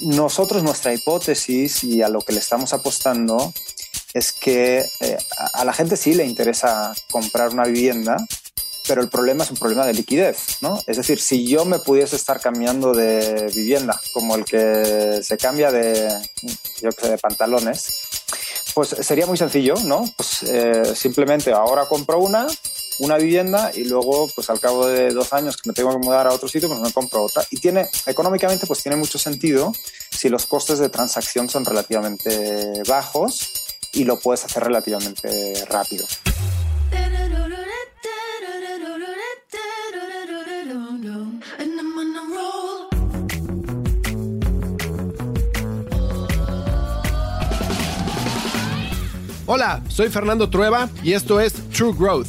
nosotros, 0.00 0.62
nuestra 0.62 0.92
hipótesis 0.92 1.84
y 1.84 2.02
a 2.02 2.08
lo 2.08 2.20
que 2.20 2.32
le 2.32 2.40
estamos 2.40 2.72
apostando 2.72 3.52
es 4.12 4.32
que 4.32 4.84
eh, 5.00 5.18
a 5.54 5.64
la 5.64 5.72
gente 5.72 5.96
sí 5.96 6.14
le 6.14 6.24
interesa 6.24 6.94
comprar 7.10 7.50
una 7.50 7.64
vivienda, 7.64 8.16
pero 8.86 9.00
el 9.00 9.08
problema 9.08 9.44
es 9.44 9.50
un 9.50 9.56
problema 9.56 9.86
de 9.86 9.94
liquidez, 9.94 10.58
¿no? 10.60 10.78
Es 10.86 10.96
decir, 10.96 11.20
si 11.20 11.46
yo 11.46 11.64
me 11.64 11.78
pudiese 11.78 12.16
estar 12.16 12.40
cambiando 12.40 12.92
de 12.92 13.50
vivienda, 13.54 14.00
como 14.12 14.36
el 14.36 14.44
que 14.44 15.20
se 15.22 15.36
cambia 15.36 15.72
de, 15.72 16.08
yo 16.82 16.90
sé, 16.92 17.08
de 17.08 17.18
pantalones, 17.18 17.88
pues 18.74 18.88
sería 18.88 19.26
muy 19.26 19.38
sencillo, 19.38 19.74
¿no? 19.84 20.04
Pues 20.16 20.42
eh, 20.44 20.94
simplemente 20.94 21.52
ahora 21.52 21.86
compro 21.86 22.18
una, 22.18 22.46
una 22.98 23.16
vivienda 23.16 23.70
y 23.74 23.84
luego, 23.84 24.28
pues 24.34 24.50
al 24.50 24.60
cabo 24.60 24.86
de 24.86 25.12
dos 25.12 25.32
años 25.32 25.56
que 25.56 25.68
me 25.68 25.74
tengo 25.74 25.90
que 25.90 25.98
mudar 25.98 26.26
a 26.26 26.32
otro 26.32 26.48
sitio, 26.48 26.68
pues 26.68 26.80
me 26.80 26.92
compro 26.92 27.24
otra. 27.24 27.44
Y 27.50 27.58
tiene, 27.58 27.88
económicamente, 28.06 28.66
pues 28.66 28.82
tiene 28.82 28.96
mucho 28.96 29.18
sentido 29.18 29.72
si 30.10 30.28
los 30.28 30.46
costes 30.46 30.78
de 30.78 30.88
transacción 30.88 31.48
son 31.48 31.64
relativamente 31.64 32.82
bajos 32.88 33.50
y 33.92 34.04
lo 34.04 34.18
puedes 34.18 34.44
hacer 34.44 34.64
relativamente 34.64 35.64
rápido. 35.68 36.06
Hola, 49.46 49.82
soy 49.88 50.08
Fernando 50.08 50.48
Trueba 50.48 50.88
y 51.02 51.12
esto 51.12 51.38
es 51.38 51.52
True 51.70 51.92
Growth, 51.96 52.28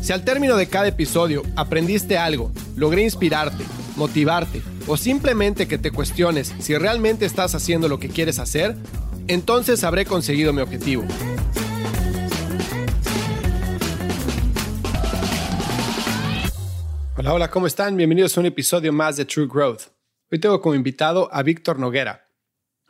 Si 0.00 0.12
al 0.12 0.24
término 0.24 0.56
de 0.56 0.68
cada 0.68 0.88
episodio 0.88 1.42
aprendiste 1.56 2.16
algo, 2.16 2.52
logré 2.76 3.02
inspirarte, 3.02 3.64
motivarte 3.96 4.62
o 4.86 4.96
simplemente 4.96 5.66
que 5.66 5.78
te 5.78 5.90
cuestiones 5.90 6.54
si 6.58 6.76
realmente 6.76 7.26
estás 7.26 7.54
haciendo 7.54 7.88
lo 7.88 7.98
que 7.98 8.08
quieres 8.08 8.38
hacer, 8.38 8.76
entonces 9.28 9.82
habré 9.82 10.04
conseguido 10.04 10.52
mi 10.52 10.62
objetivo. 10.62 11.04
Hola, 17.18 17.32
hola, 17.32 17.50
¿cómo 17.50 17.66
están? 17.66 17.96
Bienvenidos 17.96 18.36
a 18.36 18.40
un 18.40 18.46
episodio 18.46 18.92
más 18.92 19.16
de 19.16 19.24
True 19.24 19.48
Growth. 19.48 19.84
Hoy 20.30 20.38
tengo 20.38 20.60
como 20.60 20.74
invitado 20.74 21.28
a 21.32 21.42
Víctor 21.42 21.78
Noguera. 21.78 22.28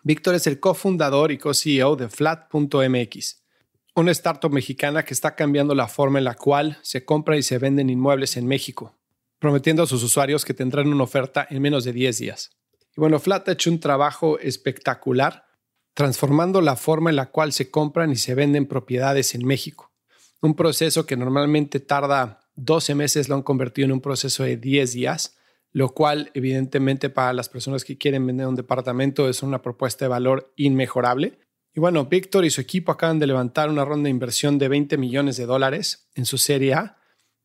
Víctor 0.02 0.34
es 0.34 0.46
el 0.46 0.60
cofundador 0.60 1.32
y 1.32 1.38
co-CEO 1.38 1.96
de 1.96 2.08
Flat.mx, 2.08 3.45
una 3.96 4.12
startup 4.12 4.52
mexicana 4.52 5.04
que 5.04 5.14
está 5.14 5.34
cambiando 5.34 5.74
la 5.74 5.88
forma 5.88 6.18
en 6.18 6.24
la 6.24 6.34
cual 6.34 6.78
se 6.82 7.04
compran 7.04 7.38
y 7.38 7.42
se 7.42 7.58
venden 7.58 7.88
inmuebles 7.88 8.36
en 8.36 8.46
México, 8.46 8.94
prometiendo 9.38 9.82
a 9.82 9.86
sus 9.86 10.02
usuarios 10.02 10.44
que 10.44 10.54
tendrán 10.54 10.88
una 10.88 11.04
oferta 11.04 11.46
en 11.48 11.62
menos 11.62 11.84
de 11.84 11.94
10 11.94 12.18
días. 12.18 12.50
Y 12.94 13.00
bueno, 13.00 13.18
Flat 13.18 13.48
ha 13.48 13.52
hecho 13.52 13.70
un 13.70 13.80
trabajo 13.80 14.38
espectacular 14.38 15.46
transformando 15.94 16.60
la 16.60 16.76
forma 16.76 17.08
en 17.08 17.16
la 17.16 17.30
cual 17.30 17.54
se 17.54 17.70
compran 17.70 18.12
y 18.12 18.16
se 18.16 18.34
venden 18.34 18.66
propiedades 18.66 19.34
en 19.34 19.46
México. 19.46 19.92
Un 20.42 20.54
proceso 20.54 21.06
que 21.06 21.16
normalmente 21.16 21.80
tarda 21.80 22.40
12 22.56 22.94
meses 22.94 23.30
lo 23.30 23.34
han 23.34 23.42
convertido 23.42 23.86
en 23.86 23.92
un 23.92 24.02
proceso 24.02 24.44
de 24.44 24.58
10 24.58 24.92
días, 24.92 25.38
lo 25.72 25.94
cual 25.94 26.30
evidentemente 26.34 27.08
para 27.08 27.32
las 27.32 27.48
personas 27.48 27.82
que 27.82 27.96
quieren 27.96 28.26
vender 28.26 28.46
un 28.46 28.56
departamento 28.56 29.26
es 29.30 29.42
una 29.42 29.62
propuesta 29.62 30.04
de 30.04 30.10
valor 30.10 30.52
inmejorable. 30.56 31.38
Y 31.76 31.80
bueno, 31.80 32.06
Víctor 32.06 32.46
y 32.46 32.50
su 32.50 32.62
equipo 32.62 32.90
acaban 32.90 33.18
de 33.18 33.26
levantar 33.26 33.68
una 33.68 33.84
ronda 33.84 34.04
de 34.04 34.10
inversión 34.10 34.56
de 34.56 34.66
20 34.66 34.96
millones 34.96 35.36
de 35.36 35.44
dólares 35.44 36.08
en 36.14 36.24
su 36.24 36.38
serie 36.38 36.72
A 36.72 36.96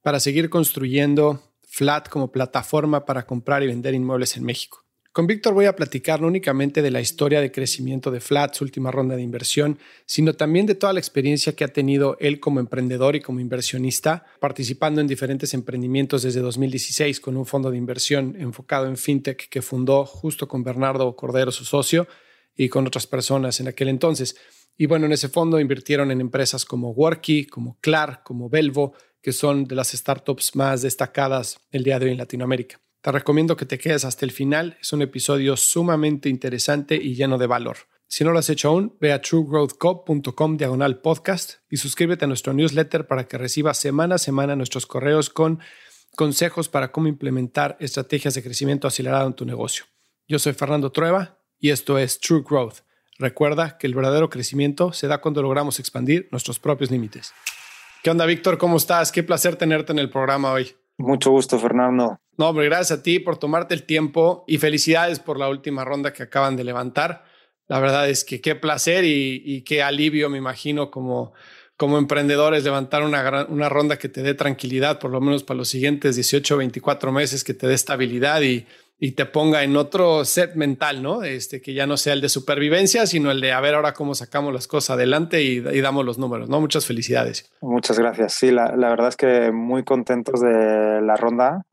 para 0.01 0.21
seguir 0.21 0.49
construyendo 0.49 1.53
Flat 1.67 2.07
como 2.07 2.31
plataforma 2.31 3.03
para 3.03 3.25
comprar 3.25 3.61
y 3.61 3.67
vender 3.67 3.93
inmuebles 3.93 4.37
en 4.37 4.45
México. 4.45 4.85
Con 5.11 5.27
Víctor 5.27 5.53
voy 5.53 5.65
a 5.65 5.75
platicar 5.75 6.21
no 6.21 6.27
únicamente 6.27 6.81
de 6.81 6.91
la 6.91 7.01
historia 7.01 7.41
de 7.41 7.51
crecimiento 7.51 8.09
de 8.09 8.21
Flat, 8.21 8.55
su 8.55 8.63
última 8.63 8.89
ronda 8.89 9.17
de 9.17 9.21
inversión, 9.21 9.77
sino 10.05 10.33
también 10.33 10.65
de 10.65 10.75
toda 10.75 10.93
la 10.93 11.01
experiencia 11.01 11.53
que 11.53 11.65
ha 11.65 11.73
tenido 11.73 12.15
él 12.21 12.39
como 12.39 12.61
emprendedor 12.61 13.17
y 13.17 13.19
como 13.19 13.41
inversionista, 13.41 14.23
participando 14.39 15.01
en 15.01 15.07
diferentes 15.07 15.53
emprendimientos 15.53 16.23
desde 16.23 16.39
2016 16.39 17.19
con 17.19 17.35
un 17.35 17.45
fondo 17.45 17.69
de 17.69 17.77
inversión 17.77 18.37
enfocado 18.39 18.87
en 18.87 18.95
fintech 18.95 19.49
que 19.49 19.61
fundó 19.61 20.05
justo 20.05 20.47
con 20.47 20.63
Bernardo 20.63 21.13
Cordero, 21.17 21.51
su 21.51 21.65
socio, 21.65 22.07
y 22.63 22.69
con 22.69 22.85
otras 22.85 23.07
personas 23.07 23.59
en 23.59 23.67
aquel 23.67 23.87
entonces. 23.87 24.35
Y 24.77 24.85
bueno, 24.85 25.07
en 25.07 25.13
ese 25.13 25.29
fondo 25.29 25.59
invirtieron 25.59 26.11
en 26.11 26.21
empresas 26.21 26.63
como 26.63 26.91
Worky, 26.91 27.47
como 27.47 27.79
Clar, 27.81 28.21
como 28.23 28.49
Belvo, 28.49 28.93
que 29.19 29.31
son 29.31 29.65
de 29.65 29.73
las 29.73 29.89
startups 29.89 30.55
más 30.55 30.83
destacadas 30.83 31.59
el 31.71 31.83
día 31.83 31.97
de 31.97 32.05
hoy 32.05 32.11
en 32.11 32.19
Latinoamérica. 32.19 32.79
Te 33.01 33.11
recomiendo 33.11 33.57
que 33.57 33.65
te 33.65 33.79
quedes 33.79 34.05
hasta 34.05 34.25
el 34.25 34.31
final. 34.31 34.77
Es 34.79 34.93
un 34.93 35.01
episodio 35.01 35.57
sumamente 35.57 36.29
interesante 36.29 36.95
y 36.95 37.15
lleno 37.15 37.39
de 37.39 37.47
valor. 37.47 37.77
Si 38.07 38.23
no 38.23 38.31
lo 38.31 38.37
has 38.37 38.49
hecho 38.51 38.69
aún, 38.69 38.95
ve 38.99 39.11
a 39.11 39.21
truegrowthcop.com 39.21 40.57
diagonal 40.57 41.01
podcast 41.01 41.53
y 41.67 41.77
suscríbete 41.77 42.25
a 42.25 42.27
nuestro 42.27 42.53
newsletter 42.53 43.07
para 43.07 43.27
que 43.27 43.39
recibas 43.39 43.79
semana 43.79 44.15
a 44.15 44.19
semana 44.19 44.55
nuestros 44.55 44.85
correos 44.85 45.31
con 45.31 45.61
consejos 46.15 46.69
para 46.69 46.91
cómo 46.91 47.07
implementar 47.07 47.75
estrategias 47.79 48.35
de 48.35 48.43
crecimiento 48.43 48.87
acelerado 48.87 49.25
en 49.25 49.33
tu 49.33 49.45
negocio. 49.45 49.85
Yo 50.27 50.37
soy 50.37 50.53
Fernando 50.53 50.91
Trueba 50.91 51.40
y 51.61 51.69
esto 51.69 51.97
es 51.97 52.19
True 52.19 52.43
Growth. 52.47 52.79
Recuerda 53.19 53.77
que 53.77 53.85
el 53.85 53.93
verdadero 53.93 54.29
crecimiento 54.29 54.91
se 54.91 55.07
da 55.07 55.21
cuando 55.21 55.43
logramos 55.43 55.79
expandir 55.79 56.27
nuestros 56.31 56.59
propios 56.59 56.89
límites. 56.89 57.33
¿Qué 58.03 58.09
onda, 58.09 58.25
Víctor? 58.25 58.57
¿Cómo 58.57 58.77
estás? 58.77 59.11
Qué 59.11 59.21
placer 59.21 59.55
tenerte 59.55 59.91
en 59.91 59.99
el 59.99 60.09
programa 60.09 60.51
hoy. 60.51 60.73
Mucho 60.97 61.29
gusto, 61.29 61.59
Fernando. 61.59 62.19
No, 62.37 62.49
hombre, 62.49 62.65
gracias 62.65 62.99
a 62.99 63.03
ti 63.03 63.19
por 63.19 63.37
tomarte 63.37 63.75
el 63.75 63.83
tiempo 63.83 64.43
y 64.47 64.57
felicidades 64.57 65.19
por 65.19 65.37
la 65.37 65.49
última 65.49 65.85
ronda 65.85 66.11
que 66.11 66.23
acaban 66.23 66.55
de 66.55 66.63
levantar. 66.63 67.25
La 67.67 67.79
verdad 67.79 68.09
es 68.09 68.25
que 68.25 68.41
qué 68.41 68.55
placer 68.55 69.05
y, 69.05 69.61
qué 69.61 69.83
alivio, 69.83 70.29
me 70.29 70.39
imagino, 70.39 70.89
como, 70.89 71.33
como 71.77 71.99
emprendedores, 71.99 72.63
levantar 72.63 73.03
una, 73.03 73.45
una 73.47 73.69
ronda 73.69 73.99
que 73.99 74.09
te 74.09 74.23
dé 74.23 74.33
tranquilidad, 74.33 74.99
por 74.99 75.11
lo 75.11 75.21
menos 75.21 75.43
para 75.43 75.59
los 75.59 75.69
siguientes 75.69 76.15
18 76.15 76.55
o 76.55 76.57
24 76.57 77.11
meses, 77.11 77.43
que 77.43 77.53
te 77.53 77.67
dé 77.67 77.75
estabilidad 77.75 78.41
y, 78.41 78.65
y 79.03 79.13
te 79.13 79.25
ponga 79.25 79.63
en 79.63 79.75
otro 79.77 80.23
set 80.25 80.53
mental, 80.53 81.01
¿no? 81.01 81.23
Este, 81.23 81.59
que 81.59 81.73
ya 81.73 81.87
no 81.87 81.97
sea 81.97 82.13
el 82.13 82.21
de 82.21 82.29
supervivencia, 82.29 83.07
sino 83.07 83.31
el 83.31 83.41
de 83.41 83.51
a 83.51 83.59
ver 83.59 83.73
ahora 83.73 83.93
cómo 83.93 84.13
sacamos 84.13 84.53
las 84.53 84.67
cosas 84.67 84.91
adelante 84.91 85.41
y, 85.41 85.59
damos 85.81 86.05
los 86.05 86.19
números, 86.19 86.49
¿no? 86.49 86.61
Muchas 86.61 86.85
felicidades. 86.85 87.51
Muchas 87.61 87.97
gracias. 87.97 88.33
Sí, 88.33 88.51
la, 88.51 88.69
verdad 88.75 89.07
es 89.07 89.17
que 89.17 89.51
muy 89.51 89.83
contentos 89.83 90.39
de 90.39 91.01
la 91.01 91.15
ronda. 91.15 91.65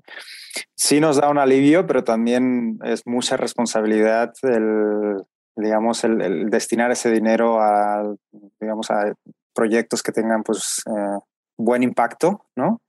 Sí 0.75 1.01
nos 1.01 1.19
da 1.19 1.29
un 1.29 1.37
alivio, 1.37 1.87
pero 1.87 2.03
también 2.03 2.79
es 2.83 3.03
mucha 3.05 3.37
responsabilidad 3.37 4.33
el, 4.45 5.23
digamos, 5.55 6.05
el, 6.05 6.49
destinar 6.49 6.91
ese 6.93 7.11
dinero 7.11 7.61
a, 7.61 8.11
digamos, 8.59 8.91
a 8.91 9.13
proyectos 9.55 10.03
que 10.03 10.13
tengan, 10.13 10.43
pues, 10.43 10.83
eh, 10.87 11.19
buen 11.59 11.83
impacto, 11.83 12.47
¿no? 12.57 12.81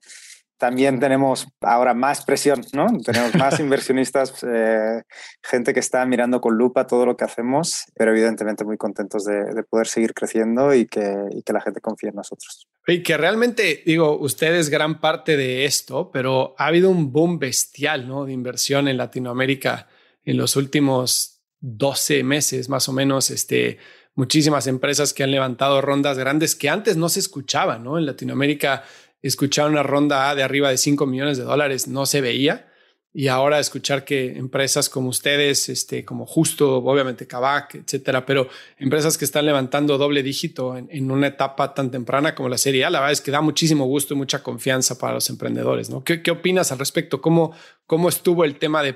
También 0.59 0.99
tenemos 0.99 1.47
ahora 1.61 1.93
más 1.93 2.23
presión, 2.25 2.61
¿no? 2.73 2.87
Tenemos 3.03 3.33
más 3.35 3.59
inversionistas, 3.59 4.43
eh, 4.43 5.01
gente 5.41 5.73
que 5.73 5.79
está 5.79 6.05
mirando 6.05 6.41
con 6.41 6.55
lupa 6.55 6.85
todo 6.85 7.05
lo 7.05 7.17
que 7.17 7.23
hacemos, 7.23 7.85
pero 7.95 8.11
evidentemente 8.11 8.65
muy 8.65 8.77
contentos 8.77 9.23
de, 9.23 9.63
poder 9.69 9.87
seguir 9.87 10.13
creciendo 10.13 10.73
y 10.73 10.85
que, 10.85 11.15
que, 11.45 11.53
la 11.53 11.61
gente 11.61 11.79
confíe 11.79 12.09
en 12.09 12.15
nosotros. 12.15 12.67
Y 12.87 13.01
que 13.03 13.17
realmente, 13.17 13.83
digo, 13.85 14.19
ustedes 14.19 14.69
gran 14.69 14.99
parte 14.99 15.37
de 15.37 15.65
esto, 15.65 16.11
pero 16.11 16.55
ha 16.57 16.67
habido 16.67 16.89
un 16.89 17.11
boom 17.11 17.39
bestial, 17.39 18.07
¿no? 18.07 18.25
De 18.25 18.33
inversión 18.33 18.87
en 18.87 18.97
Latinoamérica 18.97 19.87
en 20.25 20.37
los 20.37 20.55
últimos 20.55 21.41
12 21.61 22.23
meses, 22.23 22.69
más 22.69 22.89
o 22.89 22.93
menos, 22.93 23.29
este, 23.29 23.77
muchísimas 24.15 24.67
empresas 24.67 25.13
que 25.13 25.23
han 25.23 25.31
levantado 25.31 25.81
rondas 25.81 26.17
grandes 26.17 26.55
que 26.55 26.69
antes 26.69 26.97
no 26.97 27.07
se 27.07 27.21
escuchaban, 27.21 27.83
¿no? 27.83 27.97
En 27.97 28.05
Latinoamérica 28.05 28.83
escuchar 29.21 29.69
una 29.69 29.83
ronda 29.83 30.29
A 30.29 30.35
de 30.35 30.43
arriba 30.43 30.69
de 30.69 30.77
5 30.77 31.05
millones 31.05 31.37
de 31.37 31.43
dólares 31.43 31.87
no 31.87 32.05
se 32.05 32.21
veía. 32.21 32.65
Y 33.11 33.27
ahora 33.27 33.59
escuchar 33.59 34.05
que 34.05 34.37
empresas 34.37 34.87
como 34.87 35.09
ustedes, 35.09 35.67
este, 35.67 36.05
como 36.05 36.27
Justo, 36.27 36.77
obviamente 36.77 37.25
Kavak, 37.25 37.73
etcétera, 37.73 38.23
pero 38.23 38.47
empresas 38.77 39.17
que 39.17 39.25
están 39.25 39.47
levantando 39.47 39.97
doble 39.97 40.21
dígito 40.21 40.77
en, 40.77 41.09
una 41.09 41.27
etapa 41.27 41.73
tan 41.73 41.89
temprana 41.89 42.35
como 42.35 42.49
la 42.49 42.59
Serie 42.59 42.85
A, 42.85 42.91
la 42.91 42.99
verdad 42.99 43.13
es 43.13 43.21
que 43.21 43.31
da 43.31 43.41
muchísimo 43.41 43.85
gusto 43.85 44.13
y 44.13 44.17
mucha 44.17 44.43
confianza 44.43 44.99
para 44.99 45.15
los 45.15 45.27
emprendedores. 45.31 45.89
¿no? 45.89 46.03
¿Qué, 46.03 46.21
opinas 46.29 46.71
al 46.71 46.77
respecto? 46.77 47.19
¿Cómo, 47.19 47.51
¿Cómo 47.87 48.09
estuvo 48.09 48.45
el 48.45 48.59
tema 48.59 48.83
de, 48.83 48.95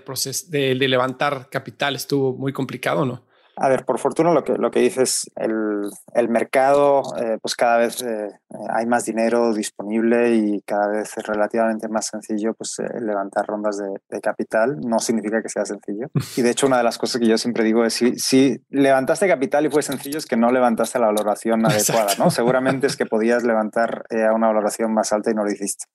de, 0.50 0.76
de 0.76 0.88
levantar 0.88 1.50
capital? 1.50 1.96
¿Estuvo 1.96 2.34
muy 2.34 2.54
complicado 2.54 3.02
o 3.02 3.06
no? 3.06 3.26
A 3.56 3.70
ver, 3.70 3.86
por 3.86 4.00
fortuna 4.00 4.32
lo 4.32 4.44
que, 4.44 4.54
lo 4.54 4.72
que 4.72 4.80
dices, 4.80 5.30
el, 5.36 5.90
el 6.16 6.30
mercado, 6.30 7.04
eh, 7.22 7.38
pues 7.42 7.56
cada 7.56 7.78
vez 7.78 8.02
eh, 8.02 8.30
hay 8.70 8.88
más 8.88 9.06
dinero 9.06 9.54
disponible 9.54 10.36
y 10.36 10.62
cada 10.62 10.88
vez 10.88 11.16
es 11.16 11.24
relativamente 11.28 11.88
más 11.88 12.08
sencillo 12.08 12.56
pues, 12.56 12.80
eh, 12.80 13.00
levantar 13.00 13.46
rondas 13.46 13.78
de, 13.78 13.90
de, 14.10 14.22
capital. 14.22 14.80
No 14.82 14.98
significa 15.00 15.42
que 15.42 15.50
sea 15.50 15.66
sencillo. 15.66 16.08
Y 16.36 16.42
de 16.42 16.50
hecho, 16.50 16.66
una 16.66 16.78
de 16.78 16.84
las 16.84 16.98
cosas 16.98 17.22
que 17.22 17.28
yo 17.28 17.38
siempre 17.38 17.64
digo 17.64 17.86
es, 17.86 17.94
si, 17.94 18.18
si 18.18 18.60
levantaste 18.70 19.28
capital 19.28 19.66
y 19.66 19.70
fue 19.70 19.84
sencillo, 19.84 20.18
es 20.18 20.26
que 20.26 20.36
no 20.36 20.52
levantaste 20.52 20.98
la 20.98 21.08
valoración 21.08 21.66
adecuada. 21.70 22.14
¿no? 22.18 22.32
Seguramente 22.32 22.88
es 22.88 22.98
que 22.98 23.06
podías 23.06 23.44
levantar 23.44 24.06
a 24.10 24.34
una 24.34 24.48
valoración 24.48 24.94
más 24.94 25.14
alta 25.14 25.30
y 25.30 25.36
no 25.36 25.44
lo 25.44 25.52
hiciste. 25.52 25.86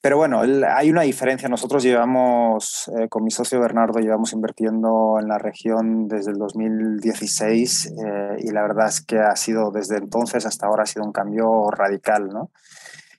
Pero 0.00 0.16
bueno, 0.16 0.40
hay 0.40 0.90
una 0.90 1.02
diferencia. 1.02 1.48
Nosotros 1.48 1.82
llevamos, 1.82 2.88
eh, 2.98 3.08
con 3.08 3.24
mi 3.24 3.30
socio 3.30 3.60
Bernardo, 3.60 3.98
llevamos 3.98 4.32
invirtiendo 4.32 5.16
en 5.20 5.26
la 5.26 5.38
región 5.38 6.06
desde 6.06 6.30
el 6.30 6.38
2016 6.38 7.86
eh, 7.86 8.36
y 8.38 8.50
la 8.52 8.62
verdad 8.62 8.88
es 8.88 9.04
que 9.04 9.18
ha 9.18 9.34
sido 9.34 9.72
desde 9.72 9.96
entonces 9.96 10.46
hasta 10.46 10.66
ahora 10.66 10.84
ha 10.84 10.86
sido 10.86 11.04
un 11.04 11.12
cambio 11.12 11.70
radical, 11.70 12.28
¿no? 12.28 12.50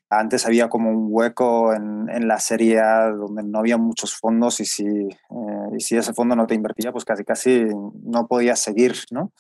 Antes 0.09 0.45
había 0.47 0.69
como 0.69 0.89
un 0.89 1.07
hueco 1.11 1.73
en, 1.73 2.09
en 2.09 2.27
la 2.27 2.39
serie 2.39 2.79
A 2.79 3.11
donde 3.11 3.43
no 3.43 3.59
había 3.59 3.77
muchos 3.77 4.15
fondos 4.15 4.59
y 4.59 4.65
si, 4.65 4.85
eh, 4.87 5.69
y 5.77 5.81
si 5.81 5.97
ese 5.97 6.13
fondo 6.13 6.35
no 6.35 6.47
te 6.47 6.55
invertía, 6.55 6.91
pues 6.91 7.05
casi 7.05 7.25
casi 7.25 7.65
no 8.03 8.27
podías 8.27 8.59
seguir, 8.59 8.95
¿no? 9.11 9.33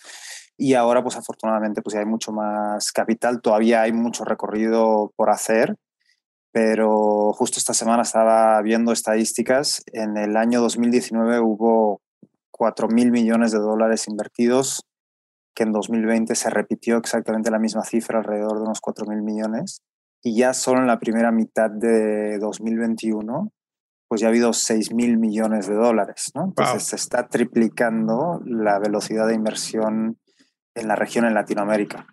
Y 0.57 0.73
ahora, 0.73 1.01
pues 1.01 1.15
afortunadamente, 1.15 1.81
pues 1.81 1.95
hay 1.95 2.05
mucho 2.05 2.33
más 2.33 2.91
capital, 2.91 3.41
todavía 3.41 3.81
hay 3.81 3.93
mucho 3.93 4.25
recorrido 4.25 5.13
por 5.15 5.29
hacer, 5.29 5.77
pero 6.51 7.31
justo 7.33 7.59
esta 7.59 7.73
semana 7.73 8.01
estaba 8.01 8.61
viendo 8.61 8.91
estadísticas. 8.91 9.83
En 9.93 10.17
el 10.17 10.35
año 10.35 10.61
2019 10.61 11.39
hubo 11.39 12.01
4 12.51 12.87
mil 12.87 13.11
millones 13.11 13.51
de 13.51 13.59
dólares 13.59 14.07
invertidos, 14.07 14.85
que 15.55 15.63
en 15.63 15.71
2020 15.71 16.35
se 16.35 16.49
repitió 16.49 16.97
exactamente 16.97 17.51
la 17.51 17.59
misma 17.59 17.83
cifra, 17.83 18.19
alrededor 18.19 18.57
de 18.57 18.63
unos 18.63 18.81
4 18.81 19.05
mil 19.07 19.21
millones. 19.21 19.81
Y 20.21 20.35
ya 20.35 20.53
solo 20.53 20.81
en 20.81 20.87
la 20.87 20.99
primera 20.99 21.31
mitad 21.31 21.69
de 21.69 22.39
2021, 22.39 23.51
pues 24.07 24.21
ya 24.21 24.27
ha 24.27 24.31
habido 24.31 24.51
6 24.51 24.93
mil 24.93 25.17
millones 25.17 25.67
de 25.67 25.75
dólares. 25.75 26.31
¿no? 26.33 26.45
Entonces 26.45 26.83
se 26.83 26.95
está 26.95 27.27
triplicando 27.27 28.41
la 28.43 28.79
velocidad 28.79 29.27
de 29.27 29.35
inversión 29.35 30.17
en 30.79 30.87
la 30.87 30.95
región 30.95 31.25
en 31.25 31.33
Latinoamérica. 31.33 32.05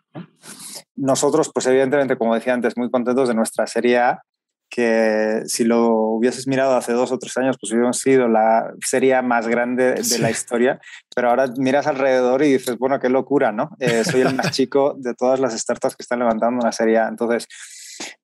Nosotros, 0.95 1.51
pues 1.53 1.67
evidentemente, 1.67 2.17
como 2.17 2.35
decía 2.35 2.55
antes, 2.55 2.77
muy 2.77 2.91
contentos 2.91 3.29
de 3.29 3.35
nuestra 3.35 3.67
Serie 3.67 3.99
A, 3.99 4.23
que 4.69 5.43
si 5.47 5.65
lo 5.65 5.91
hubieses 5.93 6.47
mirado 6.47 6.77
hace 6.77 6.93
dos 6.93 7.13
o 7.13 7.19
tres 7.19 7.37
años, 7.37 7.57
pues 7.61 7.73
hubiéramos 7.73 7.99
sido 7.99 8.29
la 8.29 8.73
serie 8.85 9.21
más 9.23 9.47
grande 9.47 9.95
de 9.95 10.19
la 10.19 10.31
historia, 10.31 10.81
pero 11.15 11.31
ahora 11.31 11.47
miras 11.57 11.87
alrededor 11.87 12.43
y 12.43 12.53
dices, 12.53 12.77
bueno, 12.79 12.99
qué 12.99 13.09
locura, 13.09 13.53
¿no? 13.53 13.71
Eh, 13.79 14.05
soy 14.05 14.23
el 14.23 14.35
más 14.35 14.51
chico 14.51 14.95
de 14.99 15.15
todas 15.15 15.41
las 15.41 15.57
startups 15.59 15.97
que 15.97 16.03
están 16.03 16.19
levantando 16.19 16.61
una 16.61 16.73
serie 16.73 16.99
A. 16.99 17.09
Entonces, 17.09 17.47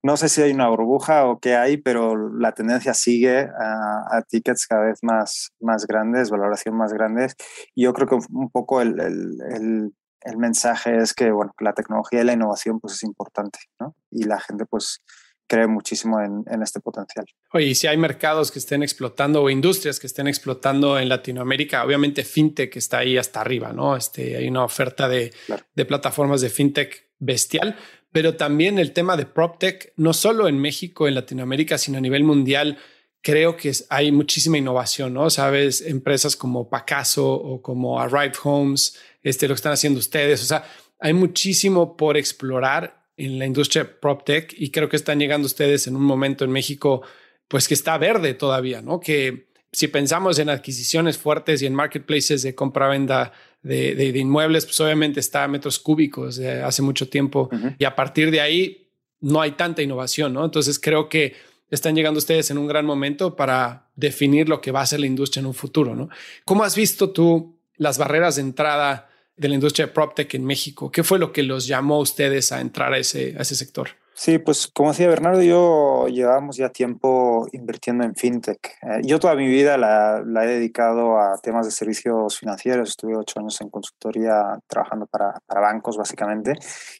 no 0.02 0.16
sé 0.16 0.28
si 0.28 0.42
hay 0.42 0.52
una 0.52 0.68
burbuja 0.68 1.26
o 1.26 1.38
qué 1.38 1.56
hay, 1.56 1.76
pero 1.76 2.30
la 2.30 2.52
tendencia 2.52 2.92
sigue 2.92 3.48
a, 3.58 4.22
tickets 4.28 4.66
cada 4.66 4.84
vez 4.86 4.98
más, 5.02 5.52
más 5.60 5.86
grandes, 5.86 6.30
valoración 6.30 6.76
más 6.76 6.92
grandes. 6.92 7.34
Y 7.74 7.84
yo 7.84 7.92
creo 7.92 8.08
que 8.08 8.16
un 8.30 8.50
poco 8.50 8.82
el, 8.82 9.00
el 9.00 9.38
el 9.50 9.92
mensaje 10.36 10.96
es 10.96 11.14
que 11.14 11.30
bueno, 11.30 11.52
la 11.60 11.72
tecnología 11.72 12.20
y 12.20 12.24
la 12.24 12.32
innovación 12.34 12.80
pues 12.80 12.94
es 12.94 13.02
importante, 13.02 13.58
¿no? 13.80 13.94
Y 14.10 14.24
la 14.24 14.40
gente 14.40 14.64
pues 14.66 15.02
cree 15.46 15.66
muchísimo 15.66 16.20
en, 16.20 16.44
en, 16.46 16.62
este 16.62 16.80
potencial. 16.80 17.26
Oye, 17.52 17.66
y 17.66 17.74
si 17.74 17.86
hay 17.86 17.96
mercados 17.96 18.50
que 18.50 18.58
estén 18.58 18.82
explotando 18.82 19.42
o 19.42 19.50
industrias 19.50 20.00
que 20.00 20.06
estén 20.06 20.26
explotando 20.26 20.98
en 20.98 21.08
Latinoamérica, 21.08 21.84
obviamente 21.84 22.24
FinTech 22.24 22.74
está 22.76 22.98
ahí 22.98 23.18
hasta 23.18 23.42
arriba, 23.42 23.72
¿no? 23.72 23.96
Este, 23.96 24.36
hay 24.36 24.48
una 24.48 24.64
oferta 24.64 25.08
de, 25.08 25.32
claro. 25.46 25.64
de 25.74 25.84
plataformas 25.84 26.40
de 26.40 26.48
FinTech 26.48 27.10
bestial, 27.18 27.76
pero 28.12 28.36
también 28.36 28.78
el 28.78 28.92
tema 28.92 29.16
de 29.16 29.26
PropTech, 29.26 29.92
no 29.96 30.12
solo 30.12 30.48
en 30.48 30.58
México, 30.58 31.06
en 31.06 31.14
Latinoamérica, 31.14 31.76
sino 31.76 31.98
a 31.98 32.00
nivel 32.00 32.24
mundial, 32.24 32.78
creo 33.22 33.56
que 33.56 33.72
hay 33.88 34.12
muchísima 34.12 34.58
innovación, 34.58 35.14
¿no? 35.14 35.30
Sabes, 35.30 35.80
empresas 35.80 36.36
como 36.36 36.68
Pacaso 36.68 37.32
o 37.32 37.62
como 37.62 38.00
Arrive 38.00 38.34
Homes, 38.42 38.98
este, 39.22 39.48
lo 39.48 39.54
que 39.54 39.58
están 39.58 39.72
haciendo 39.72 39.98
ustedes. 39.98 40.42
O 40.42 40.46
sea, 40.46 40.64
hay 40.98 41.12
muchísimo 41.12 41.96
por 41.96 42.16
explorar 42.16 43.02
en 43.16 43.38
la 43.38 43.46
industria 43.46 44.00
PropTech 44.00 44.54
y 44.56 44.70
creo 44.70 44.88
que 44.88 44.96
están 44.96 45.18
llegando 45.18 45.46
ustedes 45.46 45.86
en 45.86 45.96
un 45.96 46.02
momento 46.02 46.44
en 46.44 46.50
México, 46.50 47.02
pues 47.48 47.68
que 47.68 47.74
está 47.74 47.98
verde 47.98 48.34
todavía, 48.34 48.82
¿no? 48.82 49.00
Que 49.00 49.48
si 49.70 49.88
pensamos 49.88 50.38
en 50.38 50.50
adquisiciones 50.50 51.18
fuertes 51.18 51.62
y 51.62 51.66
en 51.66 51.74
marketplaces 51.74 52.42
de 52.42 52.54
compra-venta 52.54 53.32
de, 53.62 53.94
de, 53.94 54.12
de, 54.12 54.18
inmuebles, 54.18 54.66
pues 54.66 54.78
obviamente 54.80 55.20
está 55.20 55.44
a 55.44 55.48
metros 55.48 55.78
cúbicos 55.78 56.36
de 56.36 56.62
hace 56.62 56.82
mucho 56.82 57.08
tiempo 57.08 57.48
uh 57.50 57.56
-huh. 57.56 57.76
y 57.78 57.84
a 57.84 57.94
partir 57.94 58.30
de 58.30 58.40
ahí 58.40 58.88
no 59.20 59.40
hay 59.40 59.52
tanta 59.52 59.82
innovación, 59.82 60.34
¿no? 60.34 60.44
Entonces 60.44 60.78
creo 60.78 61.08
que 61.08 61.34
están 61.70 61.94
llegando 61.94 62.18
ustedes 62.18 62.50
en 62.50 62.58
un 62.58 62.66
gran 62.66 62.84
momento 62.84 63.34
para 63.34 63.88
definir 63.96 64.48
lo 64.48 64.60
que 64.60 64.72
va 64.72 64.82
a 64.82 64.86
ser 64.86 65.00
la 65.00 65.06
industria 65.06 65.40
en 65.40 65.46
un 65.46 65.54
futuro, 65.54 65.94
¿no? 65.94 66.10
¿Cómo 66.44 66.64
has 66.64 66.76
visto 66.76 67.10
tú 67.10 67.56
las 67.76 67.98
barreras 67.98 68.36
de 68.36 68.42
entrada 68.42 69.08
de 69.42 69.48
la 69.48 69.54
industria 69.54 69.86
de 69.86 69.92
PropTech 69.92 70.34
en 70.34 70.44
México? 70.44 70.90
¿Qué 70.90 71.02
fue 71.02 71.18
lo 71.18 71.32
que 71.32 71.42
los 71.42 71.66
llamó 71.66 71.96
a 71.96 72.00
ustedes 72.00 72.52
a 72.52 72.60
entrar 72.60 72.94
a 72.94 72.98
ese, 72.98 73.34
a 73.36 73.42
ese 73.42 73.56
sector? 73.56 73.88
Sí, 74.14 74.38
pues 74.38 74.68
como 74.68 74.90
decía 74.90 75.08
Bernardo, 75.08 75.42
yo 75.42 76.06
llevamos 76.06 76.56
ya 76.56 76.68
tiempo 76.68 77.48
invirtiendo 77.52 78.04
en 78.04 78.14
fintech. 78.14 78.78
Eh, 78.82 79.00
yo 79.02 79.18
toda 79.18 79.34
mi 79.34 79.48
vida 79.48 79.76
la, 79.78 80.22
la, 80.24 80.44
he 80.44 80.48
dedicado 80.48 81.18
a 81.18 81.38
temas 81.38 81.66
de 81.66 81.72
servicios 81.72 82.38
financieros. 82.38 82.90
Estuve 82.90 83.16
ocho 83.16 83.40
años 83.40 83.60
en 83.60 83.70
consultoría 83.70 84.58
trabajando 84.68 85.06
para, 85.06 85.40
para 85.46 85.60
bancos, 85.60 85.96
básicamente. 85.96 86.52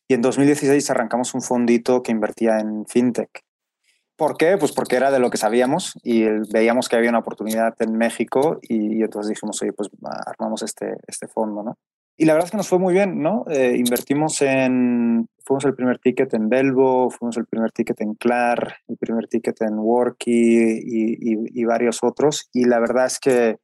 Y 0.08 0.14
en 0.14 0.22
2016 0.22 0.90
arrancamos 0.90 1.34
un 1.34 1.42
fondito 1.42 2.02
que 2.02 2.12
invertía 2.12 2.58
en 2.58 2.86
fintech. 2.86 3.42
¿Por 4.16 4.36
qué? 4.36 4.56
Pues 4.56 4.72
porque 4.72 4.96
era 4.96 5.10
de 5.10 5.18
lo 5.18 5.30
que 5.30 5.36
sabíamos 5.36 5.94
y 6.02 6.24
veíamos 6.52 6.88
que 6.88 6.96
había 6.96 7.10
una 7.10 7.18
oportunidad 7.18 7.74
en 7.80 7.96
México 7.96 8.58
y, 8.62 9.02
entonces 9.02 9.30
dijimos, 9.30 9.60
oye, 9.62 9.72
pues 9.72 9.88
armamos 10.26 10.62
este, 10.62 10.96
este 11.06 11.28
fondo, 11.28 11.62
¿no? 11.62 11.76
Y 12.16 12.24
la 12.24 12.34
verdad 12.34 12.46
es 12.46 12.50
que 12.50 12.56
nos 12.56 12.68
fue 12.68 12.78
muy 12.78 12.92
bien, 12.92 13.20
¿no? 13.22 13.44
Eh, 13.50 13.74
invertimos 13.76 14.42
en, 14.42 15.28
fuimos 15.44 15.64
el 15.64 15.74
primer 15.74 15.98
ticket 15.98 16.32
en 16.34 16.48
Belvo, 16.48 17.10
fuimos 17.10 17.36
el 17.36 17.46
primer 17.46 17.72
ticket 17.72 18.00
en 18.00 18.14
Clar, 18.14 18.76
el 18.86 18.96
primer 18.98 19.26
ticket 19.28 19.60
en 19.62 19.78
Worky 19.78 20.30
y, 20.30 21.32
y, 21.32 21.60
y 21.60 21.64
varios 21.64 21.98
otros. 22.02 22.48
Y 22.52 22.66
la 22.66 22.80
verdad 22.80 23.06
es 23.06 23.18
que 23.18 23.56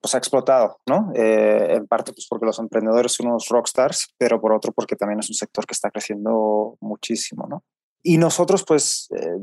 pues 0.00 0.14
ha 0.14 0.18
explotado, 0.18 0.78
¿no? 0.86 1.10
Eh, 1.14 1.74
en 1.74 1.86
parte 1.86 2.12
pues 2.12 2.26
porque 2.28 2.46
los 2.46 2.58
emprendedores 2.58 3.12
son 3.12 3.28
unos 3.28 3.48
rockstars, 3.48 4.14
pero 4.16 4.40
por 4.40 4.52
otro 4.52 4.72
porque 4.72 4.96
también 4.96 5.18
es 5.20 5.28
un 5.28 5.34
sector 5.34 5.66
que 5.66 5.72
está 5.72 5.90
creciendo 5.90 6.76
muchísimo, 6.80 7.46
¿no? 7.48 7.64
Y 8.02 8.16
nosotros, 8.16 8.64
pues, 8.64 9.08
eh, 9.10 9.36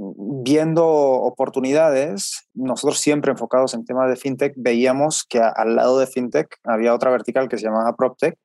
viendo 0.45 0.85
oportunidades, 0.85 2.47
nosotros 2.53 2.99
siempre 2.99 3.31
enfocados 3.31 3.73
en 3.73 3.83
temas 3.83 4.09
de 4.09 4.15
fintech, 4.15 4.53
veíamos 4.55 5.23
que 5.27 5.39
a, 5.39 5.49
al 5.49 5.75
lado 5.75 5.97
de 5.97 6.05
fintech 6.05 6.59
había 6.63 6.93
otra 6.93 7.09
vertical 7.09 7.49
que 7.49 7.57
se 7.57 7.63
llamaba 7.63 7.95
PropTech, 7.95 8.37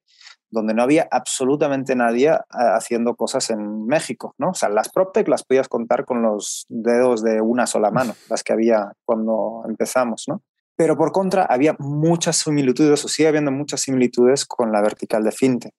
donde 0.48 0.72
no 0.72 0.82
había 0.82 1.06
absolutamente 1.10 1.94
nadie 1.94 2.36
haciendo 2.48 3.14
cosas 3.14 3.50
en 3.50 3.86
México, 3.86 4.34
¿no? 4.38 4.50
O 4.50 4.54
sea, 4.54 4.68
las 4.70 4.88
PropTech 4.88 5.28
las 5.28 5.44
podías 5.44 5.68
contar 5.68 6.06
con 6.06 6.22
los 6.22 6.66
dedos 6.68 7.22
de 7.22 7.40
una 7.40 7.66
sola 7.66 7.90
mano, 7.90 8.14
las 8.30 8.42
que 8.42 8.54
había 8.54 8.92
cuando 9.04 9.62
empezamos, 9.68 10.24
¿no? 10.26 10.42
Pero 10.76 10.96
por 10.96 11.12
contra, 11.12 11.44
había 11.44 11.76
muchas 11.78 12.36
similitudes, 12.36 13.04
o 13.04 13.08
sigue 13.08 13.28
habiendo 13.28 13.52
muchas 13.52 13.82
similitudes 13.82 14.46
con 14.46 14.72
la 14.72 14.80
vertical 14.80 15.22
de 15.22 15.32
fintech. 15.32 15.74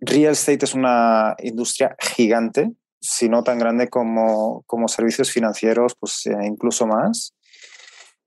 Real 0.00 0.32
estate 0.32 0.64
es 0.64 0.74
una 0.74 1.36
industria 1.38 1.94
gigante, 2.00 2.72
si 3.02 3.28
no 3.28 3.42
tan 3.42 3.58
grande 3.58 3.88
como, 3.88 4.62
como 4.66 4.86
servicios 4.86 5.30
financieros, 5.32 5.96
pues 5.98 6.24
eh, 6.26 6.36
incluso 6.44 6.86
más, 6.86 7.34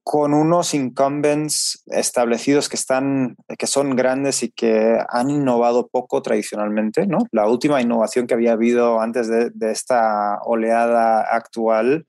con 0.03 0.33
unos 0.33 0.73
incumbents 0.73 1.81
establecidos 1.87 2.67
que, 2.67 2.75
están, 2.75 3.37
que 3.57 3.67
son 3.67 3.95
grandes 3.95 4.43
y 4.43 4.51
que 4.51 4.99
han 5.09 5.29
innovado 5.29 5.87
poco 5.87 6.21
tradicionalmente. 6.21 7.07
¿no? 7.07 7.19
La 7.31 7.47
última 7.47 7.81
innovación 7.81 8.27
que 8.27 8.33
había 8.33 8.51
habido 8.51 8.99
antes 8.99 9.29
de, 9.29 9.71
esta 9.71 10.39
oleada 10.43 11.21
actual 11.21 12.05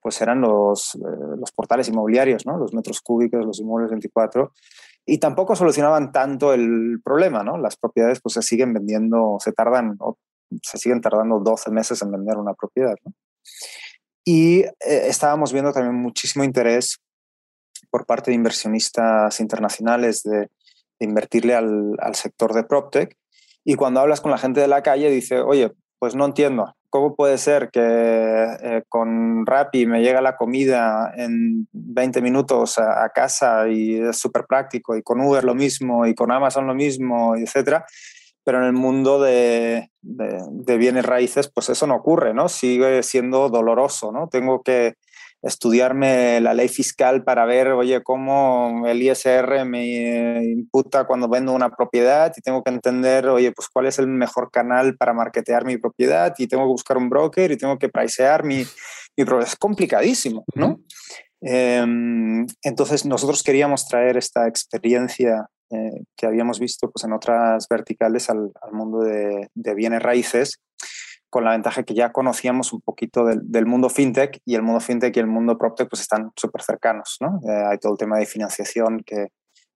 pues 0.00 0.20
eran 0.20 0.40
los, 0.40 0.94
eh, 0.96 1.36
los 1.38 1.50
portales 1.52 1.88
inmobiliarios, 1.88 2.44
¿no? 2.44 2.58
los 2.58 2.74
metros 2.74 3.00
cúbicos, 3.00 3.44
los 3.46 3.58
inmuebles 3.60 3.90
24, 3.90 4.52
y 5.06 5.18
tampoco 5.18 5.56
solucionaban 5.56 6.12
tanto 6.12 6.52
el 6.52 7.00
problema, 7.02 7.42
¿no? 7.42 7.56
Las 7.58 7.76
propiedades 7.76 8.20
pues 8.20 8.34
se 8.34 8.42
siguen 8.42 8.72
vendiendo, 8.72 9.38
se 9.40 9.52
tardan 9.52 9.96
se 10.62 10.78
siguen 10.78 11.00
tardando 11.00 11.38
12 11.38 11.70
meses 11.70 12.02
en 12.02 12.10
vender 12.10 12.36
una 12.36 12.54
propiedad. 12.54 12.94
Y 14.24 14.60
eh, 14.60 14.72
estábamos 14.80 15.52
viendo 15.52 15.72
también 15.72 15.96
muchísimo 15.96 16.44
interés 16.44 16.98
por 17.90 18.06
parte 18.06 18.30
de 18.30 18.36
inversionistas 18.36 19.40
internacionales 19.40 20.22
de, 20.22 20.48
invertirle 21.00 21.56
al, 21.56 21.96
al, 21.98 22.14
sector 22.14 22.54
de 22.54 22.62
PropTech. 22.62 23.16
Y 23.64 23.74
cuando 23.74 23.98
hablas 23.98 24.20
con 24.20 24.30
la 24.30 24.38
gente 24.38 24.60
de 24.60 24.68
la 24.68 24.82
calle, 24.84 25.10
dice, 25.10 25.40
oye, 25.40 25.72
pues 25.98 26.14
no 26.16 26.24
entiendo, 26.24 26.74
¿cómo 26.92 27.14
puede 27.14 27.38
ser 27.38 27.70
que 27.70 27.80
eh, 27.80 28.82
con 28.88 29.46
Rappi 29.46 29.86
me 29.86 30.02
llega 30.02 30.20
la 30.20 30.36
comida 30.36 31.12
en 31.16 31.66
20 31.72 32.20
minutos 32.20 32.78
a, 32.78 33.08
casa 33.14 33.68
y 33.68 34.00
es 34.00 34.18
súper 34.18 34.44
práctico, 34.46 34.96
y 34.96 35.02
con 35.02 35.20
Uber 35.20 35.42
lo 35.42 35.54
mismo, 35.54 36.04
y 36.06 36.14
con 36.14 36.30
Amazon 36.30 36.66
lo 36.66 36.74
mismo, 36.74 37.36
etcétera? 37.36 37.86
Pero 38.44 38.58
en 38.58 38.64
el 38.64 38.72
mundo 38.72 39.20
de, 39.20 39.90
de 40.00 40.76
bienes 40.76 41.04
raíces, 41.04 41.50
pues 41.52 41.68
eso 41.68 41.86
no 41.86 41.96
ocurre, 41.96 42.34
¿no? 42.34 42.48
Sigue 42.48 43.02
siendo 43.02 43.48
doloroso, 43.48 44.10
¿no? 44.12 44.28
Tengo 44.28 44.62
que 44.62 44.94
estudiarme 45.42 46.40
la 46.40 46.54
ley 46.54 46.68
fiscal 46.68 47.24
para 47.24 47.44
ver, 47.44 47.68
oye, 47.68 48.02
cómo 48.02 48.84
el 48.86 49.02
ISR 49.02 49.64
me 49.64 50.44
imputa 50.44 51.04
cuando 51.04 51.28
vendo 51.28 51.52
una 51.52 51.70
propiedad 51.70 52.32
y 52.36 52.40
tengo 52.40 52.62
que 52.62 52.70
entender, 52.70 53.26
oye, 53.26 53.50
pues 53.50 53.68
cuál 53.68 53.86
es 53.86 53.98
el 53.98 54.06
mejor 54.06 54.50
canal 54.52 54.96
para 54.96 55.12
marketear 55.12 55.64
mi 55.64 55.78
propiedad 55.78 56.32
y 56.38 56.46
tengo 56.46 56.62
que 56.62 56.68
buscar 56.68 56.96
un 56.96 57.10
broker 57.10 57.50
y 57.50 57.56
tengo 57.56 57.76
que 57.76 57.88
pricear 57.88 58.44
mi, 58.44 58.64
mi 59.16 59.24
propiedad. 59.24 59.48
Es 59.48 59.56
complicadísimo, 59.56 60.44
¿no? 60.54 60.80
Em, 61.40 62.46
entonces 62.62 63.04
nosotros 63.04 63.42
queríamos 63.42 63.88
traer 63.88 64.16
esta 64.16 64.46
experiencia 64.46 65.48
eh, 65.72 66.04
que 66.16 66.26
habíamos 66.26 66.60
visto 66.60 66.90
pues, 66.90 67.04
en 67.04 67.12
otras 67.12 67.66
verticales 67.68 68.30
al, 68.30 68.52
al 68.60 68.72
mundo 68.72 69.00
de, 69.00 69.48
de 69.54 69.74
bienes 69.74 70.02
raíces 70.02 70.60
con 71.32 71.44
la 71.44 71.52
ventaja 71.52 71.82
que 71.82 71.94
ya 71.94 72.12
conocíamos 72.12 72.74
un 72.74 72.82
poquito 72.82 73.24
del, 73.24 73.64
mundo 73.64 73.88
fintech 73.88 74.42
y 74.44 74.54
el 74.54 74.60
mundo 74.60 74.80
fintech 74.80 75.16
y 75.16 75.20
el 75.20 75.26
mundo 75.26 75.56
proptech 75.56 75.88
pues 75.88 76.02
están 76.02 76.30
súper 76.36 76.60
cercanos, 76.60 77.16
¿no? 77.20 77.40
Eh, 77.48 77.64
hay 77.70 77.78
todo 77.78 77.92
el 77.92 77.98
tema 77.98 78.18
de 78.18 78.26
financiación 78.26 79.02
que, 79.06 79.28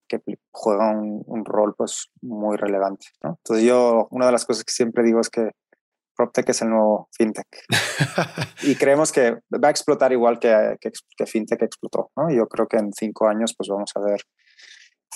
que 0.06 0.20
juega 0.50 0.90
un, 0.90 1.44
rol 1.46 1.74
pues 1.74 2.10
muy 2.20 2.58
relevante, 2.58 3.06
¿no? 3.22 3.38
Entonces 3.38 3.64
yo, 3.64 4.06
una 4.10 4.26
de 4.26 4.32
las 4.32 4.44
cosas 4.44 4.64
que 4.64 4.72
siempre 4.72 5.02
digo 5.02 5.18
es 5.18 5.30
que 5.30 5.52
PropTech 6.14 6.46
es 6.50 6.60
el 6.60 6.68
nuevo 6.68 7.08
FinTech. 7.16 7.48
y 8.64 8.74
creemos 8.74 9.10
que 9.10 9.32
va 9.32 9.68
a 9.68 9.70
explotar 9.70 10.12
igual 10.12 10.38
que, 10.38 10.76
que, 10.78 10.90
que, 11.16 11.24
FinTech 11.24 11.62
explotó. 11.62 12.10
¿no? 12.16 12.30
Yo 12.30 12.48
creo 12.48 12.66
que 12.66 12.76
en 12.76 12.92
cinco 12.92 13.28
años 13.28 13.54
pues 13.56 13.70
vamos 13.70 13.92
a 13.94 14.00
ver 14.00 14.20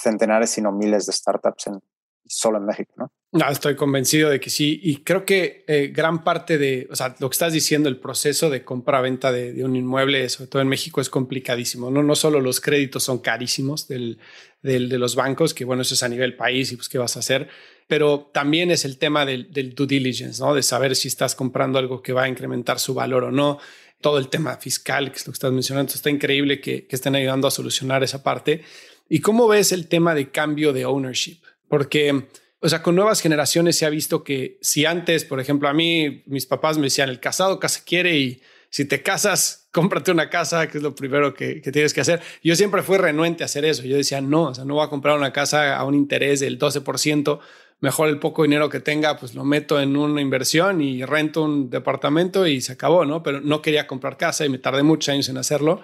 centenares, 0.02 0.50
si 0.50 0.62
no 0.62 0.72
miles 0.72 1.06
de 1.06 1.12
startups 1.12 1.68
en, 1.68 1.80
solo 2.26 2.58
en 2.58 2.66
México, 2.66 2.92
¿no? 2.96 3.12
No, 3.32 3.48
estoy 3.48 3.76
convencido 3.76 4.28
de 4.28 4.40
que 4.40 4.50
sí. 4.50 4.80
Y 4.82 5.04
creo 5.04 5.24
que 5.24 5.64
eh, 5.68 5.92
gran 5.94 6.24
parte 6.24 6.58
de, 6.58 6.88
o 6.90 6.96
sea, 6.96 7.14
lo 7.20 7.30
que 7.30 7.34
estás 7.34 7.52
diciendo, 7.52 7.88
el 7.88 7.98
proceso 7.98 8.50
de 8.50 8.64
compra-venta 8.64 9.30
de, 9.30 9.64
un 9.64 9.76
inmueble, 9.76 10.28
sobre 10.28 10.48
todo 10.48 10.62
en 10.62 10.68
México, 10.68 11.00
es 11.00 11.10
complicadísimo. 11.10 11.92
No, 11.92 12.02
no 12.02 12.16
solo 12.16 12.40
los 12.40 12.60
créditos 12.60 13.04
son 13.04 13.18
carísimos 13.18 13.86
del, 13.86 14.18
de 14.62 14.98
los 14.98 15.14
bancos, 15.14 15.54
que 15.54 15.64
bueno, 15.64 15.82
eso 15.82 15.94
es 15.94 16.02
a 16.02 16.08
nivel 16.08 16.34
país 16.34 16.72
y 16.72 16.76
pues 16.76 16.88
qué 16.88 16.98
vas 16.98 17.16
a 17.16 17.20
hacer, 17.20 17.48
pero 17.86 18.30
también 18.32 18.72
es 18.72 18.84
el 18.84 18.98
tema 18.98 19.24
del, 19.24 19.52
del 19.52 19.74
due 19.74 19.86
diligence, 19.86 20.42
¿no? 20.42 20.52
De 20.52 20.64
saber 20.64 20.96
si 20.96 21.06
estás 21.06 21.36
comprando 21.36 21.78
algo 21.78 22.02
que 22.02 22.12
va 22.12 22.24
a 22.24 22.28
incrementar 22.28 22.80
su 22.80 22.94
valor 22.94 23.24
o 23.24 23.30
no. 23.30 23.58
Todo 24.00 24.18
el 24.18 24.28
tema 24.28 24.56
fiscal, 24.56 25.12
que 25.12 25.18
es 25.18 25.26
lo 25.26 25.32
que 25.32 25.36
estás 25.36 25.52
mencionando, 25.52 25.92
está 25.92 26.10
increíble 26.10 26.60
que, 26.60 26.86
que 26.86 26.96
estén 26.96 27.14
ayudando 27.14 27.46
a 27.46 27.50
solucionar 27.50 28.02
esa 28.02 28.22
parte. 28.24 28.64
¿Y 29.12 29.20
cómo 29.20 29.48
ves 29.48 29.72
el 29.72 29.88
tema 29.88 30.14
de 30.14 30.30
cambio 30.30 30.72
de 30.72 30.86
ownership? 30.86 31.38
Porque, 31.66 32.28
o 32.60 32.68
sea, 32.68 32.80
con 32.80 32.94
nuevas 32.94 33.20
generaciones 33.20 33.76
se 33.76 33.84
ha 33.84 33.90
visto 33.90 34.22
que 34.22 34.56
si 34.62 34.86
antes, 34.86 35.24
por 35.24 35.40
ejemplo, 35.40 35.68
a 35.68 35.74
mí, 35.74 36.22
mis 36.26 36.46
papás 36.46 36.78
me 36.78 36.84
decían, 36.84 37.08
el 37.08 37.18
casado 37.18 37.58
casa 37.58 37.82
quiere 37.84 38.16
y 38.16 38.40
si 38.70 38.84
te 38.84 39.02
casas, 39.02 39.68
cómprate 39.72 40.12
una 40.12 40.30
casa, 40.30 40.68
que 40.68 40.78
es 40.78 40.84
lo 40.84 40.94
primero 40.94 41.34
que, 41.34 41.56
tienes 41.56 41.92
que 41.92 42.02
hacer. 42.02 42.20
Yo 42.44 42.54
siempre 42.54 42.82
fui 42.82 42.98
renuente 42.98 43.42
a 43.42 43.46
hacer 43.46 43.64
eso. 43.64 43.82
Yo 43.82 43.96
decía, 43.96 44.20
no, 44.20 44.44
o 44.44 44.54
sea, 44.54 44.64
no 44.64 44.74
voy 44.74 44.86
a 44.86 44.88
comprar 44.88 45.18
una 45.18 45.32
casa 45.32 45.76
a 45.76 45.84
un 45.84 45.96
interés 45.96 46.38
del 46.38 46.56
12%. 46.56 47.40
Mejor 47.80 48.10
el 48.10 48.20
poco 48.20 48.44
dinero 48.44 48.68
que 48.68 48.78
tenga, 48.78 49.16
pues 49.16 49.34
lo 49.34 49.44
meto 49.44 49.80
en 49.80 49.96
una 49.96 50.20
inversión 50.20 50.80
y 50.80 51.04
rento 51.04 51.42
un 51.42 51.68
departamento 51.68 52.46
y 52.46 52.60
se 52.60 52.74
acabó, 52.74 53.04
¿no? 53.04 53.24
Pero 53.24 53.40
no 53.40 53.60
quería 53.60 53.88
comprar 53.88 54.16
casa 54.16 54.46
y 54.46 54.50
me 54.50 54.58
tardé 54.58 54.84
muchos 54.84 55.08
años 55.08 55.28
en 55.28 55.36
hacerlo. 55.36 55.80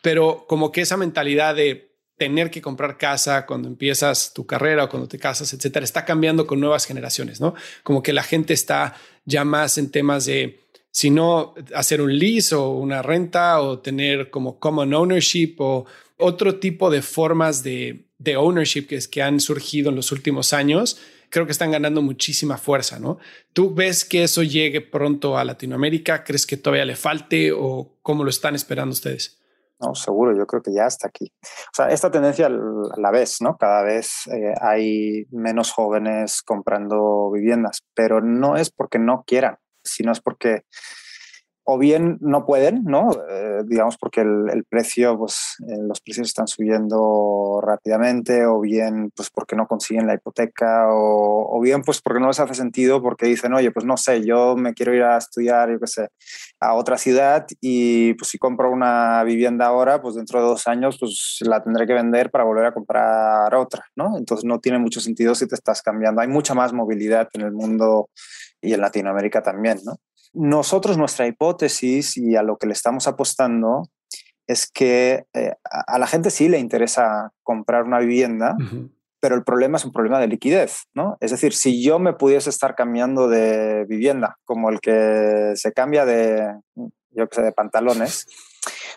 Pero 0.00 0.44
como 0.46 0.70
que 0.70 0.82
esa 0.82 0.96
mentalidad 0.96 1.56
de 1.56 1.87
tener 2.18 2.50
que 2.50 2.60
comprar 2.60 2.98
casa 2.98 3.46
cuando 3.46 3.68
empiezas 3.68 4.32
tu 4.34 4.44
carrera 4.44 4.84
o 4.84 4.88
cuando 4.88 5.08
te 5.08 5.18
casas, 5.18 5.52
etcétera, 5.52 5.84
está 5.84 6.04
cambiando 6.04 6.46
con 6.46 6.60
nuevas 6.60 6.84
generaciones, 6.84 7.40
¿no? 7.40 7.54
Como 7.84 8.02
que 8.02 8.12
la 8.12 8.24
gente 8.24 8.52
está 8.52 8.96
ya 9.24 9.44
más 9.44 9.78
en 9.78 9.90
temas 9.90 10.26
de, 10.26 10.60
si 10.90 11.10
no, 11.10 11.54
hacer 11.74 12.00
un 12.00 12.18
lease 12.18 12.54
o 12.54 12.70
una 12.70 13.02
renta 13.02 13.60
o 13.62 13.78
tener 13.78 14.30
como 14.30 14.58
common 14.58 14.92
ownership 14.92 15.54
o 15.58 15.86
otro 16.16 16.56
tipo 16.56 16.90
de 16.90 17.02
formas 17.02 17.62
de, 17.62 18.06
de 18.18 18.36
ownership 18.36 18.86
que, 18.88 18.96
es, 18.96 19.06
que 19.06 19.22
han 19.22 19.38
surgido 19.38 19.90
en 19.90 19.96
los 19.96 20.10
últimos 20.10 20.52
años, 20.52 20.98
creo 21.30 21.46
que 21.46 21.52
están 21.52 21.70
ganando 21.70 22.02
muchísima 22.02 22.58
fuerza, 22.58 22.98
¿no? 22.98 23.18
¿Tú 23.52 23.72
ves 23.72 24.04
que 24.04 24.24
eso 24.24 24.42
llegue 24.42 24.80
pronto 24.80 25.38
a 25.38 25.44
Latinoamérica? 25.44 26.24
¿Crees 26.24 26.46
que 26.46 26.56
todavía 26.56 26.84
le 26.84 26.96
falte 26.96 27.52
o 27.52 27.96
cómo 28.02 28.24
lo 28.24 28.30
están 28.30 28.56
esperando 28.56 28.92
ustedes? 28.92 29.37
No, 29.80 29.94
seguro, 29.94 30.36
yo 30.36 30.46
creo 30.46 30.60
que 30.60 30.72
ya 30.72 30.86
está 30.86 31.08
aquí. 31.08 31.32
O 31.42 31.74
sea, 31.74 31.88
esta 31.88 32.10
tendencia 32.10 32.48
la 32.48 33.10
vez, 33.12 33.40
¿no? 33.40 33.56
Cada 33.56 33.82
vez 33.82 34.26
eh, 34.26 34.54
hay 34.60 35.26
menos 35.30 35.72
jóvenes 35.72 36.42
comprando 36.42 37.30
viviendas, 37.30 37.80
pero 37.94 38.20
no 38.20 38.56
es 38.56 38.70
porque 38.70 38.98
no 38.98 39.22
quieran, 39.24 39.58
sino 39.84 40.10
es 40.10 40.20
porque 40.20 40.62
o 41.70 41.76
bien 41.76 42.16
no 42.22 42.46
pueden, 42.46 42.84
¿no? 42.84 43.10
Eh, 43.28 43.60
digamos 43.66 43.98
porque 43.98 44.22
el, 44.22 44.64
precio, 44.70 45.18
pues 45.18 45.56
eh, 45.68 45.76
los 45.82 46.00
precios 46.00 46.28
están 46.28 46.46
subiendo 46.46 47.60
rápidamente, 47.62 48.46
o 48.46 48.58
bien 48.58 49.12
pues 49.14 49.28
porque 49.28 49.54
no 49.54 49.66
consiguen 49.66 50.06
la 50.06 50.14
hipoteca, 50.14 50.86
o, 50.88 51.60
bien 51.60 51.82
pues 51.82 52.00
porque 52.00 52.20
no 52.20 52.28
les 52.28 52.40
hace 52.40 52.54
sentido, 52.54 53.02
porque 53.02 53.26
dicen, 53.26 53.52
oye, 53.52 53.70
pues 53.70 53.84
no 53.84 53.98
sé, 53.98 54.24
yo 54.24 54.56
me 54.56 54.72
quiero 54.72 54.94
ir 54.94 55.02
a 55.02 55.18
estudiar, 55.18 55.70
yo 55.70 55.78
qué 55.78 55.86
sé, 55.86 56.08
a 56.58 56.72
otra 56.72 56.96
ciudad 56.96 57.44
y 57.60 58.14
pues 58.14 58.30
si 58.30 58.38
compro 58.38 58.70
una 58.72 59.22
vivienda 59.24 59.66
ahora, 59.66 60.00
pues 60.00 60.14
dentro 60.14 60.40
de 60.40 60.46
dos 60.46 60.66
años 60.68 60.96
pues 60.98 61.36
la 61.42 61.62
tendré 61.62 61.86
que 61.86 61.92
vender 61.92 62.30
para 62.30 62.44
volver 62.44 62.64
a 62.64 62.72
comprar 62.72 63.54
otra, 63.54 63.84
¿no? 63.94 64.16
Entonces 64.16 64.46
no 64.46 64.58
tiene 64.58 64.78
mucho 64.78 65.00
sentido 65.00 65.34
si 65.34 65.46
te 65.46 65.54
estás 65.54 65.82
cambiando. 65.82 66.22
Hay 66.22 66.28
mucha 66.28 66.54
más 66.54 66.72
movilidad 66.72 67.28
en 67.34 67.42
el 67.42 67.52
mundo 67.52 68.08
y 68.62 68.72
en 68.72 68.80
Latinoamérica 68.80 69.42
también, 69.42 69.80
¿no? 69.84 69.98
Nosotros, 70.32 70.98
nuestra 70.98 71.26
hipótesis 71.26 72.16
y 72.16 72.36
a 72.36 72.42
lo 72.42 72.56
que 72.56 72.66
le 72.66 72.72
estamos 72.72 73.06
apostando 73.08 73.88
es 74.46 74.70
que 74.70 75.24
eh, 75.34 75.52
a 75.64 75.98
la 75.98 76.06
gente 76.06 76.30
sí 76.30 76.48
le 76.48 76.58
interesa 76.58 77.32
comprar 77.42 77.84
una 77.84 77.98
vivienda, 77.98 78.56
pero 79.20 79.34
el 79.34 79.44
problema 79.44 79.76
es 79.76 79.84
un 79.84 79.92
problema 79.92 80.18
de 80.20 80.28
liquidez, 80.28 80.84
¿no? 80.94 81.18
Es 81.20 81.32
decir, 81.32 81.52
si 81.52 81.82
yo 81.82 81.98
me 81.98 82.14
pudiese 82.14 82.50
estar 82.50 82.74
cambiando 82.74 83.28
de 83.28 83.84
vivienda, 83.86 84.38
como 84.44 84.70
el 84.70 84.80
que 84.80 85.52
se 85.54 85.72
cambia 85.72 86.06
de, 86.06 86.54
yo 87.10 87.26
sé, 87.30 87.42
de 87.42 87.52
pantalones, 87.52 88.26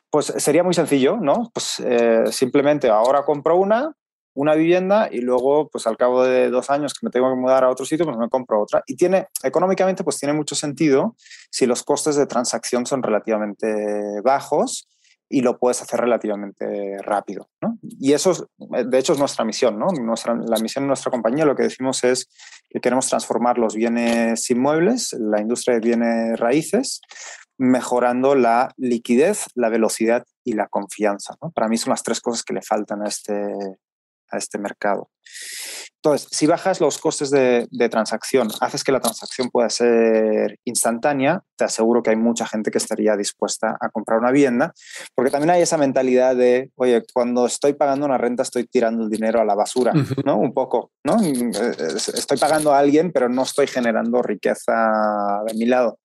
pues 0.09 0.33
sería 0.37 0.63
muy 0.63 0.73
sencillo, 0.73 1.17
¿no? 1.17 1.49
Pues 1.53 1.81
eh, 1.85 2.23
simplemente 2.31 2.89
ahora 2.89 3.23
compro 3.23 3.57
una, 3.57 3.93
una 4.33 4.55
vivienda 4.55 5.09
y 5.11 5.21
luego, 5.21 5.69
pues 5.69 5.87
al 5.87 5.97
cabo 5.97 6.23
de 6.23 6.49
dos 6.49 6.69
años 6.69 6.93
que 6.93 7.05
me 7.05 7.11
tengo 7.11 7.29
que 7.29 7.39
mudar 7.39 7.63
a 7.63 7.69
otro 7.69 7.85
sitio, 7.85 8.05
pues 8.05 8.17
me 8.17 8.29
compro 8.29 8.61
otra. 8.61 8.83
Y 8.87 8.95
tiene, 8.95 9.27
económicamente, 9.43 10.03
pues 10.03 10.17
tiene 10.17 10.33
mucho 10.33 10.55
sentido 10.55 11.15
si 11.49 11.65
los 11.65 11.83
costes 11.83 12.15
de 12.15 12.25
transacción 12.25 12.85
son 12.85 13.03
relativamente 13.03 14.21
bajos 14.23 14.87
y 15.31 15.41
lo 15.41 15.57
puedes 15.57 15.81
hacer 15.81 16.01
relativamente 16.01 16.97
rápido. 17.01 17.49
¿no? 17.61 17.77
Y 17.81 18.13
eso, 18.13 18.49
de 18.57 18.99
hecho, 18.99 19.13
es 19.13 19.19
nuestra 19.19 19.45
misión. 19.45 19.79
¿no? 19.79 19.87
Nuestra, 19.87 20.35
la 20.35 20.57
misión 20.59 20.83
de 20.83 20.89
nuestra 20.89 21.11
compañía, 21.11 21.45
lo 21.45 21.55
que 21.55 21.63
decimos 21.63 22.03
es 22.03 22.29
que 22.69 22.81
queremos 22.81 23.07
transformar 23.07 23.57
los 23.57 23.75
bienes 23.75 24.49
inmuebles, 24.49 25.13
la 25.13 25.41
industria 25.41 25.75
de 25.75 25.81
bienes 25.87 26.39
raíces, 26.39 27.01
mejorando 27.57 28.35
la 28.35 28.73
liquidez, 28.77 29.45
la 29.55 29.69
velocidad 29.69 30.25
y 30.43 30.53
la 30.53 30.67
confianza. 30.67 31.35
¿no? 31.41 31.51
Para 31.51 31.69
mí 31.69 31.77
son 31.77 31.91
las 31.91 32.03
tres 32.03 32.19
cosas 32.19 32.43
que 32.43 32.53
le 32.53 32.61
faltan 32.61 33.01
a 33.01 33.07
este, 33.07 33.33
a 34.31 34.37
este 34.37 34.57
mercado. 34.57 35.09
Entonces, 36.03 36.27
si 36.31 36.47
bajas 36.47 36.81
los 36.81 36.97
costes 36.97 37.29
de, 37.29 37.67
transacción, 37.91 38.47
haces 38.59 38.83
que 38.83 38.91
la 38.91 38.99
transacción 38.99 39.51
pueda 39.51 39.69
ser 39.69 40.57
instantánea, 40.65 41.43
te 41.55 41.65
aseguro 41.65 42.01
que 42.01 42.09
hay 42.09 42.15
mucha 42.15 42.47
gente 42.47 42.71
que 42.71 42.79
estaría 42.79 43.15
dispuesta 43.15 43.77
a 43.79 43.89
comprar 43.89 44.17
una 44.17 44.31
vivienda, 44.31 44.73
porque 45.13 45.29
también 45.29 45.51
hay 45.51 45.61
esa 45.61 45.77
mentalidad 45.77 46.35
de, 46.35 46.71
oye, 46.75 47.03
cuando 47.13 47.45
estoy 47.45 47.73
pagando 47.73 48.07
una 48.07 48.17
renta 48.17 48.41
estoy 48.41 48.65
tirando 48.65 49.03
el 49.03 49.11
dinero 49.11 49.41
a 49.41 49.45
la 49.45 49.53
basura, 49.53 49.93
¿no? 50.25 50.37
Un 50.37 50.55
poco, 50.55 50.91
¿no? 51.03 51.17
Estoy 51.21 52.37
pagando 52.39 52.73
a 52.73 52.79
alguien, 52.79 53.11
pero 53.11 53.29
no 53.29 53.43
estoy 53.43 53.67
generando 53.67 54.23
riqueza 54.23 55.43
de 55.45 55.53
mi 55.53 55.65
lado. 55.65 55.99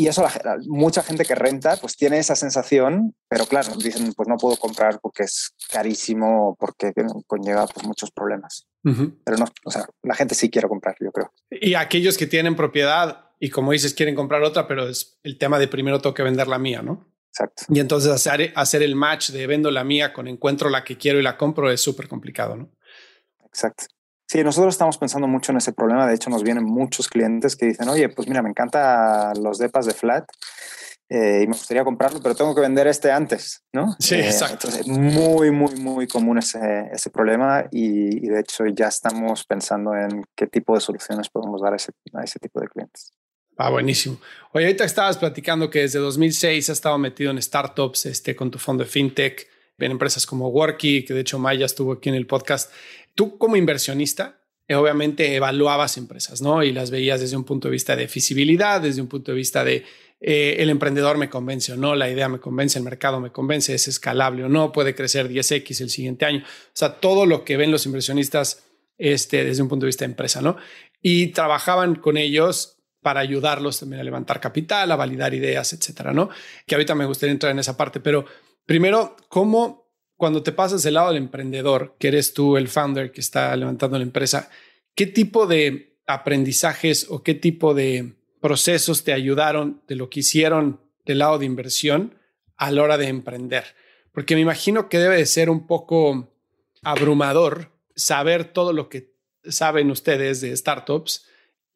Y 0.00 0.06
eso, 0.06 0.24
mucha 0.68 1.02
gente 1.02 1.24
que 1.24 1.34
renta, 1.34 1.76
pues 1.76 1.96
tiene 1.96 2.20
esa 2.20 2.36
sensación, 2.36 3.16
pero 3.28 3.46
claro, 3.46 3.74
dicen, 3.74 4.12
pues 4.14 4.28
no 4.28 4.36
puedo 4.36 4.56
comprar 4.56 5.00
porque 5.02 5.24
es 5.24 5.56
carísimo, 5.72 6.54
porque 6.56 6.92
conlleva 7.26 7.66
pues, 7.66 7.84
muchos 7.84 8.12
problemas. 8.12 8.68
Pero 8.84 9.36
no, 9.36 9.46
o 9.64 9.70
sea, 9.72 9.86
la 10.04 10.14
gente 10.14 10.36
sí 10.36 10.50
quiere 10.50 10.68
comprar, 10.68 10.94
yo 11.00 11.10
creo. 11.10 11.32
Y 11.50 11.74
aquellos 11.74 12.16
que 12.16 12.28
tienen 12.28 12.54
propiedad 12.54 13.32
y 13.40 13.50
como 13.50 13.72
dices, 13.72 13.92
quieren 13.92 14.14
comprar 14.14 14.44
otra, 14.44 14.68
pero 14.68 14.88
es 14.88 15.18
el 15.24 15.36
tema 15.36 15.58
de 15.58 15.66
primero 15.66 16.00
tengo 16.00 16.14
que 16.14 16.22
vender 16.22 16.46
la 16.46 16.60
mía, 16.60 16.80
¿no? 16.80 17.12
Exacto. 17.32 17.64
Y 17.68 17.80
entonces 17.80 18.12
hacer, 18.12 18.52
hacer 18.54 18.84
el 18.84 18.94
match 18.94 19.30
de 19.30 19.48
vendo 19.48 19.72
la 19.72 19.82
mía 19.82 20.12
con 20.12 20.28
encuentro 20.28 20.70
la 20.70 20.84
que 20.84 20.96
quiero 20.96 21.18
y 21.18 21.22
la 21.22 21.36
compro 21.36 21.72
es 21.72 21.80
súper 21.80 22.06
complicado, 22.06 22.54
¿no? 22.54 22.70
Exacto. 23.46 23.86
Sí, 24.28 24.44
nosotros 24.44 24.74
estamos 24.74 24.98
pensando 24.98 25.26
mucho 25.26 25.52
en 25.52 25.58
ese 25.58 25.72
problema. 25.72 26.06
De 26.06 26.14
hecho, 26.14 26.28
nos 26.28 26.42
vienen 26.42 26.64
muchos 26.64 27.08
clientes 27.08 27.56
que 27.56 27.64
dicen, 27.64 27.88
oye, 27.88 28.10
pues 28.10 28.28
mira, 28.28 28.42
me 28.42 28.50
encantan 28.50 29.42
los 29.42 29.56
depas 29.56 29.86
de 29.86 29.94
flat 29.94 30.28
eh, 31.08 31.40
y 31.44 31.46
me 31.46 31.54
gustaría 31.54 31.82
comprarlo, 31.82 32.20
pero 32.20 32.34
tengo 32.34 32.54
que 32.54 32.60
vender 32.60 32.86
este 32.88 33.10
antes, 33.10 33.64
¿no? 33.72 33.96
Sí, 33.98 34.16
eh, 34.16 34.26
exacto. 34.26 34.68
Entonces, 34.68 34.86
muy, 34.86 35.50
muy, 35.50 35.76
muy 35.76 36.06
común 36.06 36.36
ese, 36.36 36.90
ese 36.92 37.08
problema 37.08 37.64
y, 37.72 38.26
y, 38.26 38.28
de 38.28 38.40
hecho 38.40 38.66
ya 38.66 38.88
estamos 38.88 39.44
pensando 39.46 39.94
en 39.94 40.22
qué 40.36 40.46
tipo 40.46 40.74
de 40.74 40.82
soluciones 40.82 41.30
podemos 41.30 41.62
dar 41.62 41.72
a 41.72 41.76
ese, 41.76 41.92
a 42.12 42.22
ese 42.22 42.38
tipo 42.38 42.60
de 42.60 42.68
clientes. 42.68 43.14
Ah, 43.56 43.70
buenísimo. 43.70 44.18
Oye, 44.52 44.66
ahorita 44.66 44.84
estabas 44.84 45.16
platicando 45.16 45.70
que 45.70 45.80
desde 45.80 46.00
2006 46.00 46.68
has 46.68 46.76
estado 46.76 46.98
metido 46.98 47.30
en 47.30 47.40
startups 47.40 48.04
este, 48.04 48.36
con 48.36 48.50
tu 48.50 48.58
fondo 48.58 48.84
de 48.84 48.90
fintech, 48.90 49.48
en 49.78 49.92
empresas 49.92 50.26
como 50.26 50.48
Worky, 50.48 51.04
que 51.04 51.14
de 51.14 51.20
hecho 51.20 51.38
Maya 51.38 51.64
estuvo 51.64 51.92
aquí 51.92 52.08
en 52.08 52.16
el 52.16 52.26
podcast. 52.26 52.70
Tú 53.18 53.36
como 53.36 53.56
inversionista, 53.56 54.44
eh, 54.68 54.76
obviamente 54.76 55.34
evaluabas 55.34 55.96
empresas, 55.96 56.40
¿no? 56.40 56.62
Y 56.62 56.70
las 56.70 56.92
veías 56.92 57.20
desde 57.20 57.36
un 57.36 57.42
punto 57.42 57.66
de 57.66 57.72
vista 57.72 57.96
de 57.96 58.06
feasibilidad, 58.06 58.80
desde 58.80 59.02
un 59.02 59.08
punto 59.08 59.32
de 59.32 59.36
vista 59.36 59.64
de 59.64 59.84
eh, 60.20 60.54
el 60.60 60.70
emprendedor 60.70 61.18
me 61.18 61.28
convence 61.28 61.72
o 61.72 61.76
no, 61.76 61.96
la 61.96 62.08
idea 62.08 62.28
me 62.28 62.38
convence, 62.38 62.78
el 62.78 62.84
mercado 62.84 63.18
me 63.18 63.32
convence, 63.32 63.74
es 63.74 63.88
escalable 63.88 64.44
o 64.44 64.48
no, 64.48 64.70
puede 64.70 64.94
crecer 64.94 65.28
10x 65.28 65.80
el 65.80 65.90
siguiente 65.90 66.26
año. 66.26 66.44
O 66.46 66.70
sea, 66.74 67.00
todo 67.00 67.26
lo 67.26 67.44
que 67.44 67.56
ven 67.56 67.72
los 67.72 67.86
inversionistas 67.86 68.62
este, 68.98 69.42
desde 69.42 69.64
un 69.64 69.68
punto 69.68 69.86
de 69.86 69.88
vista 69.88 70.04
de 70.04 70.12
empresa, 70.12 70.40
¿no? 70.40 70.56
Y 71.02 71.32
trabajaban 71.32 71.96
con 71.96 72.18
ellos 72.18 72.76
para 73.02 73.18
ayudarlos 73.18 73.80
también 73.80 73.98
a 73.98 74.04
levantar 74.04 74.38
capital, 74.38 74.92
a 74.92 74.96
validar 74.96 75.34
ideas, 75.34 75.72
etcétera, 75.72 76.12
¿no? 76.12 76.30
Que 76.68 76.76
ahorita 76.76 76.94
me 76.94 77.04
gustaría 77.04 77.32
entrar 77.32 77.50
en 77.50 77.58
esa 77.58 77.76
parte, 77.76 77.98
pero 77.98 78.26
primero, 78.64 79.16
¿cómo 79.28 79.87
cuando 80.18 80.42
te 80.42 80.50
pasas 80.50 80.82
del 80.82 80.94
lado 80.94 81.08
del 81.08 81.22
emprendedor, 81.22 81.94
que 81.98 82.08
eres 82.08 82.34
tú 82.34 82.56
el 82.56 82.66
founder 82.66 83.12
que 83.12 83.20
está 83.20 83.54
levantando 83.56 83.96
la 83.96 84.02
empresa, 84.02 84.50
qué 84.96 85.06
tipo 85.06 85.46
de 85.46 85.96
aprendizajes 86.08 87.06
o 87.08 87.22
qué 87.22 87.34
tipo 87.34 87.72
de 87.72 88.14
procesos 88.40 89.04
te 89.04 89.12
ayudaron 89.12 89.80
de 89.86 89.94
lo 89.94 90.10
que 90.10 90.20
hicieron 90.20 90.80
del 91.06 91.18
lado 91.18 91.38
de 91.38 91.46
inversión 91.46 92.18
a 92.56 92.72
la 92.72 92.82
hora 92.82 92.98
de 92.98 93.06
emprender? 93.06 93.76
Porque 94.12 94.34
me 94.34 94.40
imagino 94.40 94.88
que 94.88 94.98
debe 94.98 95.18
de 95.18 95.26
ser 95.26 95.50
un 95.50 95.68
poco 95.68 96.34
abrumador 96.82 97.70
saber 97.94 98.52
todo 98.52 98.72
lo 98.72 98.88
que 98.88 99.14
saben 99.44 99.88
ustedes 99.88 100.40
de 100.40 100.56
startups 100.56 101.26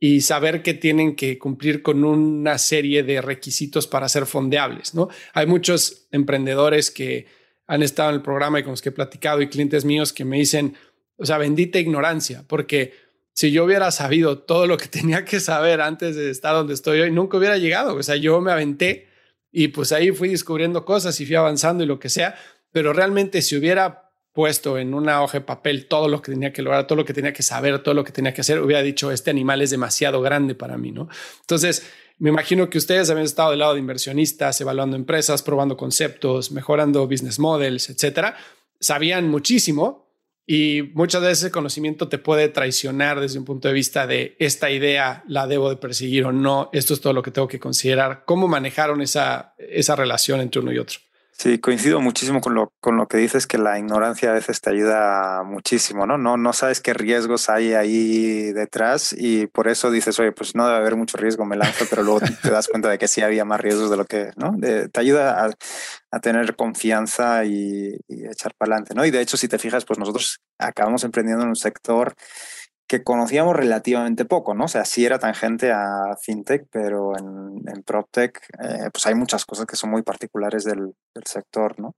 y 0.01 0.23
saber 0.23 0.65
que 0.65 0.75
tienen 0.75 1.15
que 1.15 1.39
cumplir 1.39 1.81
con 1.81 2.03
una 2.03 2.59
serie 2.59 3.05
de 3.05 3.23
requisitos 3.23 3.87
para 3.87 4.09
ser 4.09 4.27
fondeables, 4.27 4.95
¿no? 4.95 5.11
Hay 5.33 5.47
muchos 5.47 6.09
emprendedores 6.11 6.91
que 6.91 7.41
han 7.67 7.83
estado 7.83 8.11
en 8.11 8.17
el 8.17 8.23
programa 8.23 8.61
y 8.61 8.63
con 8.63 8.73
los 8.73 8.83
que 8.83 8.91
he 8.91 8.93
platicado 8.93 9.41
y 9.41 9.49
clientes 9.49 9.85
míos 9.85 10.13
que 10.13 10.25
me 10.25 10.39
dicen, 10.39 10.77
o 11.17 11.27
sea, 11.27 11.39
bendita 11.39 11.79
ignorancia, 11.79 12.45
porque 12.47 12.95
si 13.33 13.51
yo 13.51 13.65
hubiera 13.65 13.91
sabido 13.91 14.39
todo 14.39 14.67
lo 14.67 14.77
que 14.77 14.89
tenía 14.89 15.25
que 15.25 15.41
saber 15.41 15.81
antes 15.81 16.17
de 16.17 16.31
estar 16.31 16.55
donde 16.55 16.75
estoy 16.75 17.01
hoy, 17.01 17.11
nunca 17.11 17.37
hubiera 17.37 17.59
llegado. 17.59 17.95
O 17.95 18.03
sea, 18.03 18.17
yo 18.17 18.41
me 18.41 18.53
aventé 18.53 19.09
y 19.51 19.69
pues 19.69 19.93
ahí 19.93 20.13
fui 20.13 20.31
descubriendo 20.31 20.85
cosas 20.85 21.21
y 21.21 21.27
fui 21.27 21.37
avanzando 21.37 21.85
y 21.85 21.87
lo 21.87 21.99
que 21.99 22.09
sea, 22.09 22.35
pero 22.73 22.93
realmente 22.93 23.43
si 23.43 23.57
hubiera 23.57 24.11
puesto 24.33 24.79
en 24.79 24.95
una 24.95 25.23
hoja 25.23 25.39
de 25.39 25.45
papel 25.45 25.87
todo 25.87 26.09
lo 26.09 26.23
que 26.23 26.33
tenía 26.33 26.53
que 26.53 26.63
lograr, 26.63 26.87
todo 26.87 26.97
lo 26.97 27.05
que 27.05 27.13
tenía 27.13 27.35
que 27.35 27.43
saber, 27.43 27.83
todo 27.83 27.95
lo 27.95 28.03
que 28.03 28.13
tenía 28.13 28.33
que 28.33 28.41
hacer, 28.41 28.63
hubiera 28.63 28.83
dicho, 28.83 29.13
este 29.13 29.31
animal 29.31 29.61
es 29.61 29.71
demasiado 29.71 30.23
grande 30.23 30.55
para 30.55 30.79
mí, 30.79 30.91
¿no? 30.91 31.09
Entonces, 31.41 31.87
me 32.23 32.31
imagino 32.31 32.71
que 32.71 32.79
ustedes 32.79 33.11
habían 33.11 33.25
estado 33.25 33.51
del 33.51 33.59
lado 33.59 33.75
de 33.75 33.81
inversionistas, 33.81 34.61
evaluando 34.61 34.95
empresas, 34.95 35.43
probando 35.43 35.77
conceptos, 35.77 36.53
mejorando 36.53 37.09
business 37.09 37.41
models, 37.41 37.91
etcétera. 37.91 38.37
Sabían 38.79 39.29
muchísimo, 39.29 40.09
y 40.47 40.83
muchas 40.95 41.21
veces 41.21 41.45
el 41.45 41.51
conocimiento 41.51 42.09
te 42.09 42.19
puede 42.19 42.49
traicionar 42.49 43.19
desde 43.19 43.41
un 43.41 43.45
punto 43.45 43.67
de 43.67 43.75
vista 43.75 44.07
de 44.07 44.37
esta 44.39 44.71
idea 44.71 45.25
la 45.27 45.49
debo 45.49 45.69
de 45.69 45.77
perseguir 45.77 46.25
o 46.25 46.31
no, 46.31 46.71
esto 46.73 46.95
es 46.95 47.01
todo 47.01 47.13
lo 47.13 47.25
que 47.25 47.33
tengo 47.33 47.49
que 47.49 47.59
considerar. 47.59 48.23
¿Cómo 48.25 48.47
manejaron 48.47 49.03
esa, 49.03 49.57
esa 49.59 49.97
relación 49.97 50.41
entre 50.41 50.61
uno 50.61 50.73
y 50.73 50.79
otro? 50.79 51.01
Sí, 51.43 51.59
coincido 51.59 52.01
muchísimo 52.01 52.41
con 52.41 52.55
lo, 52.55 52.73
con 52.81 52.97
lo 52.97 53.09
que 53.09 53.17
dices, 53.17 53.49
que 53.49 53.59
la 53.59 53.77
ignorancia 53.77 54.31
a 54.31 54.35
veces 54.35 54.61
te 54.61 54.71
ayuda 54.71 55.43
muchísimo, 55.43 56.07
¿no? 56.07 56.17
¿no? 56.17 56.37
No 56.37 56.53
sabes 56.53 56.81
qué 56.81 56.95
riesgos 56.95 57.49
hay 57.49 57.73
ahí 57.73 58.53
detrás 58.53 59.13
y 59.13 59.49
por 59.49 59.67
eso 59.67 59.91
dices, 59.91 60.21
oye, 60.21 60.31
pues 60.31 60.55
no 60.55 60.67
debe 60.67 60.79
haber 60.79 60.95
mucho 60.95 61.17
riesgo, 61.17 61.45
me 61.45 61.57
lanzo, 61.57 61.85
pero 61.91 62.05
luego 62.05 62.21
te 62.21 62.49
das 62.49 62.69
cuenta 62.69 62.91
de 62.91 62.97
que 62.97 63.09
sí 63.09 63.23
había 63.23 63.45
más 63.45 63.61
riesgos 63.61 63.91
de 63.91 63.97
lo 63.97 64.05
que, 64.05 64.31
¿no? 64.37 64.57
te 64.61 65.01
ayuda 65.01 65.51
a, 66.13 66.21
tener 66.21 66.55
confianza 66.55 67.45
y, 67.45 67.97
y 68.07 68.27
echar 68.27 68.55
para 68.57 68.75
adelante, 68.75 68.95
¿no? 68.95 69.05
Y 69.05 69.11
de 69.11 69.21
hecho, 69.21 69.37
si 69.37 69.49
te 69.49 69.59
fijas, 69.59 69.85
pues 69.85 69.99
nosotros 69.99 70.41
acabamos 70.59 71.03
emprendiendo 71.03 71.43
en 71.43 71.49
un 71.49 71.57
sector 71.57 72.15
que 72.93 73.03
conocíamos 73.03 73.57
relativamente 73.57 74.27
poco, 74.27 74.53
¿no? 74.53 74.67
O 74.67 74.69
sea, 74.69 74.85
sí 74.85 75.07
era 75.07 75.19
tangente 75.19 75.73
a 75.73 76.15
fintech, 76.21 76.67
pero 76.71 77.17
en, 77.17 77.67
en 77.67 77.83
PropTech 77.85 78.39
eh, 78.63 78.91
pues 78.93 79.07
hay 79.07 79.15
muchas 79.15 79.47
cosas 79.47 79.65
que 79.65 79.77
son 79.77 79.89
muy 79.89 80.03
particulares 80.03 80.65
del, 80.65 80.93
del, 81.15 81.25
sector, 81.25 81.81
¿no? 81.81 81.97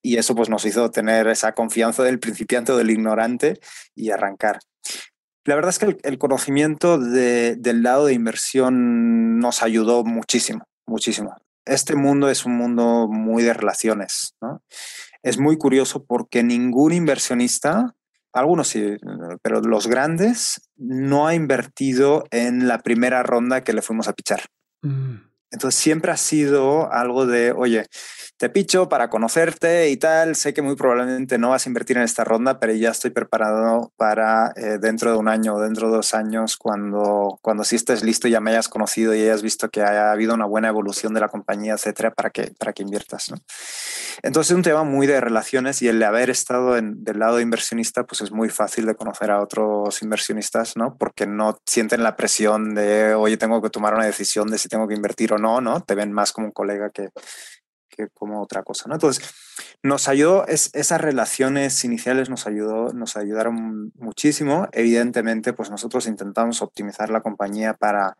Y 0.00 0.16
eso 0.16 0.34
pues 0.34 0.48
nos 0.48 0.64
hizo 0.64 0.90
tener 0.90 1.28
esa 1.28 1.52
confianza 1.52 2.04
del 2.04 2.18
principiante 2.18 2.72
o 2.72 2.78
del 2.78 2.88
ignorante 2.88 3.60
y 3.94 4.12
arrancar. 4.12 4.60
La 5.44 5.56
verdad 5.56 5.68
es 5.68 5.78
que 5.78 5.84
el, 5.84 5.98
el 6.04 6.16
conocimiento 6.16 6.96
de, 6.96 7.56
del 7.56 7.82
lado 7.82 8.06
de 8.06 8.14
inversión 8.14 9.40
nos 9.40 9.62
ayudó 9.62 10.04
muchísimo, 10.04 10.64
muchísimo. 10.86 11.36
Este 11.66 11.96
mundo 11.96 12.30
es 12.30 12.46
un 12.46 12.56
mundo 12.56 13.08
muy 13.10 13.42
de 13.42 13.52
relaciones, 13.52 14.36
¿no? 14.40 14.62
Es 15.22 15.38
muy 15.38 15.58
curioso 15.58 16.06
porque 16.06 16.42
ningún 16.42 16.94
inversionista 16.94 17.94
algunos 18.32 18.68
sí, 18.68 18.96
pero 19.42 19.60
los 19.60 19.86
grandes 19.86 20.70
no 20.76 21.26
ha 21.26 21.34
invertido 21.34 22.24
en 22.30 22.68
la 22.68 22.78
primera 22.78 23.22
ronda 23.22 23.62
que 23.62 23.72
le 23.72 23.82
fuimos 23.82 24.08
a 24.08 24.12
pichar. 24.12 24.42
Mm. 24.82 25.29
Entonces 25.50 25.80
siempre 25.80 26.12
ha 26.12 26.16
sido 26.16 26.92
algo 26.92 27.26
de, 27.26 27.52
oye, 27.52 27.86
te 28.40 28.48
picho 28.48 28.88
para 28.88 29.10
conocerte 29.10 29.90
y 29.90 29.98
tal. 29.98 30.34
Sé 30.34 30.54
que 30.54 30.62
muy 30.62 30.74
probablemente 30.74 31.36
no 31.36 31.50
vas 31.50 31.66
a 31.66 31.68
invertir 31.68 31.98
en 31.98 32.04
esta 32.04 32.24
ronda, 32.24 32.58
pero 32.58 32.72
ya 32.72 32.88
estoy 32.90 33.10
preparado 33.10 33.92
para 33.96 34.52
eh, 34.56 34.78
dentro 34.80 35.12
de 35.12 35.18
un 35.18 35.28
año 35.28 35.56
o 35.56 35.60
dentro 35.60 35.90
de 35.90 35.96
dos 35.96 36.14
años, 36.14 36.56
cuando, 36.56 37.38
cuando 37.42 37.64
sí 37.64 37.76
estés 37.76 38.02
listo 38.02 38.28
y 38.28 38.30
ya 38.30 38.40
me 38.40 38.50
hayas 38.52 38.68
conocido 38.68 39.14
y 39.14 39.20
hayas 39.20 39.42
visto 39.42 39.68
que 39.68 39.82
ha 39.82 40.10
habido 40.10 40.32
una 40.32 40.46
buena 40.46 40.68
evolución 40.68 41.12
de 41.12 41.20
la 41.20 41.28
compañía, 41.28 41.74
etcétera, 41.74 42.12
para 42.12 42.30
que, 42.30 42.52
para 42.58 42.72
que 42.72 42.82
inviertas. 42.82 43.30
¿no? 43.30 43.36
Entonces 44.22 44.52
es 44.52 44.56
un 44.56 44.62
tema 44.62 44.84
muy 44.84 45.06
de 45.06 45.20
relaciones 45.20 45.82
y 45.82 45.88
el 45.88 45.98
de 45.98 46.04
haber 46.04 46.30
estado 46.30 46.76
en, 46.76 47.04
del 47.04 47.18
lado 47.18 47.40
inversionista, 47.40 48.04
pues 48.04 48.20
es 48.20 48.32
muy 48.32 48.48
fácil 48.48 48.86
de 48.86 48.94
conocer 48.94 49.30
a 49.30 49.42
otros 49.42 50.02
inversionistas, 50.02 50.76
¿no? 50.76 50.96
Porque 50.98 51.26
no 51.26 51.58
sienten 51.66 52.02
la 52.02 52.16
presión 52.16 52.74
de, 52.74 53.14
oye, 53.14 53.36
tengo 53.36 53.60
que 53.62 53.70
tomar 53.70 53.94
una 53.94 54.06
decisión 54.06 54.48
de 54.48 54.58
si 54.58 54.68
tengo 54.68 54.88
que 54.88 54.94
invertir 54.94 55.32
o 55.32 55.38
no, 55.38 55.39
¿no? 55.40 55.82
Te 55.82 55.94
ven 55.94 56.12
más 56.12 56.32
como 56.32 56.48
un 56.48 56.52
colega 56.52 56.90
que, 56.90 57.08
que 57.88 58.08
como 58.08 58.42
otra 58.42 58.62
cosa, 58.62 58.88
¿no? 58.88 58.94
Entonces, 58.94 59.24
nos 59.82 60.08
ayudó, 60.08 60.46
es, 60.46 60.70
esas 60.74 61.00
relaciones 61.00 61.84
iniciales 61.84 62.30
nos, 62.30 62.46
ayudó, 62.46 62.92
nos 62.92 63.16
ayudaron 63.16 63.92
muchísimo. 63.96 64.68
Evidentemente, 64.72 65.52
pues 65.52 65.70
nosotros 65.70 66.06
intentamos 66.06 66.62
optimizar 66.62 67.10
la 67.10 67.20
compañía 67.20 67.74
para, 67.74 68.16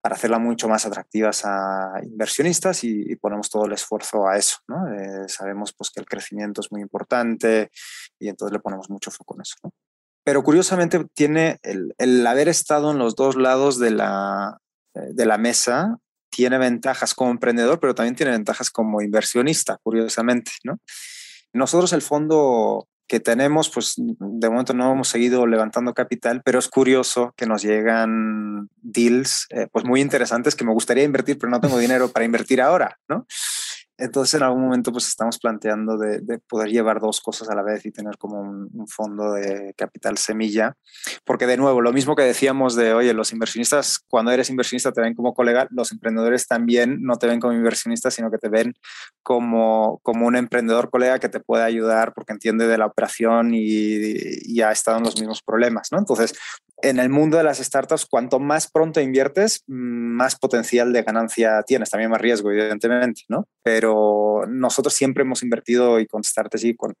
para 0.00 0.14
hacerla 0.14 0.38
mucho 0.38 0.68
más 0.68 0.86
atractiva 0.86 1.30
a 1.44 2.00
inversionistas 2.02 2.84
y, 2.84 3.12
y, 3.12 3.16
ponemos 3.16 3.50
todo 3.50 3.66
el 3.66 3.72
esfuerzo 3.72 4.28
a 4.28 4.36
eso, 4.36 4.58
¿no? 4.68 4.92
Eh, 4.92 5.28
sabemos 5.28 5.72
pues 5.72 5.90
que 5.90 6.00
el 6.00 6.06
crecimiento 6.06 6.60
es 6.60 6.70
muy 6.70 6.80
importante 6.80 7.70
y 8.18 8.28
entonces 8.28 8.52
le 8.52 8.60
ponemos 8.60 8.88
mucho 8.88 9.10
foco 9.10 9.34
en 9.34 9.42
eso, 9.42 9.56
¿no? 9.64 9.72
Pero 10.22 10.42
curiosamente 10.42 11.04
tiene 11.14 11.58
el, 11.62 11.94
el 11.98 12.26
haber 12.26 12.48
estado 12.48 12.90
en 12.90 12.98
los 12.98 13.16
dos 13.16 13.36
lados 13.36 13.78
de 13.78 13.90
la, 13.90 14.58
de 14.94 15.26
la 15.26 15.38
mesa 15.38 15.98
tiene 16.30 16.58
ventajas 16.58 17.14
como 17.14 17.30
emprendedor, 17.30 17.80
pero 17.80 17.94
también 17.94 18.16
tiene 18.16 18.32
ventajas 18.32 18.70
como 18.70 19.02
inversionista, 19.02 19.78
curiosamente, 19.82 20.52
¿no? 20.64 20.78
Nosotros 21.52 21.92
el 21.92 22.02
fondo 22.02 22.86
que 23.10 23.18
tenemos, 23.18 23.70
pues 23.70 23.94
de 23.96 24.48
momento 24.48 24.72
no 24.72 24.92
hemos 24.92 25.08
seguido 25.08 25.44
levantando 25.44 25.94
capital, 25.94 26.42
pero 26.44 26.60
es 26.60 26.68
curioso 26.68 27.34
que 27.36 27.44
nos 27.44 27.60
llegan 27.60 28.68
deals 28.76 29.48
eh, 29.50 29.66
pues 29.72 29.84
muy 29.84 30.00
interesantes 30.00 30.54
que 30.54 30.64
me 30.64 30.72
gustaría 30.72 31.02
invertir, 31.02 31.36
pero 31.36 31.50
no 31.50 31.60
tengo 31.60 31.76
dinero 31.76 32.08
para 32.08 32.24
invertir 32.24 32.62
ahora, 32.62 32.96
¿no? 33.08 33.26
Entonces 34.00 34.34
en 34.34 34.42
algún 34.42 34.62
momento 34.62 34.92
pues 34.92 35.06
estamos 35.06 35.38
planteando 35.38 35.96
de, 35.98 36.20
de, 36.20 36.38
poder 36.38 36.70
llevar 36.70 37.00
dos 37.00 37.20
cosas 37.20 37.50
a 37.50 37.54
la 37.54 37.62
vez 37.62 37.84
y 37.84 37.90
tener 37.90 38.16
como 38.16 38.40
un, 38.40 38.68
un, 38.72 38.88
fondo 38.88 39.34
de 39.34 39.74
capital 39.76 40.16
semilla, 40.18 40.76
porque 41.24 41.46
de 41.46 41.56
nuevo, 41.56 41.80
lo 41.80 41.92
mismo 41.92 42.16
que 42.16 42.22
decíamos 42.22 42.74
de, 42.74 42.94
oye, 42.94 43.12
los 43.12 43.32
inversionistas, 43.32 43.98
cuando 44.08 44.32
eres 44.32 44.50
inversionista 44.50 44.92
te 44.92 45.00
ven 45.00 45.14
como 45.14 45.34
colega, 45.34 45.68
los 45.70 45.92
emprendedores 45.92 46.46
también 46.48 47.02
no 47.02 47.16
te 47.16 47.26
ven 47.26 47.40
como 47.40 47.52
inversionista, 47.52 48.10
sino 48.10 48.30
que 48.30 48.38
te 48.38 48.48
ven 48.48 48.74
como, 49.22 50.00
como 50.02 50.26
un 50.26 50.36
emprendedor 50.36 50.90
colega 50.90 51.18
que 51.18 51.28
te 51.28 51.40
puede 51.40 51.64
ayudar 51.64 52.14
porque 52.14 52.32
entiende 52.32 52.66
de 52.66 52.78
la 52.78 52.86
operación 52.86 53.54
y, 53.54 53.98
y 54.42 54.62
ha 54.62 54.72
estado 54.72 54.98
en 54.98 55.04
los 55.04 55.18
mismos 55.18 55.42
problemas, 55.42 55.88
¿no? 55.92 55.98
Entonces, 55.98 56.34
en 56.82 56.98
el 56.98 57.08
mundo 57.08 57.36
de 57.36 57.44
las 57.44 57.58
startups, 57.58 58.06
cuanto 58.06 58.38
más 58.38 58.70
pronto 58.70 59.00
inviertes, 59.00 59.62
más 59.66 60.36
potencial 60.36 60.92
de 60.92 61.02
ganancia 61.02 61.62
tienes, 61.66 61.90
también 61.90 62.10
más 62.10 62.20
riesgo, 62.20 62.50
evidentemente, 62.50 63.22
¿no? 63.28 63.46
Pero 63.62 64.44
nosotros 64.48 64.94
siempre 64.94 65.22
hemos 65.22 65.42
invertido 65.42 66.00
y 66.00 66.06
con 66.06 66.24
Startesy, 66.24 66.74
con, 66.74 66.94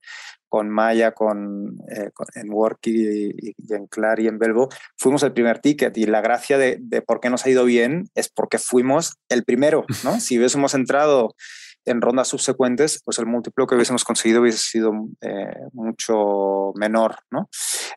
con 0.48 0.68
Maya, 0.68 1.12
con, 1.12 1.78
eh, 1.88 2.10
en 2.34 2.50
Worky 2.50 3.34
y, 3.36 3.54
en 3.72 3.86
Clar 3.86 4.20
y 4.20 4.28
en 4.28 4.38
Belvo, 4.38 4.68
fuimos 4.96 5.22
el 5.22 5.32
primer 5.32 5.60
ticket 5.60 5.96
y 5.96 6.04
la 6.04 6.20
gracia 6.20 6.58
de, 6.58 6.78
de 6.80 7.02
por 7.02 7.20
qué 7.20 7.30
nos 7.30 7.46
ha 7.46 7.50
ido 7.50 7.64
bien 7.64 8.08
es 8.14 8.28
porque 8.28 8.58
fuimos 8.58 9.16
el 9.28 9.44
primero, 9.44 9.84
¿no? 10.04 10.20
Si 10.20 10.38
hubiésemos 10.38 10.74
entrado 10.74 11.34
en 11.84 12.00
rondas 12.00 12.28
subsecuentes, 12.28 13.00
pues 13.04 13.18
el 13.18 13.26
múltiplo 13.26 13.66
que 13.66 13.74
hubiésemos 13.74 14.04
conseguido 14.04 14.42
hubiese 14.42 14.58
sido 14.58 14.92
eh, 15.20 15.54
mucho 15.72 16.72
menor, 16.74 17.16
¿no? 17.30 17.48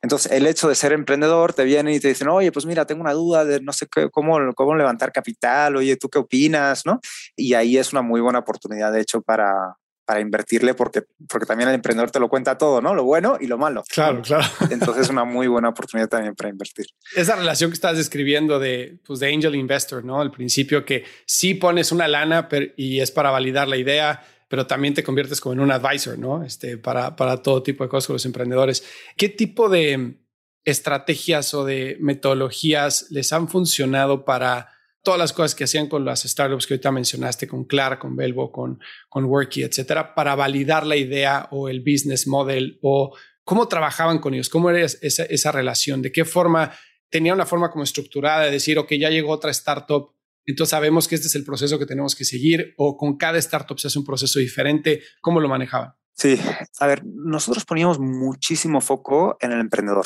Entonces, 0.01 0.31
el 0.31 0.47
hecho 0.47 0.67
de 0.67 0.75
ser 0.75 0.93
emprendedor, 0.93 1.53
te 1.53 1.63
vienen 1.63 1.93
y 1.93 1.99
te 1.99 2.07
dicen, 2.07 2.29
oye, 2.29 2.51
pues 2.51 2.65
mira, 2.65 2.85
tengo 2.85 3.01
una 3.01 3.13
duda 3.13 3.45
de 3.45 3.59
no 3.61 3.73
sé 3.73 3.87
qué, 3.87 4.09
cómo, 4.09 4.37
cómo 4.55 4.75
levantar 4.75 5.11
capital, 5.11 5.75
oye, 5.75 5.97
¿tú 5.97 6.09
qué 6.09 6.19
opinas, 6.19 6.85
no? 6.85 6.99
Y 7.35 7.53
ahí 7.53 7.77
es 7.77 7.91
una 7.91 8.01
muy 8.01 8.21
buena 8.21 8.39
oportunidad, 8.39 8.91
de 8.91 9.01
hecho, 9.01 9.21
para, 9.21 9.77
para 10.05 10.19
invertirle 10.19 10.73
porque, 10.73 11.03
porque 11.29 11.45
también 11.45 11.69
el 11.69 11.75
emprendedor 11.75 12.11
te 12.11 12.19
lo 12.19 12.29
cuenta 12.29 12.57
todo, 12.57 12.81
¿no? 12.81 12.93
Lo 12.93 13.03
bueno 13.03 13.37
y 13.39 13.47
lo 13.47 13.57
malo. 13.57 13.83
Claro, 13.89 14.21
claro. 14.21 14.45
Entonces 14.69 15.03
es 15.03 15.09
una 15.09 15.23
muy 15.23 15.47
buena 15.47 15.69
oportunidad 15.69 16.09
también 16.09 16.35
para 16.35 16.49
invertir. 16.49 16.87
Esa 17.15 17.35
relación 17.35 17.69
que 17.69 17.75
estás 17.75 17.97
describiendo 17.97 18.59
de, 18.59 18.99
pues, 19.05 19.19
de 19.19 19.33
angel 19.33 19.55
investor, 19.55 20.03
¿no? 20.03 20.19
Al 20.19 20.31
principio 20.31 20.85
que 20.85 21.05
sí 21.25 21.53
pones 21.53 21.91
una 21.91 22.07
lana 22.07 22.47
y 22.75 22.99
es 22.99 23.11
para 23.11 23.31
validar 23.31 23.67
la 23.67 23.77
idea, 23.77 24.23
pero 24.49 24.67
también 24.67 24.93
te 24.93 25.03
conviertes 25.03 25.39
como 25.39 25.53
en 25.53 25.61
un 25.61 25.71
advisor, 25.71 26.17
¿no? 26.19 26.43
Este, 26.43 26.77
para, 26.77 27.15
para 27.15 27.37
todo 27.41 27.63
tipo 27.63 27.83
de 27.83 27.89
cosas 27.89 28.07
con 28.07 28.15
los 28.15 28.25
emprendedores. 28.25 28.83
¿Qué 29.15 29.29
tipo 29.29 29.69
de 29.69 30.17
estrategias 30.65 31.53
o 31.53 31.65
de 31.65 31.97
metodologías 31.99 33.07
les 33.09 33.33
han 33.33 33.47
funcionado 33.47 34.25
para 34.25 34.69
todas 35.03 35.19
las 35.19 35.33
cosas 35.33 35.53
que 35.53 35.65
hacían 35.65 35.87
con 35.87 36.05
las 36.05 36.23
startups 36.23 36.65
que 36.65 36.73
ahorita 36.73 36.91
mencionaste, 36.91 37.47
con 37.47 37.65
Clara, 37.65 37.99
con 37.99 38.15
Belvo, 38.15 38.51
con, 38.51 38.79
con 39.09 39.25
Worky, 39.25 39.63
etcétera, 39.63 40.15
para 40.15 40.33
validar 40.33 40.87
la 40.87 40.95
idea 40.95 41.47
o 41.51 41.69
el 41.69 41.81
business 41.81 42.25
model 42.25 42.79
o 42.81 43.15
cómo 43.43 43.67
trabajaban 43.67 44.19
con 44.19 44.33
ellos, 44.33 44.49
cómo 44.49 44.69
era 44.69 44.85
esa, 44.85 45.23
esa 45.23 45.51
relación, 45.51 46.01
de 46.01 46.11
qué 46.11 46.25
forma 46.25 46.71
tenía 47.09 47.33
una 47.33 47.45
forma 47.45 47.69
como 47.69 47.83
estructurada 47.83 48.45
de 48.45 48.51
decir, 48.51 48.79
ok, 48.79 48.93
ya 48.93 49.09
llegó 49.09 49.31
otra 49.31 49.51
startup, 49.51 50.15
entonces 50.45 50.71
sabemos 50.71 51.07
que 51.07 51.15
este 51.15 51.27
es 51.27 51.35
el 51.35 51.43
proceso 51.43 51.77
que 51.77 51.85
tenemos 51.85 52.15
que 52.15 52.25
seguir 52.25 52.73
o 52.77 52.97
con 52.97 53.17
cada 53.17 53.37
startup 53.37 53.77
se 53.77 53.87
hace 53.87 53.99
un 53.99 54.05
proceso 54.05 54.39
diferente, 54.39 55.03
¿cómo 55.21 55.39
lo 55.39 55.49
manejaban? 55.49 55.93
Sí, 56.15 56.39
a 56.79 56.87
ver, 56.87 57.03
nosotros 57.05 57.65
poníamos 57.65 57.99
muchísimo 57.99 58.81
foco 58.81 59.37
en 59.41 59.51
el 59.51 59.59
emprendedor. 59.59 60.05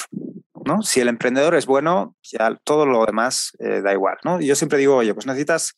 ¿No? 0.67 0.81
Si 0.83 0.99
el 0.99 1.07
emprendedor 1.07 1.55
es 1.55 1.65
bueno, 1.65 2.15
ya 2.21 2.55
todo 2.63 2.85
lo 2.85 3.05
demás 3.05 3.51
eh, 3.59 3.81
da 3.81 3.93
igual, 3.93 4.17
¿no? 4.23 4.39
yo 4.39 4.55
siempre 4.55 4.77
digo, 4.77 4.97
oye, 4.97 5.13
pues 5.13 5.25
necesitas 5.25 5.73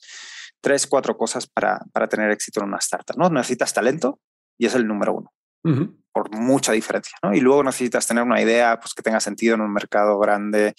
tres, 0.61 0.87
cuatro 0.87 1.17
cosas 1.17 1.47
para, 1.47 1.79
para, 1.93 2.07
tener 2.07 2.31
éxito 2.31 2.61
en 2.61 2.67
una 2.67 2.77
startup, 2.77 3.17
¿no? 3.17 3.29
Necesitas 3.29 3.73
talento 3.73 4.19
y 4.57 4.65
es 4.65 4.75
el 4.75 4.87
número 4.87 5.13
uno, 5.13 5.31
por 6.11 6.35
mucha 6.35 6.73
diferencia, 6.73 7.17
¿no? 7.23 7.33
Y 7.33 7.39
luego 7.39 7.63
necesitas 7.63 8.05
tener 8.07 8.23
una 8.23 8.41
idea 8.41 8.77
pues, 8.79 8.93
que 8.93 9.01
tenga 9.01 9.19
sentido 9.19 9.55
en 9.55 9.61
un 9.61 9.71
mercado 9.71 10.19
grande, 10.19 10.73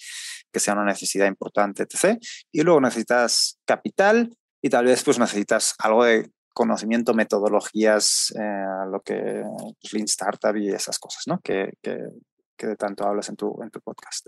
que 0.51 0.59
sea 0.59 0.73
una 0.73 0.85
necesidad 0.85 1.27
importante, 1.27 1.83
etc. 1.83 2.19
Y 2.51 2.61
luego 2.61 2.81
necesitas 2.81 3.59
capital 3.65 4.35
y 4.61 4.69
tal 4.69 4.85
vez 4.85 5.03
pues 5.03 5.17
necesitas 5.17 5.73
algo 5.79 6.03
de 6.03 6.29
conocimiento, 6.53 7.13
metodologías, 7.13 8.33
eh, 8.37 8.85
lo 8.91 9.01
que 9.01 9.43
pues, 9.81 9.93
Lean 9.93 10.05
Startup 10.05 10.55
y 10.55 10.69
esas 10.69 10.99
cosas, 10.99 11.23
¿no? 11.25 11.39
Que, 11.39 11.73
que, 11.81 11.97
que 12.61 12.67
de 12.67 12.75
tanto 12.75 13.07
hablas 13.07 13.27
en 13.29 13.35
tu, 13.35 13.59
en 13.63 13.71
tu 13.71 13.81
podcast. 13.81 14.27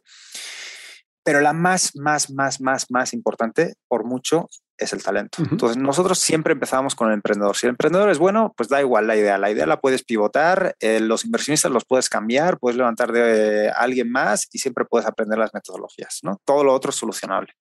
Pero 1.23 1.39
la 1.39 1.53
más, 1.53 1.95
más, 1.95 2.31
más, 2.31 2.59
más, 2.59 2.89
más 2.89 3.13
importante, 3.13 3.75
por 3.87 4.03
mucho, 4.03 4.49
es 4.77 4.91
el 4.91 5.03
talento. 5.03 5.37
Entonces, 5.49 5.77
nosotros 5.77 6.19
siempre 6.19 6.51
empezamos 6.51 6.95
con 6.95 7.07
el 7.07 7.13
emprendedor. 7.13 7.55
Si 7.55 7.67
el 7.67 7.71
emprendedor 7.71 8.09
es 8.09 8.17
bueno, 8.17 8.53
pues 8.57 8.67
da 8.67 8.81
igual 8.81 9.07
la 9.07 9.15
idea. 9.15 9.37
La 9.37 9.51
idea 9.51 9.65
la 9.65 9.79
puedes 9.79 10.03
pivotar, 10.03 10.75
eh, 10.79 10.99
los 10.99 11.23
inversionistas 11.23 11.71
los 11.71 11.85
puedes 11.85 12.09
cambiar, 12.09 12.57
puedes 12.57 12.75
levantar 12.75 13.11
de 13.11 13.69
alguien 13.69 14.11
más 14.11 14.49
y 14.51 14.59
siempre 14.59 14.83
puedes 14.83 15.07
aprender 15.07 15.37
las 15.37 15.53
metodologías, 15.53 16.19
¿no? 16.23 16.41
Todo 16.43 16.63
lo 16.63 16.73
otro 16.73 16.89
es 16.89 16.95
solucionable. 16.95 17.53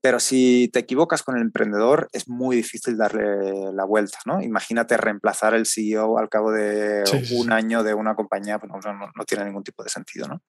Pero 0.00 0.20
si 0.20 0.70
te 0.72 0.78
equivocas 0.78 1.22
con 1.22 1.36
el 1.36 1.42
emprendedor, 1.42 2.08
es 2.12 2.28
muy 2.28 2.56
difícil 2.56 2.96
darle 2.96 3.72
la 3.72 3.84
vuelta, 3.84 4.18
¿no? 4.26 4.40
Imagínate 4.40 4.96
reemplazar 4.96 5.54
el 5.54 5.66
CEO 5.66 6.18
al 6.18 6.28
cabo 6.28 6.52
de 6.52 7.02
un 7.32 7.52
año 7.52 7.82
de 7.82 7.94
una 7.94 8.14
compañía, 8.14 8.58
pues 8.58 8.70
no, 8.72 8.92
no, 8.92 9.24
tiene 9.24 9.44
ningún 9.44 9.64
tipo 9.64 9.82
de 9.82 9.90
sentido, 9.90 10.28
¿no? 10.28 10.40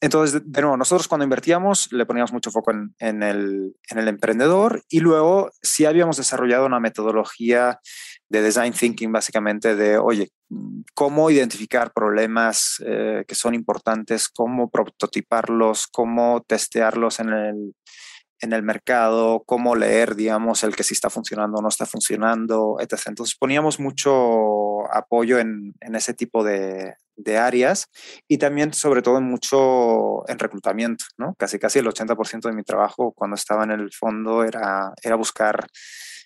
Entonces, 0.00 0.42
de 0.44 0.60
nuevo, 0.62 0.76
nosotros 0.76 1.06
cuando 1.06 1.22
invertíamos 1.22 1.92
le 1.92 2.06
poníamos 2.06 2.32
mucho 2.32 2.50
foco 2.50 2.72
en, 2.72 2.92
en, 2.98 3.22
el, 3.22 3.76
en 3.88 3.98
el 3.98 4.08
emprendedor 4.08 4.82
y 4.88 4.98
luego 4.98 5.52
sí 5.62 5.84
habíamos 5.84 6.16
desarrollado 6.16 6.66
una 6.66 6.80
metodología 6.80 7.78
de 8.28 8.42
design 8.42 8.72
thinking, 8.72 9.12
básicamente 9.12 9.76
de, 9.76 9.98
oye, 9.98 10.30
cómo 10.94 11.30
identificar 11.30 11.92
problemas 11.92 12.82
eh, 12.84 13.24
que 13.28 13.34
son 13.34 13.54
importantes, 13.54 14.28
cómo 14.28 14.70
prototiparlos, 14.70 15.86
cómo 15.86 16.42
testearlos 16.48 17.20
en 17.20 17.28
el, 17.28 17.74
en 18.42 18.52
el 18.52 18.62
mercado, 18.62 19.44
cómo 19.46 19.76
leer, 19.76 20.16
digamos, 20.16 20.64
el 20.64 20.74
que 20.74 20.82
sí 20.82 20.94
está 20.94 21.08
funcionando 21.08 21.58
o 21.58 21.62
no 21.62 21.68
está 21.68 21.86
funcionando, 21.86 22.76
etc. 22.80 23.00
Entonces 23.06 23.36
poníamos 23.36 23.78
mucho 23.78 24.92
apoyo 24.92 25.38
en, 25.38 25.74
en 25.80 25.94
ese 25.94 26.12
tipo 26.12 26.42
de, 26.42 26.96
de, 27.14 27.38
áreas 27.38 27.86
y 28.26 28.38
también 28.38 28.74
sobre 28.74 29.00
todo 29.00 29.20
mucho 29.20 30.28
en 30.28 30.40
reclutamiento, 30.40 31.04
¿no? 31.16 31.34
Casi 31.38 31.60
casi 31.60 31.78
el 31.78 31.86
80% 31.86 32.48
de 32.48 32.52
mi 32.52 32.64
trabajo 32.64 33.12
cuando 33.12 33.36
estaba 33.36 33.62
en 33.62 33.70
el 33.70 33.92
fondo 33.92 34.42
era, 34.42 34.92
era 35.02 35.14
buscar 35.14 35.68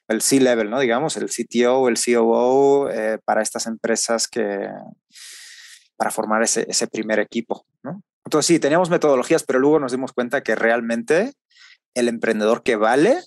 el 0.08 0.22
C-level, 0.22 0.70
¿no? 0.70 0.80
Digamos, 0.80 1.18
el 1.18 1.28
CTO, 1.28 1.88
el 1.88 1.98
COO 2.02 2.88
eh, 2.88 3.18
para 3.26 3.42
estas 3.42 3.66
empresas 3.66 4.26
que 4.26 4.70
para 5.98 6.10
formar 6.10 6.42
ese, 6.42 6.64
ese 6.66 6.86
primer 6.86 7.18
equipo, 7.18 7.66
¿no? 7.82 8.02
Entonces 8.24 8.46
sí, 8.46 8.58
teníamos 8.58 8.88
metodologías, 8.88 9.44
pero 9.44 9.58
luego 9.58 9.78
nos 9.78 9.92
dimos 9.92 10.12
cuenta 10.12 10.42
que 10.42 10.56
realmente 10.56 11.34
el 11.96 12.08
emprendedor 12.08 12.62
que 12.62 12.76
vale 12.76 13.18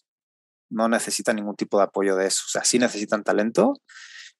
no 0.70 0.88
necesita 0.88 1.34
ningún 1.34 1.56
tipo 1.56 1.78
de 1.78 1.86
apoyo 1.86 2.16
de 2.16 2.28
eso. 2.28 2.44
O 2.46 2.50
sea, 2.50 2.64
sí 2.64 2.78
necesitan 2.78 3.24
talento, 3.24 3.74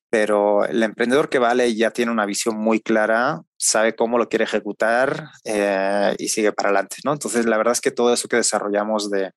pero 0.08 0.64
el 0.64 0.82
emprendedor 0.82 1.28
que 1.28 1.40
vale 1.40 1.74
ya 1.74 1.90
tiene 1.90 2.12
una 2.12 2.26
visión 2.26 2.56
muy 2.56 2.80
clara, 2.80 3.42
sabe 3.56 3.96
cómo 3.96 4.18
lo 4.18 4.28
quiere 4.28 4.44
ejecutar 4.44 5.30
eh, 5.44 6.14
y 6.18 6.28
sigue 6.28 6.52
para 6.52 6.68
adelante, 6.68 6.96
¿no? 7.04 7.12
Entonces, 7.12 7.46
la 7.46 7.56
verdad 7.56 7.72
es 7.72 7.80
que 7.80 7.90
todo 7.90 8.14
eso 8.14 8.28
que 8.28 8.36
desarrollamos 8.36 9.10
de, 9.10 9.32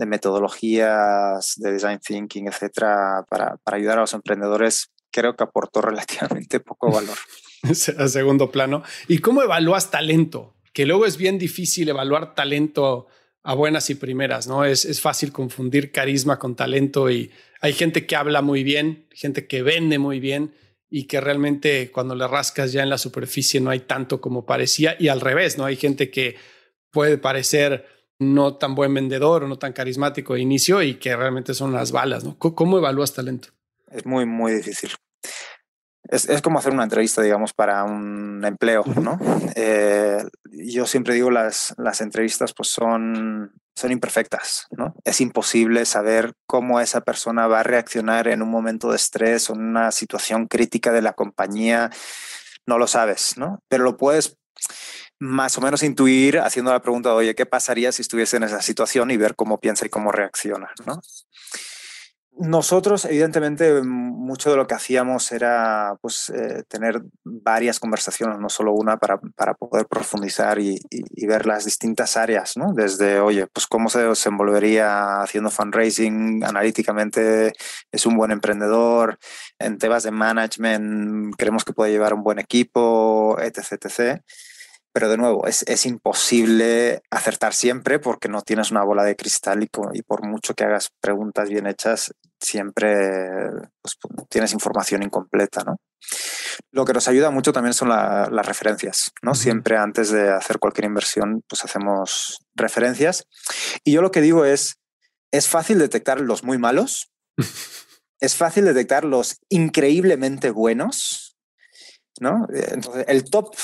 metodologías, 0.00 1.54
de 1.56 1.72
design 1.72 2.00
thinking, 2.00 2.48
etcétera, 2.48 3.24
para, 3.28 3.56
para, 3.58 3.76
ayudar 3.76 3.98
a 3.98 4.02
los 4.02 4.14
emprendedores, 4.14 4.90
creo 5.12 5.36
que 5.36 5.44
aportó 5.44 5.80
relativamente 5.82 6.58
poco 6.58 6.90
valor. 6.90 7.16
a 7.98 8.08
segundo 8.08 8.50
plano. 8.50 8.82
¿Y 9.06 9.18
cómo 9.18 9.42
evalúas 9.42 9.92
talento? 9.92 10.56
Que 10.72 10.86
luego 10.86 11.06
es 11.06 11.16
bien 11.16 11.38
difícil 11.38 11.88
evaluar 11.88 12.34
talento 12.34 13.06
a 13.48 13.54
buenas 13.54 13.88
y 13.88 13.94
primeras, 13.94 14.46
¿no? 14.46 14.66
Es, 14.66 14.84
es 14.84 15.00
fácil 15.00 15.32
confundir 15.32 15.90
carisma 15.90 16.38
con 16.38 16.54
talento 16.54 17.08
y 17.08 17.30
hay 17.62 17.72
gente 17.72 18.04
que 18.04 18.14
habla 18.14 18.42
muy 18.42 18.62
bien, 18.62 19.06
gente 19.10 19.46
que 19.46 19.62
vende 19.62 19.98
muy 19.98 20.20
bien 20.20 20.52
y 20.90 21.04
que 21.04 21.18
realmente 21.18 21.90
cuando 21.90 22.14
le 22.14 22.28
rascas 22.28 22.72
ya 22.72 22.82
en 22.82 22.90
la 22.90 22.98
superficie 22.98 23.58
no 23.58 23.70
hay 23.70 23.80
tanto 23.80 24.20
como 24.20 24.44
parecía 24.44 24.96
y 24.98 25.08
al 25.08 25.22
revés, 25.22 25.56
¿no? 25.56 25.64
Hay 25.64 25.76
gente 25.76 26.10
que 26.10 26.36
puede 26.90 27.16
parecer 27.16 27.86
no 28.18 28.56
tan 28.56 28.74
buen 28.74 28.92
vendedor 28.92 29.44
o 29.44 29.48
no 29.48 29.58
tan 29.58 29.72
carismático 29.72 30.34
de 30.34 30.40
inicio 30.40 30.82
y 30.82 30.96
que 30.96 31.16
realmente 31.16 31.54
son 31.54 31.70
unas 31.70 31.90
balas, 31.90 32.24
¿no? 32.24 32.36
¿Cómo 32.38 32.76
evalúas 32.76 33.14
talento? 33.14 33.48
Es 33.90 34.04
muy, 34.04 34.26
muy 34.26 34.52
difícil 34.52 34.90
es, 36.08 36.28
es, 36.28 36.42
como 36.42 36.58
hacer 36.58 36.72
una 36.72 36.84
entrevista, 36.84 37.22
digamos, 37.22 37.52
para 37.52 37.84
un 37.84 38.44
empleo, 38.44 38.84
¿no? 39.00 39.18
Eh, 39.54 40.22
yo 40.50 40.86
siempre 40.86 41.14
digo 41.14 41.30
las, 41.30 41.74
las 41.78 42.00
entrevistas 42.00 42.52
pues 42.54 42.70
son, 42.70 43.52
son 43.74 43.92
imperfectas, 43.92 44.66
¿no? 44.70 44.94
Es 45.04 45.20
imposible 45.20 45.84
saber 45.84 46.34
cómo 46.46 46.80
esa 46.80 47.02
persona 47.02 47.46
va 47.46 47.60
a 47.60 47.64
reaccionar 47.64 48.28
en 48.28 48.42
un 48.42 48.50
momento 48.50 48.90
de 48.90 48.96
estrés 48.96 49.50
o 49.50 49.54
en 49.54 49.60
una 49.62 49.92
situación 49.92 50.46
crítica 50.46 50.92
de 50.92 51.02
la 51.02 51.12
compañía. 51.12 51.90
No 52.66 52.78
lo 52.78 52.86
sabes, 52.86 53.36
¿no? 53.36 53.62
Pero 53.68 53.84
lo 53.84 53.96
puedes 53.96 54.38
más 55.20 55.58
o 55.58 55.60
menos 55.60 55.82
intuir 55.82 56.38
haciendo 56.38 56.72
la 56.72 56.80
pregunta, 56.80 57.12
oye, 57.14 57.34
¿qué 57.34 57.46
pasaría 57.46 57.92
si 57.92 58.02
estuviese 58.02 58.36
en 58.36 58.44
esa 58.44 58.62
situación 58.62 59.10
y 59.10 59.16
ver 59.16 59.34
cómo 59.34 59.60
piensa 59.60 59.84
y 59.84 59.88
cómo 59.88 60.12
reacciona, 60.12 60.70
¿no? 60.86 61.00
Nosotros, 62.40 63.04
evidentemente, 63.04 63.82
mucho 63.82 64.50
de 64.50 64.56
lo 64.56 64.68
que 64.68 64.74
hacíamos 64.74 65.32
era 65.32 65.96
pues, 66.00 66.30
eh, 66.30 66.62
tener 66.68 67.02
varias 67.24 67.80
conversaciones, 67.80 68.38
no 68.38 68.48
solo 68.48 68.74
una, 68.74 68.96
para, 68.96 69.18
para 69.34 69.54
poder 69.54 69.86
profundizar 69.86 70.60
y, 70.60 70.78
y, 70.88 71.26
ver 71.26 71.46
las 71.46 71.64
distintas 71.64 72.16
áreas, 72.16 72.56
¿no? 72.56 72.72
Desde, 72.72 73.18
oye, 73.18 73.48
pues 73.48 73.66
cómo 73.66 73.88
se 73.88 74.04
desenvolvería 74.04 75.20
haciendo 75.20 75.50
fundraising 75.50 76.44
analíticamente, 76.44 77.54
es 77.90 78.06
un 78.06 78.16
buen 78.16 78.30
emprendedor, 78.30 79.18
en 79.58 79.78
temas 79.78 80.04
de 80.04 80.12
management 80.12 81.34
creemos 81.36 81.64
que 81.64 81.72
puede 81.72 81.90
llevar 81.90 82.14
un 82.14 82.22
buen 82.22 82.38
equipo, 82.38 83.36
etc. 83.40 83.72
etc. 83.84 84.22
pero 84.92 85.08
de 85.08 85.16
nuevo, 85.16 85.46
es, 85.46 85.62
es, 85.68 85.86
imposible 85.86 87.02
acertar 87.10 87.54
siempre 87.54 87.98
porque 87.98 88.28
no 88.28 88.42
tienes 88.42 88.70
una 88.70 88.84
bola 88.84 89.04
de 89.04 89.16
cristal 89.16 89.62
y, 89.62 89.68
y 89.92 90.02
por 90.02 90.26
mucho 90.26 90.54
que 90.54 90.64
hagas 90.64 90.90
preguntas 91.00 91.48
bien 91.48 91.66
hechas, 91.66 92.12
siempre 92.40 93.50
pues, 93.82 93.96
tienes 94.28 94.52
información 94.52 95.02
incompleta, 95.02 95.62
¿no? 95.64 95.76
Lo 96.72 96.84
que 96.84 96.92
nos 96.92 97.08
ayuda 97.08 97.30
mucho 97.30 97.52
también 97.52 97.74
son 97.74 97.88
las 97.88 98.46
referencias, 98.46 99.12
¿no? 99.22 99.34
Siempre 99.34 99.76
antes 99.76 100.10
de 100.10 100.30
hacer 100.30 100.58
cualquier 100.58 100.86
inversión, 100.86 101.42
pues 101.48 101.64
hacemos 101.64 102.38
referencias. 102.54 103.26
Y 103.84 103.92
yo 103.92 104.02
lo 104.02 104.10
que 104.10 104.20
digo 104.20 104.44
es, 104.44 104.76
es 105.32 105.48
fácil 105.48 105.78
detectar 105.78 106.20
los 106.20 106.44
muy 106.44 106.58
malos, 106.58 107.10
es 108.20 108.36
fácil 108.36 108.64
detectar 108.64 109.04
los 109.04 109.38
increíblemente 109.48 110.50
buenos, 110.50 111.36
¿no? 112.20 112.46
Entonces, 112.52 113.04
el 113.08 113.24
top 113.24 113.54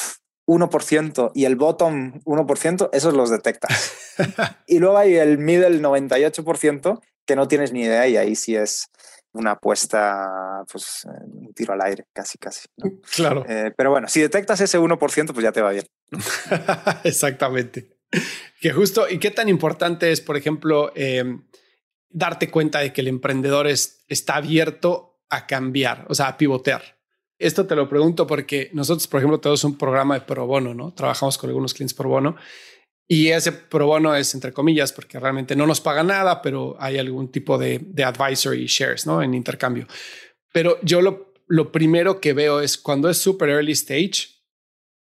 1% 0.47 1.33
y 1.35 1.45
el 1.45 1.57
bottom 1.57 2.21
1%, 2.25 2.91
esos 2.93 3.15
los 3.15 3.31
detectas. 3.31 3.95
y 4.67 4.79
luego 4.79 4.99
hay 4.99 5.17
el 5.17 5.39
middle 5.39 5.81
98% 5.81 7.01
que 7.27 7.37
no 7.37 7.49
tienes 7.49 7.73
ni 7.73 7.83
idea 7.83 8.07
y 8.07 8.17
ahí 8.17 8.37
sí 8.37 8.55
es 8.55 8.91
una 9.33 9.53
apuesta, 9.53 10.65
pues 10.71 11.07
un 11.07 11.53
tiro 11.55 11.73
al 11.73 11.83
aire, 11.83 12.07
casi, 12.13 12.39
casi. 12.39 12.69
Claro. 13.17 13.45
Eh, 13.49 13.73
pero 13.77 13.91
bueno, 13.91 14.09
si 14.09 14.21
detectas 14.21 14.61
ese 14.61 14.79
1%, 14.79 14.99
pues 15.33 15.43
ya 15.43 15.53
te 15.53 15.61
va 15.61 15.71
bien. 15.71 15.87
Exactamente. 17.05 17.99
Que 18.61 18.73
justo, 18.73 19.09
¿y 19.09 19.19
qué 19.19 19.31
tan 19.31 19.49
importante 19.49 20.13
es, 20.13 20.21
por 20.21 20.37
ejemplo, 20.37 20.93
em, 20.95 21.45
darte 22.11 22.51
cuenta 22.51 22.79
de 22.79 22.93
que 22.93 23.01
el 23.01 23.09
emprendedor 23.09 23.67
está 23.67 24.37
abierto 24.37 25.21
a 25.29 25.47
cambiar, 25.47 26.07
o 26.09 26.15
sea, 26.15 26.29
a 26.29 26.37
pivotear? 26.37 26.99
Esto 27.38 27.66
te 27.66 27.75
lo 27.75 27.88
pregunto 27.88 28.27
porque 28.27 28.70
nosotros, 28.73 29.09
por 29.09 29.18
ejemplo, 29.18 29.40
tenemos 29.40 29.64
un 29.64 29.77
programa 29.77 30.14
de 30.14 30.20
pro 30.20 30.47
bono, 30.47 30.73
¿no? 30.75 30.92
Trabajamos 30.94 31.37
con 31.37 31.51
algunos 31.51 31.75
clientes 31.75 31.94
pro 31.94 32.09
bono 32.09 32.37
y 33.07 33.29
ese 33.29 33.53
pro 33.53 33.87
bono 33.87 34.14
es 34.14 34.35
entre 34.35 34.53
comillas 34.53 34.92
porque 34.92 35.18
realmente 35.18 35.57
no 35.57 35.66
nos 35.66 35.81
paga 35.81 36.03
nada, 36.03 36.40
pero 36.40 36.77
hay 36.79 36.99
algún 36.99 37.31
tipo 37.31 37.59
de, 37.59 37.85
advisory 38.05 38.66
shares, 38.66 39.07
¿no? 39.07 39.23
En 39.23 39.35
intercambio. 39.35 39.87
Pero 40.53 40.79
yo 40.83 41.03
lo, 41.03 41.35
lo 41.49 41.70
primero 41.70 42.20
que 42.20 42.33
veo 42.33 42.61
es 42.61 42.79
cuando 42.79 43.11
es 43.11 43.18
super 43.18 43.49
early 43.51 43.73
stage, 43.73 44.29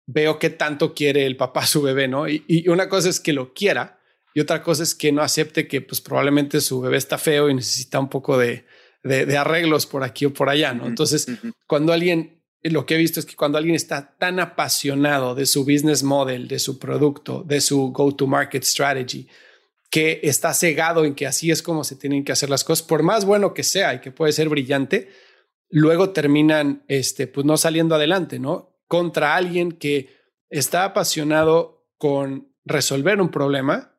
veo 0.05 0.37
qué 0.37 0.49
tanto 0.49 0.93
quiere 0.93 1.25
el 1.25 1.37
papá 1.37 1.65
su 1.65 1.81
bebé, 1.81 2.07
¿no? 2.07 2.27
Y, 2.27 2.43
y, 2.47 2.67
una 2.69 2.87
cosa 2.87 3.09
es 3.09 3.19
que 3.19 3.33
lo 3.33 3.53
quiera 3.53 3.99
y 4.33 4.41
otra 4.41 4.61
cosa 4.61 4.83
es 4.83 4.93
que 4.93 5.11
no 5.11 5.21
acepte 5.21 5.67
que 5.67 5.81
pues 5.81 5.99
probablemente 6.01 6.61
su 6.61 6.81
bebé 6.81 6.97
está 6.97 7.17
feo 7.17 7.49
y 7.49 7.55
necesita 7.55 7.99
un 7.99 8.09
poco 8.09 8.37
de, 8.37 8.65
de, 9.07 9.37
arreglos 9.37 9.85
por 9.85 10.03
aquí 10.03 10.25
o 10.25 10.33
por 10.33 10.49
allá, 10.49 10.73
¿no? 10.73 10.85
Entonces, 10.85 11.27
cuando 11.65 11.93
alguien, 11.93 12.43
lo 12.61 12.85
que 12.85 12.95
he 12.95 12.97
visto 12.97 13.19
es 13.19 13.25
que 13.25 13.35
cuando 13.35 13.57
alguien 13.57 13.75
está 13.75 14.17
tan 14.17 14.39
apasionado 14.39 15.35
de 15.35 15.45
su 15.45 15.63
business 15.63 16.03
model, 16.03 16.47
de 16.47 16.59
su 16.59 16.77
producto, 16.77 17.43
de 17.43 17.61
su 17.61 17.91
go-to-market 17.91 18.63
strategy, 18.63 19.27
que 19.89 20.19
está 20.23 20.53
cegado 20.53 21.05
en 21.05 21.15
que 21.15 21.27
así 21.27 21.49
es 21.49 21.63
como 21.63 21.83
se 21.83 21.95
tienen 21.95 22.23
que 22.23 22.31
hacer 22.31 22.49
las 22.49 22.63
cosas, 22.63 22.85
por 22.85 23.03
más 23.03 23.25
bueno 23.25 23.53
que 23.53 23.63
sea 23.63 23.93
y 23.93 24.01
que 24.01 24.11
puede 24.11 24.33
ser 24.33 24.49
brillante, 24.49 25.09
luego 25.69 26.11
terminan, 26.11 26.83
este, 26.87 27.27
pues 27.27 27.45
no 27.45 27.57
saliendo 27.57 27.95
adelante, 27.95 28.39
¿no? 28.39 28.77
Contra 28.87 29.35
alguien 29.35 29.71
que 29.71 30.15
está 30.49 30.83
apasionado 30.83 31.87
con 31.97 32.53
resolver 32.65 33.21
un 33.21 33.29
problema, 33.29 33.97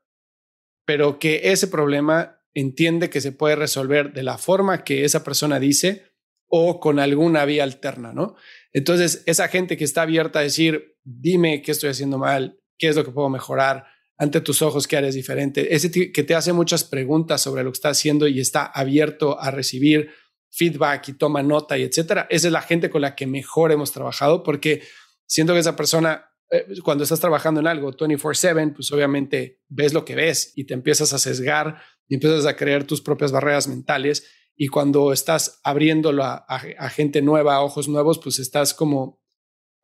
pero 0.84 1.18
que 1.18 1.52
ese 1.52 1.68
problema 1.68 2.37
entiende 2.58 3.10
que 3.10 3.20
se 3.20 3.32
puede 3.32 3.56
resolver 3.56 4.12
de 4.12 4.22
la 4.22 4.38
forma 4.38 4.84
que 4.84 5.04
esa 5.04 5.24
persona 5.24 5.60
dice 5.60 6.12
o 6.48 6.80
con 6.80 6.98
alguna 6.98 7.44
vía 7.44 7.62
alterna, 7.62 8.12
¿no? 8.12 8.36
Entonces, 8.72 9.22
esa 9.26 9.48
gente 9.48 9.76
que 9.76 9.84
está 9.84 10.02
abierta 10.02 10.38
a 10.38 10.42
decir, 10.42 10.96
dime 11.04 11.62
qué 11.62 11.72
estoy 11.72 11.90
haciendo 11.90 12.18
mal, 12.18 12.58
qué 12.78 12.88
es 12.88 12.96
lo 12.96 13.04
que 13.04 13.10
puedo 13.10 13.28
mejorar, 13.28 13.84
ante 14.16 14.40
tus 14.40 14.62
ojos, 14.62 14.88
qué 14.88 14.96
harías 14.96 15.14
diferente, 15.14 15.74
ese 15.74 15.90
que 15.90 16.24
te 16.24 16.34
hace 16.34 16.52
muchas 16.52 16.82
preguntas 16.82 17.40
sobre 17.40 17.62
lo 17.62 17.70
que 17.70 17.76
está 17.76 17.90
haciendo 17.90 18.26
y 18.26 18.40
está 18.40 18.66
abierto 18.66 19.40
a 19.40 19.50
recibir 19.52 20.10
feedback 20.50 21.10
y 21.10 21.12
toma 21.12 21.42
nota 21.42 21.78
y 21.78 21.84
etcétera, 21.84 22.26
esa 22.28 22.48
es 22.48 22.52
la 22.52 22.62
gente 22.62 22.90
con 22.90 23.02
la 23.02 23.14
que 23.14 23.26
mejor 23.26 23.70
hemos 23.70 23.92
trabajado 23.92 24.42
porque 24.42 24.82
siento 25.26 25.52
que 25.52 25.60
esa 25.60 25.76
persona 25.76 26.28
eh, 26.50 26.66
cuando 26.82 27.04
estás 27.04 27.20
trabajando 27.20 27.60
en 27.60 27.66
algo 27.66 27.92
24/7, 27.92 28.74
pues 28.74 28.90
obviamente 28.90 29.60
ves 29.68 29.92
lo 29.92 30.04
que 30.04 30.14
ves 30.14 30.52
y 30.56 30.64
te 30.64 30.74
empiezas 30.74 31.12
a 31.12 31.18
sesgar 31.18 31.80
y 32.08 32.14
empiezas 32.14 32.46
a 32.46 32.56
crear 32.56 32.84
tus 32.84 33.00
propias 33.00 33.32
barreras 33.32 33.68
mentales. 33.68 34.26
Y 34.56 34.68
cuando 34.68 35.12
estás 35.12 35.60
abriéndolo 35.62 36.24
a, 36.24 36.90
gente 36.90 37.22
nueva, 37.22 37.56
a 37.56 37.62
ojos 37.62 37.88
nuevos, 37.88 38.18
pues 38.18 38.38
estás 38.38 38.74
como 38.74 39.22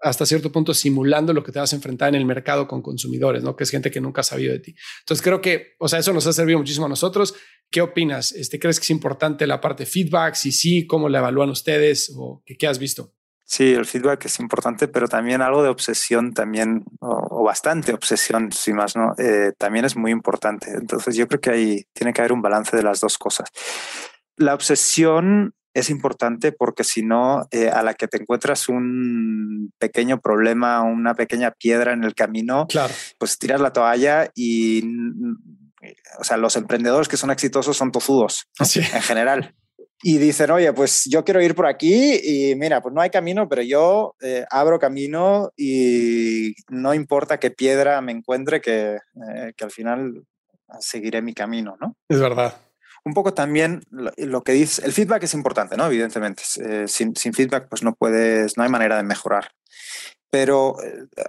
hasta 0.01 0.27
cierto 0.27 0.53
punto 0.53 0.75
simulando 0.75 1.33
lo 1.33 1.43
que 1.43 1.53
te 1.53 1.61
vas 1.61 1.73
a 1.73 1.77
enfrentar 1.77 2.11
en 2.11 2.17
el 2.17 2.27
mercado 2.27 2.67
con 2.67 2.83
consumidores, 2.83 3.43
¿no? 3.43 3.57
Que 3.57 3.65
es 3.65 3.71
gente 3.71 3.91
que 3.91 4.01
nunca 4.01 4.21
ha 4.21 4.25
sabido 4.25 4.53
de 4.53 4.59
ti. 4.59 4.75
Entonces 5.01 5.23
creo 5.23 5.41
que, 5.41 5.77
o 5.79 5.89
sea, 5.89 6.01
eso 6.01 6.13
nos 6.13 6.27
ha 6.27 6.33
servido 6.33 6.59
muchísimo 6.59 6.87
a 6.87 6.89
nosotros. 6.91 7.35
¿Qué 7.71 7.81
opinas? 7.81 8.33
Este, 8.33 8.59
¿Crees 8.59 8.79
que 8.81 8.85
es 8.85 8.91
importante 8.91 9.47
la 9.47 9.61
parte 9.61 9.85
de 9.85 9.91
feedback? 9.91 10.35
Si 10.35 10.53
sí, 10.53 10.87
¿cómo 10.87 11.09
la 11.09 11.21
evalúan 11.21 11.51
ustedes 11.51 12.13
o 12.17 12.43
qué 12.45 12.67
has 12.67 12.79
visto? 12.79 13.14
Sí, 13.47 13.75
el 13.75 13.85
feedback 13.85 14.25
es 14.25 14.41
importante, 14.41 14.89
pero 14.89 15.07
también 15.07 15.43
algo 15.43 15.63
de 15.63 15.69
obsesión 15.69 16.33
también, 16.33 16.85
o, 17.01 17.45
bastante 17.45 17.93
obsesión, 17.93 18.51
si 18.53 18.73
más 18.73 18.97
no, 18.97 19.15
eh, 19.19 19.53
también 19.59 19.85
es 19.85 19.97
muy 19.97 20.11
importante. 20.11 20.71
Entonces 20.73 21.15
yo 21.15 21.29
creo 21.29 21.41
que 21.41 21.51
ahí 21.51 21.85
tiene 21.93 22.13
que 22.13 22.23
haber 22.23 22.33
un 22.33 22.41
balance 22.41 22.75
de 22.75 22.83
las 22.83 23.01
dos 23.01 23.19
cosas. 23.19 23.51
La 24.37 24.55
obsesión 24.55 25.55
es 25.75 25.91
importante 25.91 26.53
porque 26.53 26.85
si 26.85 27.03
no, 27.03 27.47
eh, 27.51 27.69
a 27.69 27.83
la 27.83 27.95
que 27.95 28.09
te 28.09 28.17
encuentras 28.17 28.69
un 28.69 29.73
pequeño 29.79 30.21
problema, 30.21 30.83
una 30.83 31.15
pequeña 31.15 31.51
piedra 31.51 31.93
en 31.93 32.03
el 32.03 32.15
camino, 32.15 32.67
claro. 32.67 32.95
pues 33.19 33.39
tiras 33.39 33.61
la 33.61 33.73
toalla 33.73 34.31
y, 34.35 34.85
o 36.19 36.25
sea, 36.25 36.39
los 36.39 36.57
emprendedores 36.57 37.09
que 37.09 37.19
son 37.19 37.31
exitosos 37.31 37.77
son 37.77 37.93
tozudos 37.93 38.47
en 38.59 39.03
general 39.03 39.55
y 40.07 40.19
dicen, 40.19 40.51
oye, 40.51 40.71
pues 40.75 41.05
yo 41.07 41.25
quiero 41.25 41.41
ir 41.41 41.55
por 41.55 41.67
aquí 41.67 42.21
y 42.23 42.55
mira, 42.57 42.83
pues 42.83 42.95
no 42.95 43.01
hay 43.01 43.09
camino, 43.09 43.49
pero 43.49 43.63
yo 43.63 44.15
eh, 44.21 44.45
abro 44.51 44.79
camino 44.79 45.51
y 45.57 46.55
no 46.69 46.93
importa 46.93 47.41
qué 47.41 47.51
piedra 47.51 48.03
me 48.03 48.13
encuentre, 48.13 48.61
que, 48.61 48.97
eh, 48.97 49.55
que, 49.57 49.65
al 49.65 49.71
final 49.71 50.23
seguiré 50.79 51.23
mi 51.23 51.33
camino, 51.33 51.79
¿no? 51.81 51.97
Es 52.07 52.21
verdad. 52.21 52.55
Un 53.03 53.15
poco 53.15 53.33
también 53.33 53.81
lo, 53.91 54.43
que 54.43 54.53
dice, 54.53 54.85
el 54.85 54.93
feedback 54.93 55.23
es 55.23 55.33
importante, 55.33 55.75
¿no? 55.75 55.87
Evidentemente, 55.87 56.43
eh, 56.63 56.85
sin, 56.87 57.17
sin, 57.17 57.33
feedback 57.33 57.69
pues 57.71 57.83
no 57.83 57.95
puedes, 57.95 58.59
no 58.59 58.63
hay 58.63 58.69
manera 58.69 58.99
de 58.99 59.05
mejorar. 59.05 59.53
Pero 60.29 60.77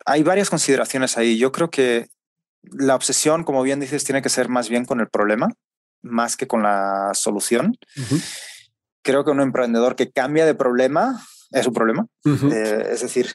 hay 0.05 0.21
varias 0.23 0.49
consideraciones 0.49 1.17
ahí. 1.17 1.37
Yo 1.37 1.53
creo 1.53 1.69
que 1.69 2.07
la 2.61 2.95
obsesión, 2.95 3.45
como 3.45 3.63
bien 3.63 3.79
dices, 3.79 4.03
tiene 4.03 4.21
que 4.21 4.27
ser 4.27 4.49
más 4.49 4.67
bien 4.67 4.83
con 4.83 4.99
el 4.99 5.07
problema, 5.07 5.47
más 6.01 6.35
que 6.35 6.45
con 6.45 6.61
la 6.61 7.11
solución 7.13 7.77
creo 9.05 9.23
que 9.23 9.31
un 9.31 9.39
emprendedor 9.39 9.95
que 9.95 10.11
cambia 10.11 10.45
de 10.45 10.55
problema 10.55 11.21
es 11.51 11.67
un 11.67 11.73
problema. 11.73 12.07
Eh, 12.25 12.87
es 12.91 13.01
decir, 13.01 13.31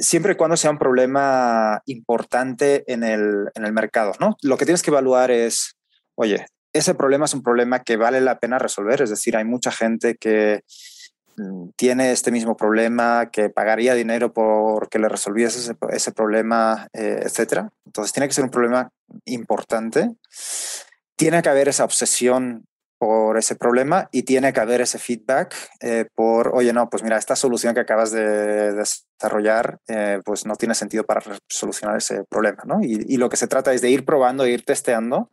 siempre 0.00 0.32
y 0.32 0.36
cuando 0.36 0.56
sea 0.56 0.70
un 0.70 0.78
problema 0.78 1.82
importante 1.84 2.90
en 2.92 3.04
el, 3.04 3.50
en 3.54 3.64
el 3.66 3.72
mercado, 3.72 4.12
¿no? 4.18 4.36
Lo 4.42 4.56
que 4.56 4.64
tienes 4.64 4.82
que 4.82 4.90
evaluar 4.90 5.30
es, 5.30 5.76
oye, 6.14 6.46
ese 6.72 6.94
problema 6.94 7.26
es 7.26 7.34
un 7.34 7.42
problema 7.42 7.82
que 7.82 7.96
vale 7.96 8.20
la 8.20 8.38
pena 8.38 8.58
resolver. 8.58 9.02
Es 9.02 9.10
decir, 9.10 9.36
hay 9.36 9.44
mucha 9.44 9.70
gente 9.70 10.16
que 10.16 10.62
mm, 11.36 11.68
tiene 11.76 12.12
este 12.12 12.32
mismo 12.32 12.56
problema, 12.56 13.28
que 13.30 13.50
pagaría 13.50 13.94
dinero 13.94 14.32
por 14.32 14.88
que 14.88 14.98
le 14.98 15.10
resolviese 15.10 15.58
ese, 15.58 15.76
ese 15.90 16.12
problema, 16.12 16.88
eh, 16.94 17.20
etcétera. 17.22 17.70
Entonces, 17.84 18.12
tiene 18.12 18.26
que 18.26 18.34
ser 18.34 18.44
un 18.44 18.50
problema 18.50 18.90
importante. 19.26 20.10
Tiene 21.14 21.42
que 21.42 21.48
haber 21.50 21.68
esa 21.68 21.84
obsesión 21.84 22.66
por 23.06 23.38
ese 23.38 23.54
problema 23.54 24.08
y 24.10 24.24
tiene 24.24 24.52
que 24.52 24.58
haber 24.58 24.80
ese 24.80 24.98
feedback 24.98 25.54
eh, 25.80 26.06
por, 26.12 26.50
oye, 26.52 26.72
no, 26.72 26.90
pues 26.90 27.04
mira, 27.04 27.16
esta 27.16 27.36
solución 27.36 27.72
que 27.72 27.78
acabas 27.78 28.10
de, 28.10 28.72
desarrollar, 28.72 29.78
eh, 29.86 30.18
pues 30.24 30.44
no 30.44 30.56
tiene 30.56 30.74
sentido 30.74 31.04
para 31.04 31.22
solucionar 31.48 31.98
ese 31.98 32.24
problema, 32.28 32.64
¿no? 32.66 32.80
Y, 32.82 33.16
lo 33.16 33.28
que 33.28 33.36
se 33.36 33.46
trata 33.46 33.72
es 33.72 33.80
de 33.80 33.90
ir 33.90 34.04
probando, 34.04 34.44
ir 34.44 34.64
testeando 34.64 35.30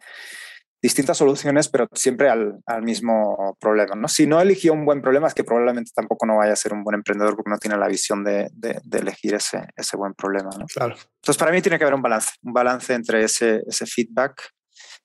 distintas 0.84 1.18
soluciones, 1.18 1.68
pero 1.68 1.88
siempre 1.94 2.30
al, 2.30 2.62
mismo 2.84 3.58
problema, 3.60 3.96
¿no? 3.96 4.08
Si 4.08 4.28
no 4.28 4.40
eligió 4.40 4.72
un 4.72 4.86
buen 4.86 5.02
problema, 5.02 5.28
es 5.28 5.34
que 5.34 5.44
probablemente 5.44 5.90
tampoco 5.96 6.28
no 6.28 6.38
vaya 6.38 6.54
a 6.54 6.58
ser 6.58 6.74
un 6.74 6.84
buen 6.84 6.94
emprendedor 6.94 7.36
porque 7.36 7.50
no 7.50 7.58
tiene 7.58 7.78
la 7.78 7.88
visión 7.88 8.24
de, 8.24 8.52
elegir 8.92 9.34
ese, 9.34 9.66
ese 9.76 9.98
buen 9.98 10.14
problema, 10.14 10.52
¿no? 10.60 10.68
Claro. 10.68 10.94
Entonces, 10.94 11.40
para 11.40 11.52
mí 11.52 11.60
tiene 11.64 11.80
que 11.80 11.86
haber 11.86 11.96
un 11.96 12.04
balance, 12.04 12.34
un 12.44 12.54
balance 12.54 12.94
entre 12.94 13.24
ese, 13.24 13.64
ese 13.66 13.88
feedback 13.88 14.54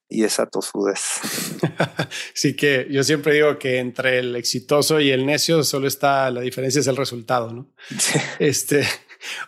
y 0.08 0.24
esa 0.24 0.46
tosudez. 0.46 1.00
sí 2.34 2.56
que 2.56 2.86
yo 2.90 3.04
siempre 3.04 3.34
digo 3.34 3.58
que 3.58 3.78
entre 3.78 4.18
el 4.18 4.36
exitoso 4.36 5.00
y 5.00 5.10
el 5.10 5.26
necio 5.26 5.62
solo 5.62 5.86
está, 5.86 6.30
la 6.30 6.40
diferencia 6.40 6.80
es 6.80 6.86
el 6.86 6.96
resultado, 6.96 7.52
¿no? 7.52 7.74
Este, 8.38 8.86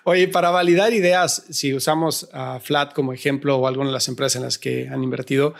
oye, 0.04 0.28
para 0.28 0.50
validar 0.50 0.92
ideas, 0.92 1.46
si 1.50 1.72
usamos 1.72 2.28
a 2.32 2.60
Flat 2.60 2.92
como 2.92 3.12
ejemplo 3.12 3.56
o 3.56 3.66
alguna 3.66 3.88
de 3.88 3.94
las 3.94 4.08
empresas 4.08 4.36
en 4.36 4.42
las 4.42 4.58
que 4.58 4.88
han 4.88 5.02
invertido, 5.02 5.54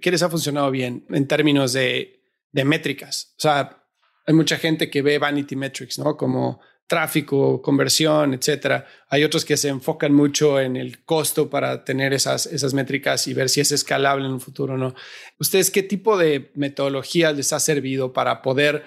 ¿qué 0.00 0.10
les 0.10 0.22
ha 0.22 0.30
funcionado 0.30 0.70
bien 0.70 1.04
en 1.10 1.26
términos 1.26 1.72
de, 1.72 2.22
de 2.52 2.64
métricas? 2.64 3.34
O 3.38 3.40
sea, 3.40 3.84
hay 4.26 4.34
mucha 4.34 4.58
gente 4.58 4.90
que 4.90 5.02
ve 5.02 5.18
vanity 5.18 5.56
metrics, 5.56 5.98
¿no? 5.98 6.16
Como 6.16 6.60
tráfico, 6.88 7.62
conversión, 7.62 8.34
etcétera. 8.34 8.86
Hay 9.08 9.22
otros 9.22 9.44
que 9.44 9.56
se 9.56 9.68
enfocan 9.68 10.12
mucho 10.12 10.58
en 10.58 10.74
el 10.76 11.04
costo 11.04 11.48
para 11.48 11.84
tener 11.84 12.12
esas, 12.14 12.46
esas 12.46 12.74
métricas 12.74 13.28
y 13.28 13.34
ver 13.34 13.50
si 13.50 13.60
es 13.60 13.70
escalable 13.70 14.26
en 14.26 14.32
un 14.32 14.40
futuro 14.40 14.74
o 14.74 14.76
no. 14.78 14.94
¿Ustedes 15.38 15.70
qué 15.70 15.82
tipo 15.82 16.16
de 16.16 16.50
metodología 16.54 17.30
les 17.32 17.52
ha 17.52 17.60
servido 17.60 18.12
para 18.14 18.40
poder 18.42 18.84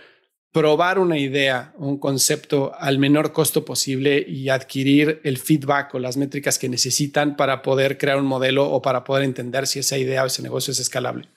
probar 0.52 1.00
una 1.00 1.18
idea 1.18 1.74
o 1.78 1.88
un 1.88 1.98
concepto 1.98 2.74
al 2.78 2.98
menor 2.98 3.32
costo 3.32 3.64
posible 3.64 4.26
y 4.28 4.50
adquirir 4.50 5.22
el 5.24 5.38
feedback 5.38 5.94
o 5.96 6.00
las 6.00 6.18
métricas 6.18 6.58
que 6.60 6.68
necesitan 6.68 7.38
para 7.38 7.62
poder 7.62 7.98
crear 7.98 8.18
un 8.18 8.26
modelo 8.26 8.70
o 8.70 8.82
para 8.82 9.04
poder 9.04 9.24
entender 9.24 9.68
si 9.68 9.80
esa 9.80 9.98
idea 9.98 10.24
o 10.24 10.28
ese 10.28 10.42
negocio 10.42 10.72
es 10.72 10.80
escalable? 10.80 11.30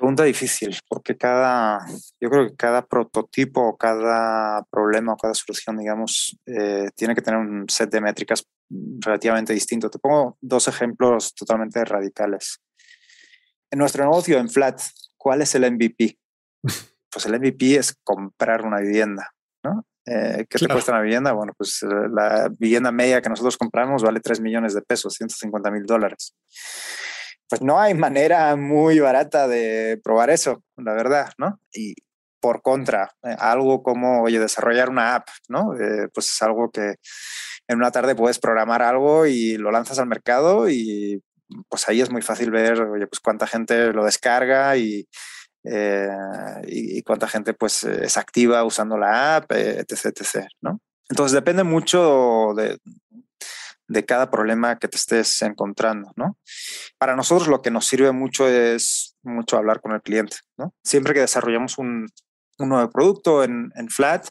Pregunta 0.00 0.24
difícil, 0.24 0.74
porque 0.88 1.14
cada, 1.14 1.84
yo 2.18 2.30
creo 2.30 2.48
que 2.48 2.56
cada 2.56 2.86
prototipo 2.86 3.60
o 3.60 3.76
cada 3.76 4.62
problema 4.70 5.12
o 5.12 5.16
cada 5.18 5.34
solución, 5.34 5.76
digamos, 5.76 6.38
eh, 6.46 6.88
tiene 6.96 7.14
que 7.14 7.20
tener 7.20 7.38
un 7.38 7.68
set 7.68 7.90
de 7.90 8.00
métricas 8.00 8.48
relativamente 8.70 9.52
distinto. 9.52 9.90
Te 9.90 9.98
pongo 9.98 10.38
dos 10.40 10.68
ejemplos 10.68 11.34
totalmente 11.34 11.84
radicales. 11.84 12.62
En 13.70 13.78
nuestro 13.78 14.02
negocio, 14.04 14.38
en 14.38 14.48
Flat, 14.48 14.80
¿cuál 15.18 15.42
es 15.42 15.54
el 15.54 15.70
MVP? 15.70 16.18
Pues 17.12 17.26
el 17.26 17.38
MVP 17.38 17.74
es 17.74 17.94
comprar 18.04 18.64
una 18.64 18.78
vivienda, 18.78 19.34
¿no? 19.64 19.84
Eh, 20.06 20.46
¿Qué 20.48 20.58
te 20.60 20.68
cuesta 20.68 20.92
una 20.92 21.02
vivienda? 21.02 21.32
Bueno, 21.32 21.52
pues 21.58 21.82
eh, 21.82 21.88
la 22.08 22.48
vivienda 22.56 22.92
media 22.92 23.20
que 23.20 23.28
nosotros 23.28 23.58
compramos 23.58 24.04
vale 24.04 24.20
3 24.20 24.40
millones 24.40 24.74
de 24.74 24.82
pesos, 24.82 25.14
150 25.14 25.72
mil 25.72 25.84
dólares 25.84 26.36
pues 27.50 27.62
no 27.62 27.80
hay 27.80 27.94
manera 27.94 28.54
muy 28.54 29.00
barata 29.00 29.48
de 29.48 30.00
probar 30.04 30.30
eso, 30.30 30.62
la 30.76 30.94
verdad, 30.94 31.32
¿no? 31.36 31.60
Y 31.72 31.96
por 32.40 32.62
contra, 32.62 33.10
eh, 33.24 33.34
algo 33.38 33.82
como, 33.82 34.22
oye, 34.22 34.38
desarrollar 34.38 34.88
una 34.88 35.16
app, 35.16 35.28
¿no? 35.48 35.74
Eh, 35.74 36.08
pues 36.14 36.28
es 36.28 36.42
algo 36.42 36.70
que 36.70 36.94
en 37.66 37.78
una 37.78 37.90
tarde 37.90 38.14
puedes 38.14 38.38
programar 38.38 38.82
algo 38.82 39.26
y 39.26 39.56
lo 39.56 39.72
lanzas 39.72 39.98
al 39.98 40.06
mercado 40.06 40.70
y 40.70 41.20
pues 41.68 41.88
ahí 41.88 42.00
es 42.00 42.10
muy 42.10 42.22
fácil 42.22 42.52
ver, 42.52 42.80
oye, 42.82 43.08
pues 43.08 43.18
cuánta 43.18 43.48
gente 43.48 43.92
lo 43.92 44.04
descarga 44.04 44.76
y, 44.76 45.08
eh, 45.64 46.08
y, 46.68 47.02
cuánta 47.02 47.26
gente 47.26 47.52
pues 47.52 47.82
es 47.82 48.16
activa 48.16 48.62
usando 48.62 48.96
la 48.96 49.36
app, 49.36 49.50
etc, 49.50 50.06
etc, 50.06 50.46
¿no? 50.60 50.80
Entonces 51.08 51.34
depende 51.34 51.64
mucho 51.64 52.52
de, 52.56 52.78
de 53.90 54.04
cada 54.04 54.30
problema 54.30 54.78
que 54.78 54.86
te 54.86 54.96
estés 54.96 55.42
encontrando, 55.42 56.12
¿no? 56.14 56.38
Para 56.96 57.16
nosotros 57.16 57.48
lo 57.48 57.60
que 57.60 57.72
nos 57.72 57.86
sirve 57.86 58.12
mucho 58.12 58.48
es 58.48 59.16
mucho 59.22 59.56
hablar 59.56 59.80
con 59.80 59.92
el 59.92 60.00
cliente, 60.00 60.36
¿no? 60.56 60.72
Siempre 60.84 61.12
que 61.12 61.20
desarrollamos 61.20 61.76
un, 61.76 62.06
nuevo 62.58 62.90
producto 62.90 63.42
en, 63.42 63.72
en 63.74 63.88
Flat, 63.88 64.28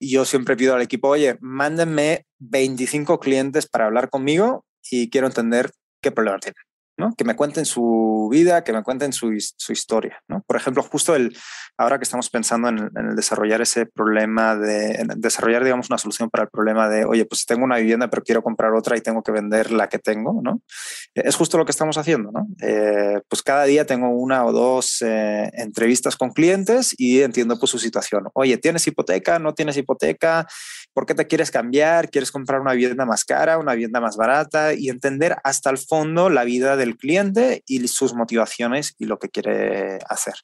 yo 0.00 0.24
siempre 0.24 0.56
pido 0.56 0.74
al 0.74 0.80
equipo, 0.80 1.08
oye, 1.08 1.36
mándenme 1.40 2.24
25 2.38 3.18
clientes 3.18 3.66
para 3.68 3.86
hablar 3.86 4.10
conmigo 4.10 4.64
y 4.90 5.10
quiero 5.10 5.26
entender 5.26 5.72
qué 6.00 6.12
problema 6.12 6.38
tienen. 6.38 6.67
Que 7.16 7.24
me 7.24 7.36
cuenten 7.36 7.64
su 7.64 8.28
vida, 8.30 8.64
que 8.64 8.72
me 8.72 8.82
cuenten 8.82 9.12
su, 9.12 9.32
historia, 9.32 10.22
Por 10.46 10.56
ejemplo, 10.56 10.82
justo 10.82 11.14
el, 11.14 11.36
ahora 11.76 11.98
que 11.98 12.02
estamos 12.02 12.28
pensando 12.28 12.68
en, 12.68 12.78
el 12.78 13.14
desarrollar 13.14 13.60
ese 13.60 13.86
problema 13.86 14.56
de, 14.56 15.06
desarrollar, 15.16 15.62
digamos, 15.62 15.88
una 15.90 15.98
solución 15.98 16.28
para 16.28 16.44
el 16.44 16.50
problema 16.50 16.88
de, 16.88 17.04
oye, 17.04 17.24
pues 17.24 17.46
tengo 17.46 17.64
una 17.64 17.76
vivienda 17.76 18.08
pero 18.08 18.22
quiero 18.22 18.42
comprar 18.42 18.74
otra 18.74 18.96
y 18.96 19.00
tengo 19.00 19.22
que 19.22 19.30
vender 19.30 19.70
la 19.70 19.88
que 19.88 19.98
tengo, 19.98 20.40
¿no? 20.42 20.60
Es 21.14 21.36
justo 21.36 21.56
lo 21.56 21.64
que 21.64 21.70
estamos 21.70 21.96
haciendo, 21.98 22.32
¿no? 22.32 22.48
Eh, 22.60 23.20
pues 23.28 23.42
cada 23.42 23.64
día 23.64 23.86
tengo 23.86 24.10
una 24.10 24.44
o 24.44 24.52
dos 24.52 25.02
eh, 25.02 25.50
entrevistas 25.52 26.16
con 26.16 26.30
clientes 26.30 26.94
y 26.98 27.22
entiendo 27.22 27.58
pues 27.58 27.70
su 27.70 27.78
situación. 27.78 28.24
Oye, 28.34 28.58
¿tienes 28.58 28.86
hipoteca? 28.86 29.38
¿No 29.38 29.54
tienes 29.54 29.76
hipoteca? 29.76 30.46
¿Por 30.92 31.06
qué 31.06 31.14
te 31.14 31.26
quieres 31.26 31.50
cambiar? 31.50 32.10
¿Quieres 32.10 32.32
comprar 32.32 32.60
una 32.60 32.72
vivienda 32.72 33.06
más 33.06 33.24
cara, 33.24 33.58
una 33.58 33.74
vivienda 33.74 34.00
más 34.00 34.16
barata? 34.16 34.74
Y 34.74 34.88
entender 34.88 35.36
hasta 35.44 35.70
el 35.70 35.78
fondo 35.78 36.28
la 36.28 36.44
vida 36.44 36.76
del 36.76 36.87
cliente 36.96 37.62
y 37.66 37.86
sus 37.88 38.14
motivaciones 38.14 38.94
y 38.98 39.06
lo 39.06 39.18
que 39.18 39.28
quiere 39.28 39.98
hacer. 40.08 40.34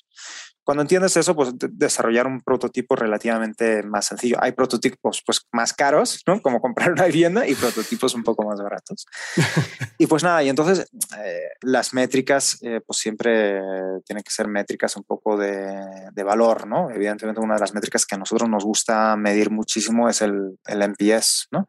Cuando 0.64 0.80
entiendes 0.80 1.14
eso, 1.18 1.36
pues 1.36 1.50
desarrollar 1.72 2.26
un 2.26 2.40
prototipo 2.40 2.96
relativamente 2.96 3.82
más 3.82 4.06
sencillo. 4.06 4.38
Hay 4.40 4.52
prototipos 4.52 5.22
pues 5.24 5.46
más 5.52 5.74
caros, 5.74 6.22
¿no? 6.26 6.40
Como 6.40 6.60
comprar 6.60 6.90
una 6.90 7.04
vivienda 7.04 7.46
y 7.46 7.54
prototipos 7.54 8.14
un 8.14 8.22
poco 8.22 8.46
más 8.46 8.58
baratos. 8.62 9.06
y 9.98 10.06
pues 10.06 10.22
nada, 10.22 10.42
y 10.42 10.48
entonces 10.48 10.88
eh, 11.18 11.48
las 11.60 11.92
métricas 11.92 12.58
eh, 12.62 12.80
pues 12.84 12.98
siempre 12.98 13.60
tienen 14.06 14.24
que 14.24 14.30
ser 14.30 14.48
métricas 14.48 14.96
un 14.96 15.04
poco 15.04 15.36
de, 15.36 15.84
de, 16.12 16.22
valor, 16.22 16.66
¿no? 16.66 16.90
Evidentemente 16.90 17.42
una 17.42 17.54
de 17.54 17.60
las 17.60 17.74
métricas 17.74 18.06
que 18.06 18.14
a 18.14 18.18
nosotros 18.18 18.48
nos 18.48 18.64
gusta 18.64 19.16
medir 19.16 19.50
muchísimo 19.50 20.08
es 20.08 20.22
el, 20.22 20.58
el 20.66 20.80
NPS, 20.82 21.48
¿no? 21.50 21.68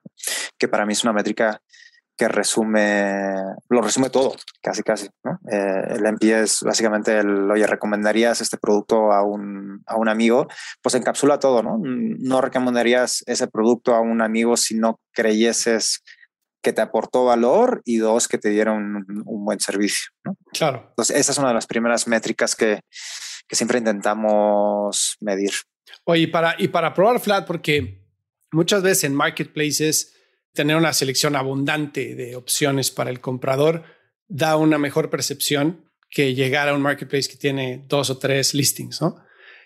Que 0.57 0.69
para 0.69 0.85
mí 0.85 0.93
es 0.93 1.03
una 1.03 1.11
métrica 1.11 1.61
que 2.17 2.27
resume, 2.27 3.35
lo 3.69 3.81
resume 3.81 4.09
todo, 4.09 4.35
casi 4.61 4.83
casi. 4.83 5.09
¿no? 5.23 5.39
Eh, 5.51 5.95
el 5.95 6.13
MPS 6.13 6.23
es 6.23 6.59
básicamente 6.61 7.17
el, 7.17 7.51
oye, 7.51 7.67
recomendarías 7.67 8.41
este 8.41 8.57
producto 8.57 9.11
a 9.11 9.23
un, 9.23 9.83
a 9.85 9.97
un 9.97 10.07
amigo, 10.07 10.47
pues 10.81 10.95
encapsula 10.95 11.39
todo, 11.39 11.61
¿no? 11.61 11.77
No 11.81 12.41
recomendarías 12.41 13.23
ese 13.27 13.47
producto 13.47 13.95
a 13.95 13.99
un 13.99 14.21
amigo 14.21 14.55
si 14.55 14.75
no 14.75 14.99
creyeses 15.11 16.03
que 16.61 16.73
te 16.73 16.81
aportó 16.81 17.25
valor 17.25 17.81
y 17.85 17.97
dos, 17.97 18.27
que 18.27 18.39
te 18.39 18.49
dieron 18.49 19.05
un, 19.07 19.45
buen 19.45 19.59
servicio. 19.59 20.09
¿no? 20.23 20.35
Claro. 20.51 20.87
Entonces, 20.89 21.17
esa 21.17 21.31
es 21.31 21.37
una 21.37 21.49
de 21.49 21.53
las 21.53 21.67
primeras 21.67 22.07
métricas 22.07 22.55
que, 22.55 22.81
que 23.47 23.55
siempre 23.55 23.77
intentamos 23.77 25.15
medir. 25.19 25.51
Oye, 26.05 26.21
y 26.21 26.27
para, 26.27 26.55
y 26.57 26.69
para 26.69 26.93
probar 26.93 27.19
flat, 27.19 27.45
porque 27.45 28.03
muchas 28.51 28.81
veces 28.81 29.03
en 29.03 29.13
marketplaces 29.13 30.15
tener 30.55 30.75
una 30.75 30.93
selección 30.93 31.35
abundante 31.35 32.15
de 32.15 32.35
opciones 32.35 32.89
para 32.89 33.11
el 33.11 33.19
comprador 33.19 33.83
da 34.27 34.57
una 34.57 34.79
mejor 34.79 35.11
percepción 35.11 35.85
que 36.09 36.33
llegar 36.33 36.69
a 36.69 36.73
un 36.73 36.81
marketplace 36.81 37.29
que 37.29 37.35
tiene 37.35 37.85
dos 37.87 38.09
o 38.09 38.17
tres 38.17 38.53
listings, 38.53 39.01
¿no? 39.01 39.23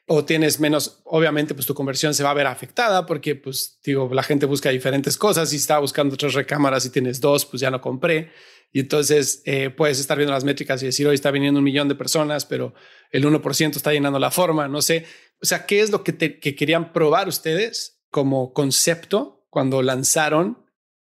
O 0.08 0.26
tienes 0.26 0.60
menos, 0.60 1.02
obviamente, 1.06 1.54
pues 1.54 1.68
tu 1.68 1.76
conversión 1.76 2.16
se 2.16 2.24
va 2.24 2.32
a 2.32 2.34
ver 2.34 2.48
afectada 2.48 3.06
porque, 3.06 3.36
pues, 3.36 3.80
digo, 3.84 4.10
la 4.12 4.24
gente 4.24 4.48
busca 4.48 4.72
diferentes 4.72 5.16
cosas 5.18 5.54
y 5.54 5.58
está 5.58 5.78
buscando 5.78 6.18
tres 6.18 6.34
recámaras 6.34 6.84
y 6.86 6.90
tienes 6.90 7.22
dos, 7.22 7.46
pues 7.46 7.62
ya 7.62 7.70
no 7.70 7.80
compré. 7.80 8.32
Y 8.72 8.80
entonces 8.80 9.44
eh, 9.46 9.70
puedes 9.70 10.00
estar 10.00 10.18
viendo 10.18 10.34
las 10.34 10.44
métricas 10.44 10.82
y 10.82 10.88
decir, 10.88 11.08
hoy 11.08 11.14
está 11.14 11.30
viniendo 11.30 11.60
un 11.60 11.64
millón 11.64 11.88
de 11.88 11.94
personas, 11.94 12.46
pero 12.46 12.74
el 13.12 13.24
1% 13.24 13.76
está 13.76 13.94
llenando 13.94 14.18
la 14.18 14.32
forma, 14.32 14.68
no 14.68 14.82
sé. 14.82 15.06
O 15.42 15.46
sea, 15.46 15.68
¿qué 15.68 15.82
es 15.82 15.92
lo 15.92 16.04
que, 16.04 16.40
que 16.40 16.56
querían 16.56 16.92
probar 16.92 17.28
ustedes 17.28 18.02
como 18.10 18.54
concepto 18.54 19.46
cuando 19.52 19.84
lanzaron 19.84 20.69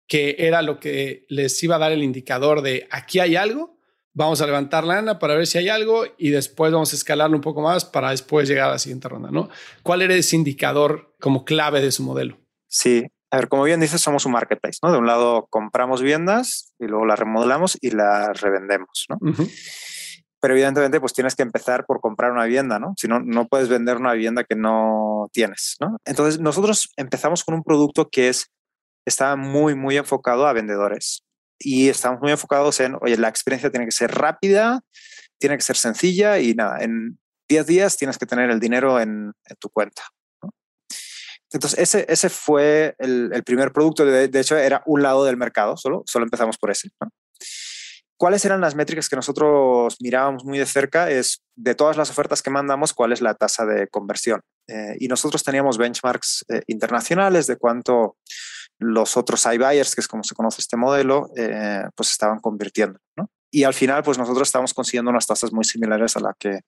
que 0.07 0.37
era 0.39 0.63
lo 0.63 0.79
que 0.81 1.27
les 1.29 1.63
iba 1.63 1.77
a 1.77 1.81
dar 1.81 1.93
el 1.93 2.03
indicador 2.03 2.63
de 2.63 2.87
aquí 2.91 3.19
hay 3.19 3.37
algo, 3.37 3.77
vamos 4.15 4.41
a 4.41 4.47
levantar 4.47 4.85
lana 4.85 5.19
para 5.19 5.35
ver 5.35 5.47
si 5.47 5.59
hay 5.59 5.69
algo 5.69 6.05
y 6.17 6.31
después 6.31 6.73
vamos 6.73 6.93
a 6.93 6.97
escalarlo 6.97 7.37
un 7.37 7.43
poco 7.43 7.61
más 7.61 7.85
para 7.85 8.11
después 8.11 8.49
llegar 8.49 8.69
a 8.69 8.73
la 8.73 8.79
siguiente 8.79 9.09
ronda, 9.09 9.31
¿no? 9.31 9.51
¿Cuál 9.83 10.03
era 10.03 10.15
ese 10.15 10.37
indicador 10.37 11.15
como 11.21 11.45
clave 11.45 11.81
de 11.81 11.93
su 11.93 12.03
modelo? 12.03 12.39
Sí, 12.69 13.07
a 13.31 13.37
ver, 13.37 13.49
como 13.49 13.65
bien 13.65 13.81
dices, 13.81 14.01
somos 14.01 14.25
un 14.25 14.33
marketplace, 14.33 14.79
¿no? 14.83 14.93
De 14.93 14.99
un 14.99 15.07
lado 15.07 15.47
compramos 15.51 16.01
viviendas 16.01 16.73
y 16.79 16.87
luego 16.87 17.05
las 17.05 17.19
remodelamos 17.19 17.77
y 17.81 17.91
las 17.91 18.41
revendemos, 18.41 19.07
¿no? 19.09 19.19
Pero 20.41 20.55
evidentemente, 20.55 21.01
pues 21.01 21.13
tienes 21.13 21.35
que 21.35 21.43
empezar 21.43 21.87
por 21.87 22.01
comprar 22.01 22.31
una 22.31 22.45
vivienda, 22.45 22.79
¿no? 22.79 22.95
Si 22.97 23.09
no, 23.09 23.21
no 23.21 23.49
puedes 23.49 23.69
vender 23.69 23.97
una 23.97 24.13
vivienda 24.13 24.45
que 24.45 24.55
no 24.55 25.29
tienes, 25.33 25.77
¿no? 25.81 25.99
Entonces, 26.05 26.41
nosotros 26.41 26.91
empezamos 26.97 27.43
con 27.43 27.55
un 27.55 27.65
producto 27.65 28.09
que 28.09 28.29
es 28.29 28.47
estaba 29.07 29.37
muy, 29.37 29.75
muy 29.75 29.97
enfocado 29.97 30.47
a 30.47 30.53
vendedores. 30.53 31.25
Y 31.59 31.89
estamos 31.89 32.21
muy 32.21 32.33
enfocados 32.33 32.81
en, 32.81 32.97
oye, 33.01 33.17
la 33.17 33.29
experiencia 33.29 33.71
tiene 33.71 33.87
que 33.87 33.93
ser 33.93 34.11
rápida, 34.13 34.81
tiene 35.39 35.57
que 35.57 35.63
ser 35.63 35.77
sencilla 35.77 36.39
y 36.39 36.55
nada, 36.55 36.79
en 36.83 37.19
10 37.49 37.67
días 37.67 37.97
tienes 37.97 38.19
que 38.19 38.27
tener 38.27 38.51
el 38.51 38.61
dinero 38.61 39.01
en, 39.01 39.33
tu 39.59 39.71
cuenta. 39.71 40.03
Entonces, 41.51 41.79
ese, 41.79 42.05
ese 42.09 42.29
fue 42.29 42.95
el, 42.99 43.43
primer 43.45 43.73
producto. 43.73 44.05
De, 44.05 44.29
de, 44.29 44.41
hecho, 44.41 44.57
era 44.57 44.83
un 44.85 45.03
lado 45.03 45.25
del 45.25 45.37
mercado, 45.37 45.77
solo, 45.77 46.03
solo 46.05 46.25
empezamos 46.25 46.59
por 46.59 46.71
ese. 46.71 46.91
¿Cuáles 48.19 48.45
eran 48.47 48.63
las 48.63 48.75
métricas 48.75 49.11
que 49.11 49.17
nosotros 49.17 49.97
mirábamos 50.01 50.45
muy 50.45 50.59
de 50.59 50.65
cerca? 50.65 51.11
Es 51.11 51.43
de 51.55 51.75
todas 51.75 51.99
las 51.99 52.11
ofertas 52.11 52.43
que 52.43 52.51
mandamos, 52.51 52.95
cuál 52.95 53.13
es 53.13 53.21
la 53.21 53.35
tasa 53.35 53.67
de 53.67 53.89
conversión. 53.89 54.41
Eh, 54.69 54.97
y 54.99 55.09
nosotros 55.09 55.45
teníamos 55.45 55.77
benchmarks 55.77 56.47
eh, 56.49 56.63
internacionales 56.67 57.47
de 57.47 57.57
cuánto 57.57 58.17
los 58.79 59.17
otros 59.17 59.45
iBuyers, 59.47 59.95
que 59.95 60.01
es 60.01 60.09
como 60.09 60.23
se 60.23 60.35
conoce 60.35 60.61
este 60.61 60.77
modelo, 60.77 61.31
eh, 61.37 61.85
pues 61.95 62.11
estaban 62.11 62.39
convirtiendo. 62.41 62.99
Y 63.51 63.65
al 63.65 63.75
final, 63.75 64.03
pues 64.03 64.19
nosotros 64.19 64.49
estamos 64.49 64.75
consiguiendo 64.75 65.11
unas 65.11 65.27
tasas 65.27 65.53
muy 65.53 65.65
similares 65.65 66.17
a, 66.17 66.21
la 66.21 66.35
que, 66.39 66.61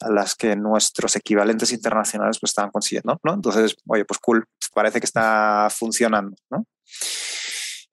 a 0.00 0.10
las 0.10 0.34
que 0.36 0.54
nuestros 0.54 1.16
equivalentes 1.16 1.72
internacionales 1.72 2.38
pues 2.38 2.50
estaban 2.50 2.70
consiguiendo. 2.70 3.18
¿no? 3.24 3.34
Entonces, 3.34 3.76
oye, 3.86 4.04
pues 4.04 4.18
cool, 4.20 4.44
parece 4.72 5.00
que 5.00 5.06
está 5.06 5.68
funcionando. 5.70 6.36
¿no? 6.50 6.64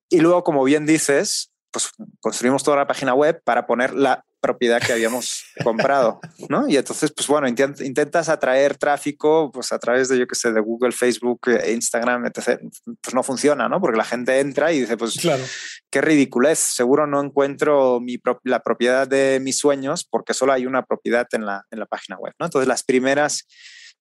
Y 0.10 0.20
luego, 0.20 0.44
como 0.44 0.64
bien 0.64 0.86
dices, 0.86 1.52
pues 1.72 1.90
construimos 2.22 2.64
toda 2.64 2.78
la 2.78 2.88
página 2.88 3.14
web 3.14 3.42
para 3.44 3.66
poner 3.66 3.94
la 3.94 4.24
propiedad 4.46 4.80
que 4.80 4.94
habíamos 4.94 5.44
comprado, 5.64 6.20
¿no? 6.50 6.68
Y 6.70 6.78
entonces, 6.78 7.12
pues 7.12 7.28
bueno, 7.28 7.48
intentas 7.48 8.30
atraer 8.30 8.78
tráfico, 8.78 9.52
pues 9.52 9.72
a 9.74 9.80
través 9.80 10.08
de, 10.08 10.20
yo 10.20 10.28
qué 10.28 10.36
sé, 10.36 10.52
de 10.52 10.60
Google, 10.60 10.92
Facebook, 10.92 11.40
eh, 11.48 11.72
Instagram, 11.74 12.28
etc. 12.28 12.62
Pues 13.02 13.16
no 13.16 13.24
funciona, 13.24 13.68
¿no? 13.68 13.82
Porque 13.82 13.98
la 13.98 14.04
gente 14.04 14.40
entra 14.40 14.72
y 14.72 14.82
dice, 14.82 14.98
pues, 14.98 15.16
claro. 15.16 15.44
qué 15.90 16.02
ridiculez, 16.02 16.60
seguro 16.60 17.08
no 17.08 17.24
encuentro 17.24 18.00
mi 18.00 18.20
la 18.44 18.60
propiedad 18.60 19.08
de 19.08 19.40
mis 19.42 19.58
sueños 19.58 20.06
porque 20.08 20.36
solo 20.36 20.54
hay 20.54 20.68
una 20.68 20.84
propiedad 20.84 21.26
en 21.32 21.48
la, 21.48 21.66
en 21.72 21.80
la 21.80 21.88
página 21.88 22.18
web, 22.18 22.34
¿no? 22.40 22.46
Entonces, 22.46 22.68
las 22.68 22.84
primeras 22.84 23.48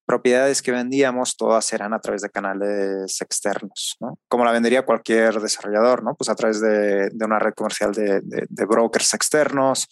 propiedades 0.05 0.61
que 0.61 0.71
vendíamos 0.71 1.35
todas 1.35 1.71
eran 1.73 1.93
a 1.93 1.99
través 1.99 2.21
de 2.21 2.29
canales 2.29 3.19
externos, 3.21 3.97
¿no? 3.99 4.19
Como 4.27 4.45
la 4.45 4.51
vendería 4.51 4.85
cualquier 4.85 5.39
desarrollador, 5.39 6.03
¿no? 6.03 6.15
Pues 6.15 6.29
a 6.29 6.35
través 6.35 6.61
de, 6.61 7.09
una 7.19 7.39
red 7.39 7.53
comercial 7.53 7.91
de, 7.93 8.21
brokers 8.65 9.13
externos, 9.13 9.87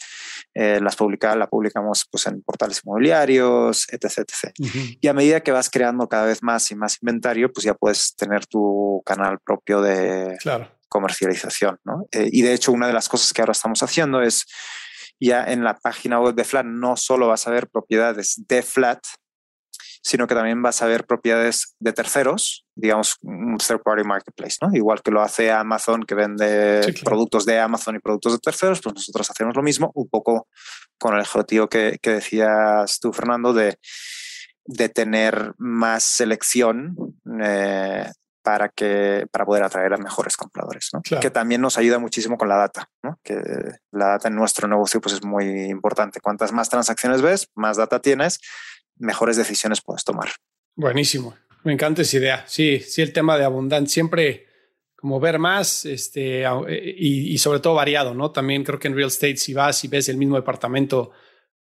eh, 0.54 0.80
las 0.82 0.96
publica, 0.96 1.36
la 1.36 1.48
publicamos 1.48 2.08
pues 2.10 2.28
en 2.28 2.42
portales 2.42 2.82
inmobiliarios, 2.84 3.88
etc. 3.92 4.20
etc. 4.20 4.54
Y 5.02 5.08
a 5.08 5.14
medida 5.14 5.42
que 5.42 5.52
vas 5.52 5.70
creando 5.70 6.08
cada 6.08 6.26
vez 6.26 6.44
más 6.44 6.70
y 6.72 6.76
más 6.76 6.98
inventario, 7.02 7.52
pues 7.52 7.66
ya 7.66 7.74
puedes 7.74 8.16
tener 8.16 8.46
tu 8.46 9.02
canal 9.06 9.40
propio 9.40 9.82
de 9.82 10.38
comercialización, 10.90 11.80
¿no? 11.84 12.06
Eh, 12.12 12.30
y 12.32 12.44
de 12.44 12.54
hecho, 12.54 12.72
una 12.72 12.86
de 12.86 12.94
las 12.94 13.10
cosas 13.10 13.34
que 13.34 13.42
ahora 13.42 13.54
estamos 13.54 13.82
haciendo 13.82 14.22
es 14.22 14.46
ya 15.20 15.44
en 15.46 15.64
la 15.64 15.78
página 15.78 16.20
web 16.20 16.36
de 16.36 16.44
Flat 16.44 16.66
no 16.66 16.98
solo 16.98 17.28
vas 17.28 17.48
a 17.48 17.52
ver 17.52 17.70
propiedades 17.70 18.44
de 18.48 18.62
Flat, 18.62 19.00
sino 20.04 20.28
que 20.28 20.36
también 20.36 20.62
vas 20.62 20.82
a 20.82 20.86
ver 20.86 21.06
propiedades 21.06 21.76
de 21.80 21.94
terceros, 21.94 22.66
digamos, 22.76 23.18
un 23.22 23.58
third 23.58 23.82
party 23.82 24.04
marketplace, 24.04 24.58
¿no? 24.62 24.70
Igual 24.76 25.02
que 25.02 25.12
lo 25.12 25.22
hace 25.22 25.50
Amazon, 25.50 26.04
que 26.04 26.14
vende 26.14 26.94
productos 27.06 27.46
de 27.46 27.58
Amazon 27.60 27.96
y 27.96 28.00
productos 28.00 28.34
de 28.34 28.40
terceros, 28.40 28.82
pues 28.82 28.96
nosotros 28.96 29.32
hacemos 29.32 29.56
lo 29.56 29.64
mismo, 29.64 29.92
un 29.96 30.10
poco 30.10 30.48
con 31.00 31.16
el 31.16 31.22
objetivo 31.22 31.70
que, 31.70 31.98
que 32.02 32.12
decías 32.12 33.00
tú, 33.00 33.14
Fernando, 33.14 33.54
de, 33.54 33.80
de 34.66 34.90
tener 34.90 35.54
más 35.58 36.04
selección 36.04 36.96
eh, 37.42 38.06
para, 38.42 38.68
que, 38.68 39.26
para 39.32 39.46
poder 39.46 39.64
atraer 39.64 39.94
a 39.94 39.98
mejores 39.98 40.36
compradores, 40.36 40.90
¿no? 40.92 41.02
que 41.02 41.30
también 41.30 41.62
nos 41.62 41.78
ayuda 41.78 41.98
muchísimo 41.98 42.38
con 42.38 42.50
la 42.50 42.58
data, 42.58 42.90
¿no? 43.02 43.20
que 43.24 43.42
la 43.92 44.08
data 44.08 44.28
en 44.28 44.36
nuestro 44.36 44.68
negocio 44.68 45.00
pues, 45.00 45.16
es 45.16 45.24
muy 45.24 45.46
importante. 45.70 46.20
Cuantas 46.20 46.52
más 46.52 46.70
transacciones 46.70 47.22
ves, 47.22 47.50
más 47.56 47.78
data 47.78 48.02
tienes, 48.02 48.40
mejores 48.98 49.38
decisiones 49.38 49.82
puedes 49.82 50.04
tomar. 50.04 50.30
Buenísimo. 50.76 51.36
Me 51.64 51.74
encanta 51.74 52.02
esa 52.02 52.18
idea. 52.18 52.44
Sí, 52.48 52.80
sí, 52.80 53.02
el 53.02 53.14
tema 53.14 53.38
de 53.38 53.46
abundancia, 53.46 53.94
siempre 53.94 54.48
como 55.04 55.20
ver 55.20 55.38
más 55.38 55.86
este, 55.86 56.44
eh, 56.44 56.96
y, 56.98 57.38
sobre 57.38 57.60
todo 57.60 57.74
variado, 57.74 58.14
¿no? 58.14 58.32
También 58.32 58.64
creo 58.64 58.80
que 58.80 58.88
en 58.88 58.96
real 58.96 59.10
estate, 59.10 59.36
si 59.36 59.54
vas 59.54 59.84
y 59.84 59.90
ves 59.90 60.08
el 60.08 60.16
mismo 60.16 60.38
departamento, 60.38 61.12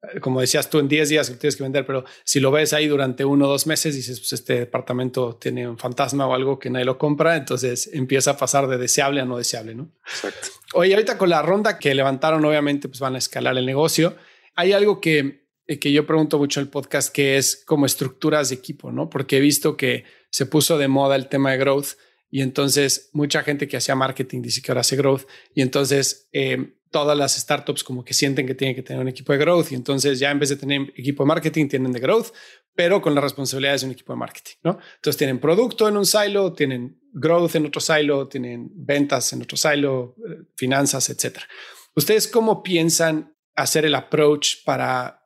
eh, 0.00 0.20
como 0.20 0.40
decías 0.40 0.70
tú, 0.70 0.78
en 0.78 0.86
10 0.86 1.08
días 1.08 1.28
que 1.28 1.34
tienes 1.34 1.56
que 1.56 1.64
vender, 1.64 1.84
pero 1.84 2.04
si 2.22 2.38
lo 2.38 2.52
ves 2.52 2.72
ahí 2.72 2.86
durante 2.86 3.24
uno 3.24 3.46
o 3.46 3.48
dos 3.48 3.66
meses, 3.66 3.96
dices, 3.96 4.20
pues 4.20 4.32
este 4.34 4.60
departamento 4.60 5.34
tiene 5.40 5.68
un 5.68 5.76
fantasma 5.76 6.24
o 6.28 6.34
algo 6.34 6.60
que 6.60 6.70
nadie 6.70 6.84
lo 6.84 6.98
compra, 6.98 7.34
entonces 7.34 7.90
empieza 7.92 8.30
a 8.30 8.36
pasar 8.36 8.68
de 8.68 8.78
deseable 8.78 9.20
a 9.20 9.24
no 9.24 9.38
deseable, 9.38 9.74
¿no? 9.74 9.90
Exacto. 10.06 10.48
Oye, 10.74 10.94
ahorita 10.94 11.18
con 11.18 11.28
la 11.28 11.42
ronda 11.42 11.80
que 11.80 11.96
levantaron, 11.96 12.44
obviamente, 12.44 12.88
pues 12.88 13.00
van 13.00 13.16
a 13.16 13.18
escalar 13.18 13.58
el 13.58 13.66
negocio. 13.66 14.14
Hay 14.54 14.72
algo 14.72 15.00
que 15.00 15.41
que 15.78 15.92
yo 15.92 16.06
pregunto 16.06 16.38
mucho 16.38 16.60
el 16.60 16.68
podcast, 16.68 17.12
que 17.12 17.36
es 17.36 17.62
como 17.64 17.86
estructuras 17.86 18.48
de 18.48 18.56
equipo, 18.56 18.92
¿no? 18.92 19.08
Porque 19.08 19.38
he 19.38 19.40
visto 19.40 19.76
que 19.76 20.04
se 20.30 20.46
puso 20.46 20.78
de 20.78 20.88
moda 20.88 21.16
el 21.16 21.28
tema 21.28 21.52
de 21.52 21.58
growth 21.58 21.88
y 22.30 22.40
entonces 22.40 23.10
mucha 23.12 23.42
gente 23.42 23.68
que 23.68 23.76
hacía 23.76 23.94
marketing 23.94 24.40
dice 24.40 24.62
que 24.62 24.72
ahora 24.72 24.80
hace 24.80 24.96
growth 24.96 25.22
y 25.54 25.60
entonces 25.60 26.28
eh, 26.32 26.74
todas 26.90 27.16
las 27.16 27.34
startups 27.36 27.84
como 27.84 28.04
que 28.04 28.14
sienten 28.14 28.46
que 28.46 28.54
tienen 28.54 28.74
que 28.74 28.82
tener 28.82 29.02
un 29.02 29.08
equipo 29.08 29.32
de 29.32 29.38
growth 29.38 29.72
y 29.72 29.74
entonces 29.74 30.18
ya 30.18 30.30
en 30.30 30.38
vez 30.38 30.48
de 30.48 30.56
tener 30.56 30.92
equipo 30.96 31.24
de 31.24 31.28
marketing 31.28 31.68
tienen 31.68 31.92
de 31.92 32.00
growth, 32.00 32.28
pero 32.74 33.02
con 33.02 33.14
las 33.14 33.24
responsabilidades 33.24 33.82
de 33.82 33.88
un 33.88 33.92
equipo 33.92 34.12
de 34.12 34.18
marketing, 34.18 34.54
¿no? 34.62 34.78
Entonces 34.96 35.18
tienen 35.18 35.40
producto 35.40 35.88
en 35.88 35.96
un 35.96 36.06
silo, 36.06 36.52
tienen 36.52 37.00
growth 37.12 37.54
en 37.56 37.66
otro 37.66 37.80
silo, 37.80 38.28
tienen 38.28 38.70
ventas 38.74 39.32
en 39.32 39.42
otro 39.42 39.56
silo, 39.56 40.14
eh, 40.18 40.44
finanzas, 40.56 41.10
etcétera. 41.10 41.46
¿Ustedes 41.94 42.28
cómo 42.28 42.62
piensan 42.62 43.34
hacer 43.54 43.84
el 43.84 43.94
approach 43.94 44.64
para 44.64 45.21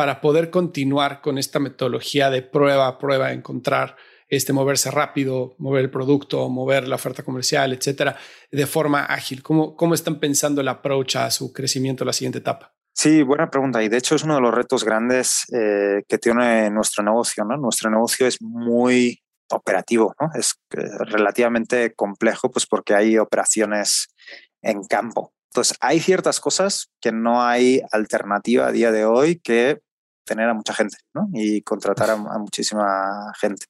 para 0.00 0.22
poder 0.22 0.48
continuar 0.48 1.20
con 1.20 1.36
esta 1.36 1.58
metodología 1.58 2.30
de 2.30 2.40
prueba 2.40 2.88
a 2.88 2.96
prueba, 2.96 3.32
encontrar, 3.32 3.96
este, 4.30 4.54
moverse 4.54 4.90
rápido, 4.90 5.54
mover 5.58 5.82
el 5.84 5.90
producto, 5.90 6.48
mover 6.48 6.88
la 6.88 6.94
oferta 6.94 7.22
comercial, 7.22 7.74
etcétera, 7.74 8.16
de 8.50 8.66
forma 8.66 9.04
ágil? 9.04 9.42
¿Cómo, 9.42 9.76
cómo 9.76 9.92
están 9.92 10.18
pensando 10.18 10.62
el 10.62 10.68
approach 10.68 11.16
a 11.16 11.30
su 11.30 11.52
crecimiento 11.52 12.02
en 12.02 12.06
la 12.06 12.14
siguiente 12.14 12.38
etapa? 12.38 12.72
Sí, 12.94 13.22
buena 13.22 13.50
pregunta. 13.50 13.82
Y 13.82 13.90
de 13.90 13.98
hecho 13.98 14.14
es 14.14 14.24
uno 14.24 14.36
de 14.36 14.40
los 14.40 14.54
retos 14.54 14.84
grandes 14.84 15.44
eh, 15.52 16.02
que 16.08 16.16
tiene 16.16 16.70
nuestro 16.70 17.04
negocio. 17.04 17.44
Nuestro 17.44 17.90
negocio 17.90 18.26
es 18.26 18.40
muy 18.40 19.20
operativo, 19.50 20.14
es 20.34 20.54
eh, 20.78 20.80
relativamente 21.10 21.92
complejo, 21.94 22.50
pues 22.50 22.64
porque 22.64 22.94
hay 22.94 23.18
operaciones 23.18 24.14
en 24.62 24.82
campo. 24.84 25.34
Entonces, 25.50 25.76
hay 25.82 26.00
ciertas 26.00 26.40
cosas 26.40 26.90
que 27.02 27.12
no 27.12 27.42
hay 27.42 27.82
alternativa 27.92 28.68
a 28.68 28.72
día 28.72 28.92
de 28.92 29.04
hoy 29.04 29.38
que 29.40 29.80
tener 30.24 30.48
a 30.48 30.54
mucha 30.54 30.74
gente 30.74 30.96
¿no? 31.14 31.28
y 31.32 31.62
contratar 31.62 32.10
a, 32.10 32.16
muchísima 32.16 33.32
gente. 33.40 33.66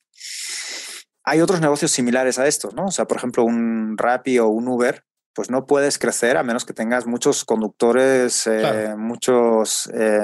Hay 1.25 1.41
otros 1.41 1.61
negocios 1.61 1.91
similares 1.91 2.39
a 2.39 2.47
estos, 2.47 2.75
¿no? 2.75 2.87
O 2.87 2.91
sea, 2.91 3.05
por 3.05 3.19
ejemplo, 3.19 3.45
un 3.45 3.97
Rappi 3.97 4.39
o 4.39 4.49
un 4.49 4.69
Uber, 4.69 5.05
pues 5.35 5.51
no 5.51 5.67
puedes 5.67 5.99
crecer 5.99 6.37
a 6.37 6.43
menos 6.43 6.65
que 6.65 6.73
tengas 6.73 7.07
muchos 7.07 7.45
conductores, 7.45 8.47
eh, 8.47 8.95
muchos, 8.97 9.89
eh, 9.95 10.19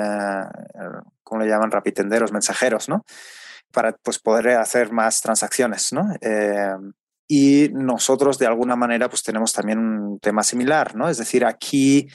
¿cómo 1.22 1.42
le 1.42 1.48
llaman? 1.48 1.70
Rapitenderos, 1.70 2.32
mensajeros, 2.32 2.88
¿no? 2.88 3.04
Para 3.72 3.92
pues, 3.92 4.18
poder 4.18 4.48
hacer 4.50 4.92
más 4.92 5.20
transacciones, 5.20 5.92
¿no? 5.92 6.12
Eh, 6.20 6.74
y 7.28 7.70
nosotros 7.72 8.38
de 8.38 8.46
alguna 8.46 8.76
manera 8.76 9.08
pues 9.08 9.22
tenemos 9.22 9.52
también 9.52 9.78
un 9.78 10.18
tema 10.20 10.42
similar, 10.42 10.94
¿no? 10.94 11.08
Es 11.08 11.18
decir, 11.18 11.44
aquí 11.44 12.08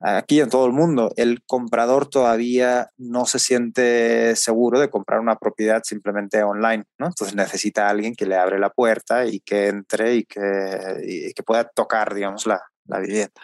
aquí 0.00 0.40
en 0.40 0.48
todo 0.48 0.66
el 0.66 0.72
mundo, 0.72 1.12
el 1.16 1.42
comprador 1.44 2.08
todavía 2.08 2.90
no 2.96 3.26
se 3.26 3.38
siente 3.38 4.36
seguro 4.36 4.80
de 4.80 4.90
comprar 4.90 5.20
una 5.20 5.36
propiedad 5.36 5.82
simplemente 5.84 6.42
online, 6.42 6.84
¿no? 6.98 7.06
Entonces 7.06 7.34
necesita 7.34 7.88
alguien 7.88 8.14
que 8.14 8.26
le 8.26 8.36
abre 8.36 8.58
la 8.58 8.70
puerta 8.70 9.26
y 9.26 9.40
que 9.40 9.68
entre 9.68 10.16
y 10.16 10.24
que, 10.24 11.32
que 11.34 11.42
pueda 11.42 11.64
tocar, 11.64 12.14
digamos, 12.14 12.46
la, 12.46 12.62
la 12.86 13.00
vivienda. 13.00 13.42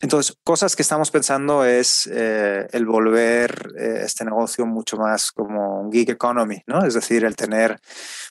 Entonces, 0.00 0.36
cosas 0.44 0.76
que 0.76 0.82
estamos 0.82 1.10
pensando 1.10 1.64
es 1.64 2.06
eh, 2.12 2.66
el 2.72 2.84
volver 2.84 3.72
eh, 3.78 4.02
este 4.04 4.26
negocio 4.26 4.66
mucho 4.66 4.98
más 4.98 5.32
como 5.32 5.80
un 5.80 5.90
gig 5.90 6.10
economy, 6.10 6.62
¿no? 6.66 6.84
Es 6.84 6.94
decir, 6.94 7.24
el 7.24 7.34
tener 7.34 7.78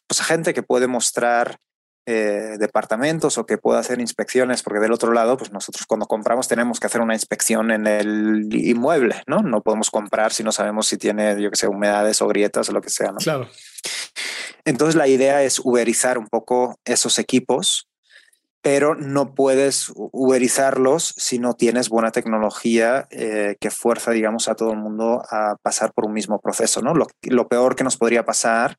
pues, 0.07 0.21
gente 0.21 0.53
que 0.53 0.61
puede 0.61 0.86
mostrar 0.86 1.57
eh, 2.08 2.58
departamentos 2.60 3.38
o 3.39 3.45
que 3.45 3.58
pueda 3.58 3.80
hacer 3.80 3.99
inspecciones, 3.99 4.62
porque 4.62 4.80
del 4.80 4.91
otro 4.91 5.12
lado, 5.12 5.38
pues 5.38 5.51
nosotros 5.51 5.86
cuando 5.88 6.06
compramos 6.06 6.47
tenemos 6.47 6.80
que 6.80 6.86
hacer 6.86 7.01
una 7.01 7.16
inspección 7.16 7.72
en 7.72 7.88
el 7.88 8.47
inmueble, 8.51 9.24
¿no? 9.26 9.39
No 9.39 9.62
podemos 9.62 9.89
comprar 9.89 10.32
si 10.32 10.43
no 10.43 10.51
sabemos 10.51 10.88
si 10.88 10.97
tiene, 10.97 11.41
yo 11.41 11.49
que 11.49 11.56
sé, 11.56 11.68
humedades 11.68 12.22
o 12.22 12.28
grietas 12.28 12.70
o 12.70 12.74
lo 12.74 12.82
que 12.82 12.91
sea, 12.91 13.12
¿no? 13.12 13.18
Claro. 13.18 13.49
Entonces 14.66 14.95
la 14.95 15.08
idea 15.08 15.41
es 15.41 15.60
uberizar 15.60 16.18
un 16.18 16.28
poco 16.28 16.80
esos 16.86 17.18
equipos, 17.18 17.88
pero 18.62 18.95
no 18.95 19.36
puedes 19.36 19.91
uberizarlos 19.95 21.14
si 21.18 21.39
no 21.39 21.53
tienes 21.53 21.89
buena 21.89 22.12
tecnología 22.12 23.08
eh, 23.12 23.58
que 23.60 23.70
fuerza, 23.70 24.12
digamos, 24.12 24.47
a 24.47 24.56
todo 24.56 24.72
el 24.72 24.78
mundo 24.78 25.24
a 25.30 25.56
pasar 25.62 25.93
por 25.93 26.06
un 26.06 26.14
mismo 26.14 26.39
proceso, 26.39 26.82
¿no? 26.82 26.93
Lo, 26.93 27.08
lo 27.24 27.47
peor 27.47 27.76
que 27.76 27.84
nos 27.84 27.97
podría 27.97 28.26
pasar 28.26 28.78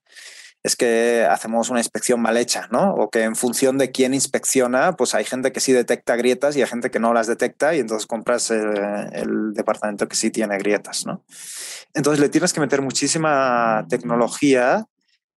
es 0.67 0.75
que 0.75 1.25
hacemos 1.31 1.71
una 1.71 1.79
inspección 1.79 2.21
mal 2.21 2.37
hecha, 2.37 2.67
¿no? 2.73 2.93
O 2.95 3.09
que 3.09 3.23
en 3.23 3.37
función 3.37 3.79
de 3.79 3.93
quién 3.93 4.15
inspecciona, 4.15 4.97
pues 4.97 5.15
hay 5.15 5.25
gente 5.25 5.53
que 5.53 5.61
sí 5.61 5.73
detecta 5.73 6.17
grietas 6.17 6.57
y 6.57 6.61
hay 6.61 6.67
gente 6.67 6.91
que 6.91 6.99
no 6.99 7.15
las 7.15 7.29
detecta 7.29 7.73
y 7.77 7.79
entonces 7.79 8.09
compras 8.09 8.51
el, 8.51 8.77
el 9.13 9.53
departamento 9.55 10.09
que 10.09 10.17
sí 10.17 10.33
tiene 10.33 10.59
grietas, 10.59 11.07
¿no? 11.07 11.25
Entonces 11.95 12.21
le 12.21 12.29
tienes 12.31 12.53
que 12.53 12.59
meter 12.59 12.83
muchísima 12.83 13.87
tecnología 13.89 14.89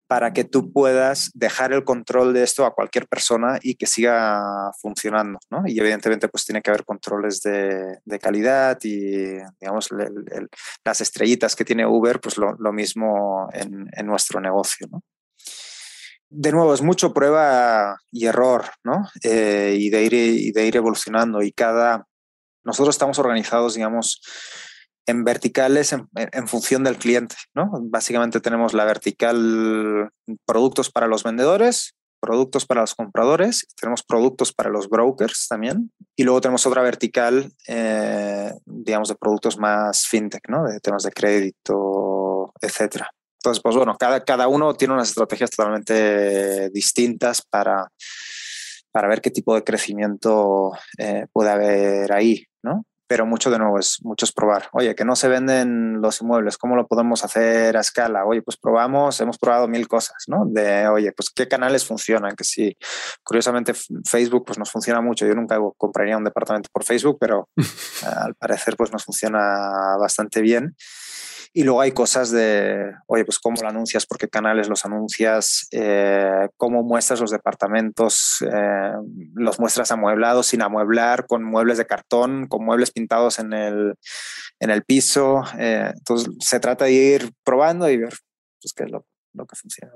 para 0.07 0.32
que 0.32 0.45
tú 0.45 0.71
puedas 0.71 1.32
dejar 1.34 1.73
el 1.73 1.84
control 1.84 2.34
de 2.34 2.43
esto 2.43 2.65
a 2.65 2.73
cualquier 2.73 3.07
persona 3.07 3.59
y 3.61 3.75
que 3.75 3.86
siga 3.86 4.71
funcionando, 4.82 5.39
¿no? 5.49 5.63
Y 5.65 5.78
evidentemente 5.78 6.30
pues 6.30 6.45
tiene 6.45 6.61
que 6.61 6.71
haber 6.71 6.86
controles 6.86 7.41
de, 7.41 7.99
de 8.05 8.19
calidad 8.19 8.80
y, 8.84 9.39
digamos, 9.59 9.89
las 10.86 11.01
estrellitas 11.01 11.55
que 11.55 11.65
tiene 11.65 11.86
Uber, 11.86 12.21
pues 12.21 12.38
lo, 12.38 12.53
lo 12.57 12.71
mismo 12.71 13.49
en, 13.51 13.89
en, 13.91 14.05
nuestro 14.07 14.39
negocio, 14.39 14.88
¿no? 14.89 15.03
De 16.30 16.51
nuevo, 16.51 16.73
es 16.73 16.82
mucho 16.82 17.13
prueba 17.13 17.97
y 18.11 18.25
error, 18.25 18.65
¿no? 18.84 19.07
Eh, 19.23 19.78
y, 19.80 19.89
de 19.89 20.03
ir, 20.03 20.13
y 20.13 20.51
de 20.51 20.65
ir 20.65 20.75
evolucionando. 20.75 21.41
Y 21.41 21.51
cada. 21.51 22.05
Nosotros 22.63 22.95
estamos 22.95 23.17
organizados, 23.19 23.75
digamos, 23.75 24.21
en 25.07 25.23
verticales 25.23 25.93
en, 25.93 26.47
función 26.47 26.84
del 26.84 26.97
cliente, 26.97 27.36
¿no? 27.55 27.71
Básicamente 27.84 28.41
tenemos 28.41 28.73
la 28.73 28.84
vertical 28.84 30.09
productos 30.45 30.91
para 30.91 31.07
los 31.07 31.23
vendedores, 31.23 31.95
productos 32.19 32.65
para 32.65 32.82
los 32.82 32.93
compradores, 32.93 33.67
tenemos 33.80 34.03
productos 34.03 34.51
para 34.51 34.69
los 34.69 34.89
brokers 34.89 35.47
también, 35.47 35.91
y 36.17 36.23
luego 36.23 36.41
tenemos 36.41 36.65
otra 36.65 36.82
vertical, 36.82 37.53
eh, 37.69 38.51
digamos, 38.65 39.07
de 39.07 39.15
productos 39.15 39.57
más 39.57 40.05
fintech, 40.05 40.49
¿no? 40.49 40.65
De 40.65 40.80
temas 40.82 41.03
de 41.03 41.11
crédito, 41.11 42.51
etcétera. 42.59 43.09
Entonces, 43.39 43.61
pues 43.61 43.75
bueno, 43.75 43.95
cada, 43.97 44.23
cada 44.23 44.47
uno 44.47 44.73
tiene 44.73 44.93
unas 44.93 45.09
estrategias 45.09 45.51
totalmente 45.51 46.69
distintas 46.69 47.41
para, 47.41 47.88
para 48.91 49.07
ver 49.07 49.21
qué 49.21 49.31
tipo 49.31 49.55
de 49.55 49.63
crecimiento 49.63 50.71
eh, 50.97 51.27
puede 51.31 51.51
haber 51.51 52.11
ahí, 52.13 52.45
¿no? 52.63 52.83
pero 53.07 53.25
mucho 53.25 53.49
de 53.49 53.57
nuevo 53.57 53.79
es, 53.79 53.99
mucho 54.03 54.25
es 54.25 54.31
probar. 54.33 54.67
Oye, 54.73 54.93
que 54.93 55.05
no 55.05 55.15
se 55.15 55.29
venden 55.29 56.01
los 56.01 56.21
inmuebles, 56.21 56.57
¿cómo 56.57 56.75
lo 56.75 56.88
podemos 56.88 57.23
hacer 57.23 57.77
a 57.77 57.79
escala? 57.79 58.25
Oye, 58.25 58.41
pues 58.41 58.57
probamos, 58.57 59.19
hemos 59.21 59.38
probado 59.38 59.67
mil 59.67 59.88
cosas, 59.88 60.25
¿no? 60.27 60.45
De, 60.45 60.88
oye, 60.88 61.13
pues 61.13 61.29
qué 61.29 61.47
canales 61.47 61.85
funcionan, 61.85 62.35
que 62.35 62.43
sí, 62.43 62.77
curiosamente 63.23 63.73
Facebook 64.05 64.43
pues 64.45 64.59
nos 64.59 64.69
funciona 64.69 65.01
mucho. 65.01 65.25
Yo 65.25 65.33
nunca 65.33 65.57
compraría 65.77 66.17
un 66.17 66.25
departamento 66.25 66.69
por 66.71 66.83
Facebook, 66.83 67.17
pero 67.19 67.47
al 68.23 68.35
parecer 68.35 68.75
pues 68.75 68.91
nos 68.91 69.05
funciona 69.05 69.95
bastante 69.97 70.41
bien. 70.41 70.75
Y 71.53 71.63
luego 71.63 71.81
hay 71.81 71.91
cosas 71.91 72.31
de, 72.31 72.91
oye, 73.07 73.25
pues 73.25 73.39
cómo 73.39 73.61
lo 73.61 73.67
anuncias, 73.67 74.05
por 74.05 74.17
qué 74.17 74.27
canales 74.27 74.69
los 74.69 74.85
anuncias, 74.85 75.67
eh, 75.71 76.47
cómo 76.57 76.83
muestras 76.83 77.19
los 77.19 77.31
departamentos, 77.31 78.37
eh, 78.41 78.91
los 79.33 79.59
muestras 79.59 79.91
amueblados, 79.91 80.47
sin 80.47 80.61
amueblar, 80.61 81.25
con 81.27 81.43
muebles 81.43 81.77
de 81.77 81.85
cartón, 81.85 82.47
con 82.47 82.63
muebles 82.63 82.91
pintados 82.91 83.39
en 83.39 83.53
el, 83.53 83.95
en 84.59 84.69
el 84.69 84.83
piso. 84.83 85.43
Eh, 85.57 85.91
entonces 85.93 86.29
se 86.39 86.59
trata 86.59 86.85
de 86.85 86.93
ir 86.93 87.31
probando 87.43 87.89
y 87.89 87.97
ver 87.97 88.13
pues, 88.61 88.73
qué 88.75 88.83
es 88.83 88.91
lo, 88.91 89.05
lo 89.33 89.45
que 89.45 89.55
funciona. 89.55 89.93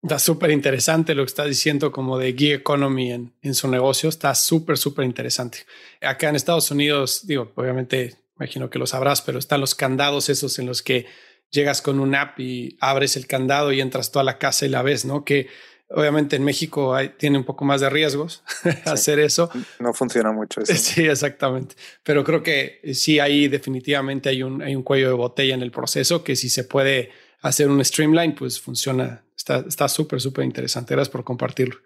Está 0.00 0.20
súper 0.20 0.52
interesante 0.52 1.14
lo 1.14 1.24
que 1.24 1.28
está 1.28 1.44
diciendo 1.44 1.90
como 1.90 2.18
de 2.18 2.32
gig 2.32 2.52
economy 2.52 3.12
en, 3.12 3.34
en 3.42 3.54
su 3.54 3.66
negocio. 3.68 4.08
Está 4.08 4.34
súper, 4.34 4.78
súper 4.78 5.04
interesante. 5.04 5.58
Acá 6.00 6.28
en 6.28 6.36
Estados 6.36 6.70
Unidos, 6.70 7.26
digo, 7.26 7.50
obviamente 7.56 8.16
imagino 8.38 8.70
que 8.70 8.78
lo 8.78 8.86
sabrás, 8.86 9.22
pero 9.22 9.38
están 9.38 9.60
los 9.60 9.74
candados 9.74 10.28
esos 10.28 10.58
en 10.58 10.66
los 10.66 10.82
que 10.82 11.06
llegas 11.50 11.82
con 11.82 11.98
un 12.00 12.14
app 12.14 12.38
y 12.40 12.76
abres 12.80 13.16
el 13.16 13.26
candado 13.26 13.72
y 13.72 13.80
entras 13.80 14.12
toda 14.12 14.24
la 14.24 14.38
casa 14.38 14.66
y 14.66 14.68
la 14.68 14.82
ves, 14.82 15.04
¿no? 15.04 15.24
Que 15.24 15.48
obviamente 15.90 16.36
en 16.36 16.44
México 16.44 16.94
hay, 16.94 17.10
tiene 17.10 17.38
un 17.38 17.44
poco 17.44 17.64
más 17.64 17.80
de 17.80 17.90
riesgos 17.90 18.42
hacer 18.84 19.18
eso. 19.18 19.50
No 19.80 19.94
funciona 19.94 20.32
mucho 20.32 20.60
eso. 20.60 20.74
Sí, 20.74 21.06
exactamente. 21.06 21.74
Pero 22.02 22.24
creo 22.24 22.42
que 22.42 22.80
sí, 22.92 23.18
ahí 23.18 23.48
definitivamente 23.48 24.28
hay 24.28 24.42
un, 24.42 24.62
hay 24.62 24.76
un 24.76 24.82
cuello 24.82 25.08
de 25.08 25.14
botella 25.14 25.54
en 25.54 25.62
el 25.62 25.70
proceso 25.70 26.22
que 26.22 26.36
si 26.36 26.48
se 26.48 26.64
puede 26.64 27.10
hacer 27.40 27.68
un 27.68 27.84
streamline, 27.84 28.34
pues 28.34 28.60
funciona 28.60 29.24
Está 29.56 29.88
súper, 29.88 30.20
súper 30.20 30.44
interesante. 30.44 30.94
Gracias 30.94 31.10
por 31.10 31.24
compartirlo. 31.24 31.76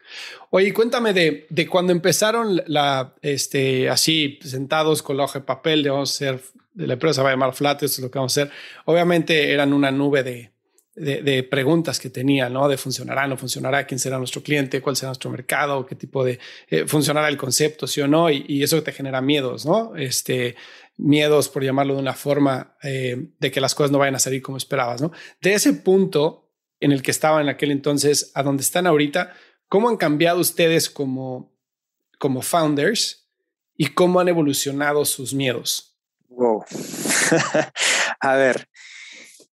Oye, 0.50 0.72
cuéntame 0.72 1.12
de, 1.12 1.46
de 1.48 1.66
cuando 1.68 1.92
empezaron 1.92 2.62
la, 2.66 3.14
este, 3.22 3.88
así 3.88 4.38
sentados 4.42 5.02
con 5.02 5.16
la 5.16 5.24
hoja 5.24 5.40
de 5.40 5.44
papel, 5.44 5.82
de 5.82 5.90
vamos 5.90 6.10
a 6.10 6.14
hacer, 6.14 6.42
de 6.74 6.86
la 6.86 6.94
empresa 6.94 7.22
va 7.22 7.30
a 7.30 7.32
llamar 7.32 7.54
Flat, 7.54 7.82
esto 7.82 8.00
es 8.00 8.04
lo 8.04 8.10
que 8.10 8.18
vamos 8.18 8.36
a 8.36 8.42
hacer. 8.42 8.52
Obviamente 8.86 9.52
eran 9.52 9.72
una 9.72 9.90
nube 9.90 10.22
de, 10.22 10.52
de, 10.94 11.42
preguntas 11.42 11.98
que 11.98 12.10
tenía, 12.10 12.48
¿no? 12.48 12.68
De 12.68 12.76
funcionará, 12.76 13.26
no 13.26 13.36
funcionará, 13.36 13.86
quién 13.86 13.98
será 13.98 14.18
nuestro 14.18 14.42
cliente, 14.42 14.82
cuál 14.82 14.96
será 14.96 15.08
nuestro 15.08 15.30
mercado, 15.30 15.86
qué 15.86 15.94
tipo 15.94 16.24
de 16.24 16.38
eh, 16.68 16.84
funcionará 16.86 17.28
el 17.28 17.36
concepto, 17.36 17.86
sí 17.86 18.00
o 18.00 18.08
no, 18.08 18.30
y, 18.30 18.62
eso 18.62 18.82
te 18.82 18.92
genera 18.92 19.20
miedos, 19.20 19.64
¿no? 19.64 19.96
Este, 19.96 20.54
miedos, 20.96 21.48
por 21.48 21.64
llamarlo 21.64 21.94
de 21.94 22.00
una 22.00 22.12
forma, 22.12 22.76
eh, 22.82 23.28
de 23.38 23.50
que 23.50 23.60
las 23.60 23.74
cosas 23.74 23.90
no 23.90 23.98
vayan 23.98 24.16
a 24.16 24.18
salir 24.18 24.42
como 24.42 24.58
esperabas, 24.58 25.00
¿no? 25.00 25.12
De 25.40 25.54
ese 25.54 25.72
punto, 25.72 26.41
en 26.82 26.90
el 26.90 27.00
que 27.00 27.12
estaban 27.12 27.42
en 27.42 27.48
aquel 27.48 27.70
entonces 27.70 28.32
a 28.34 28.42
donde 28.42 28.62
están 28.62 28.88
ahorita, 28.88 29.32
¿cómo 29.68 29.88
han 29.88 29.96
cambiado 29.96 30.40
ustedes 30.40 30.90
como, 30.90 31.52
como 32.18 32.42
founders 32.42 33.28
y 33.76 33.94
cómo 33.94 34.18
han 34.18 34.28
evolucionado 34.28 35.04
sus 35.04 35.32
miedos? 35.32 35.96
Wow. 36.28 36.64
a 38.20 38.34
ver, 38.34 38.68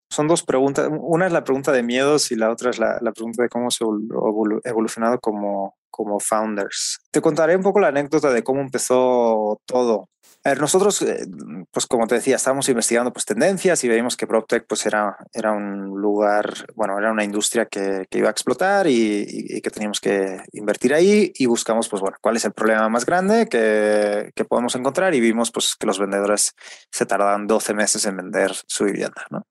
son 0.09 0.27
dos 0.27 0.43
preguntas. 0.43 0.89
Una 0.91 1.27
es 1.27 1.33
la 1.33 1.45
pregunta 1.45 1.71
de 1.71 1.83
miedos 1.83 2.33
y 2.33 2.37
la 2.37 2.51
otra 2.51 2.71
es 2.71 2.79
la, 2.79 2.99
la 3.03 3.13
pregunta 3.13 3.43
de 3.43 3.51
cómo 3.51 3.71
se 3.71 3.85
ha 3.85 4.69
evolucionado 4.71 5.21
como, 5.21 5.77
como 5.91 6.21
founders. 6.21 6.99
Te 7.11 7.21
contaré 7.21 7.57
un 7.57 7.63
poco 7.63 7.79
la 7.79 7.89
anécdota 7.89 8.31
de 8.33 8.43
cómo 8.43 8.63
empezó 8.63 9.61
todo. 9.67 10.09
Ver, 10.45 10.61
nosotros, 10.61 11.03
eh, 11.03 11.27
pues 11.71 11.87
como 11.87 12.07
te 12.07 12.15
decía, 12.15 12.37
estábamos 12.37 12.69
investigando 12.69 13.13
pues 13.13 13.25
tendencias 13.25 13.83
y 13.85 13.89
veíamos 13.89 14.17
que 14.17 14.27
PropTech 14.27 14.67
pues 14.67 14.87
era, 14.87 15.17
era 15.33 15.53
un 15.53 16.01
lugar, 16.01 16.67
bueno, 16.75 16.99
era 16.99 17.11
una 17.11 17.25
industria 17.25 17.67
que, 17.67 18.07
que 18.09 18.19
iba 18.19 18.29
a 18.29 18.31
explotar 18.31 18.87
y, 18.87 19.27
y, 19.29 19.61
que 19.61 19.71
teníamos 19.71 20.01
que 20.01 20.39
invertir 20.53 20.95
ahí 20.95 21.33
y 21.35 21.47
buscamos 21.47 21.89
pues 21.89 22.01
bueno, 22.01 22.17
cuál 22.21 22.37
es 22.37 22.45
el 22.45 22.53
problema 22.53 22.89
más 22.89 23.05
grande 23.05 23.49
que, 23.49 24.31
que 24.35 24.45
podemos 24.45 24.75
encontrar 24.75 25.15
y 25.15 25.21
vimos 25.21 25.51
pues 25.51 25.75
que 25.79 25.87
los 25.87 25.99
vendedores 25.99 26.55
se 26.91 27.05
tardan 27.05 27.47
12 27.47 27.75
meses 27.75 28.07
en 28.07 28.17
vender 28.17 28.53
su 28.67 28.85
vivienda, 28.85 29.27
¿no? 29.31 29.47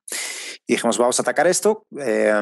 Y 0.66 0.74
dijimos, 0.74 0.98
vamos 0.98 1.20
a 1.20 1.22
atacar 1.22 1.48
esto. 1.48 1.86
Eh, 2.00 2.34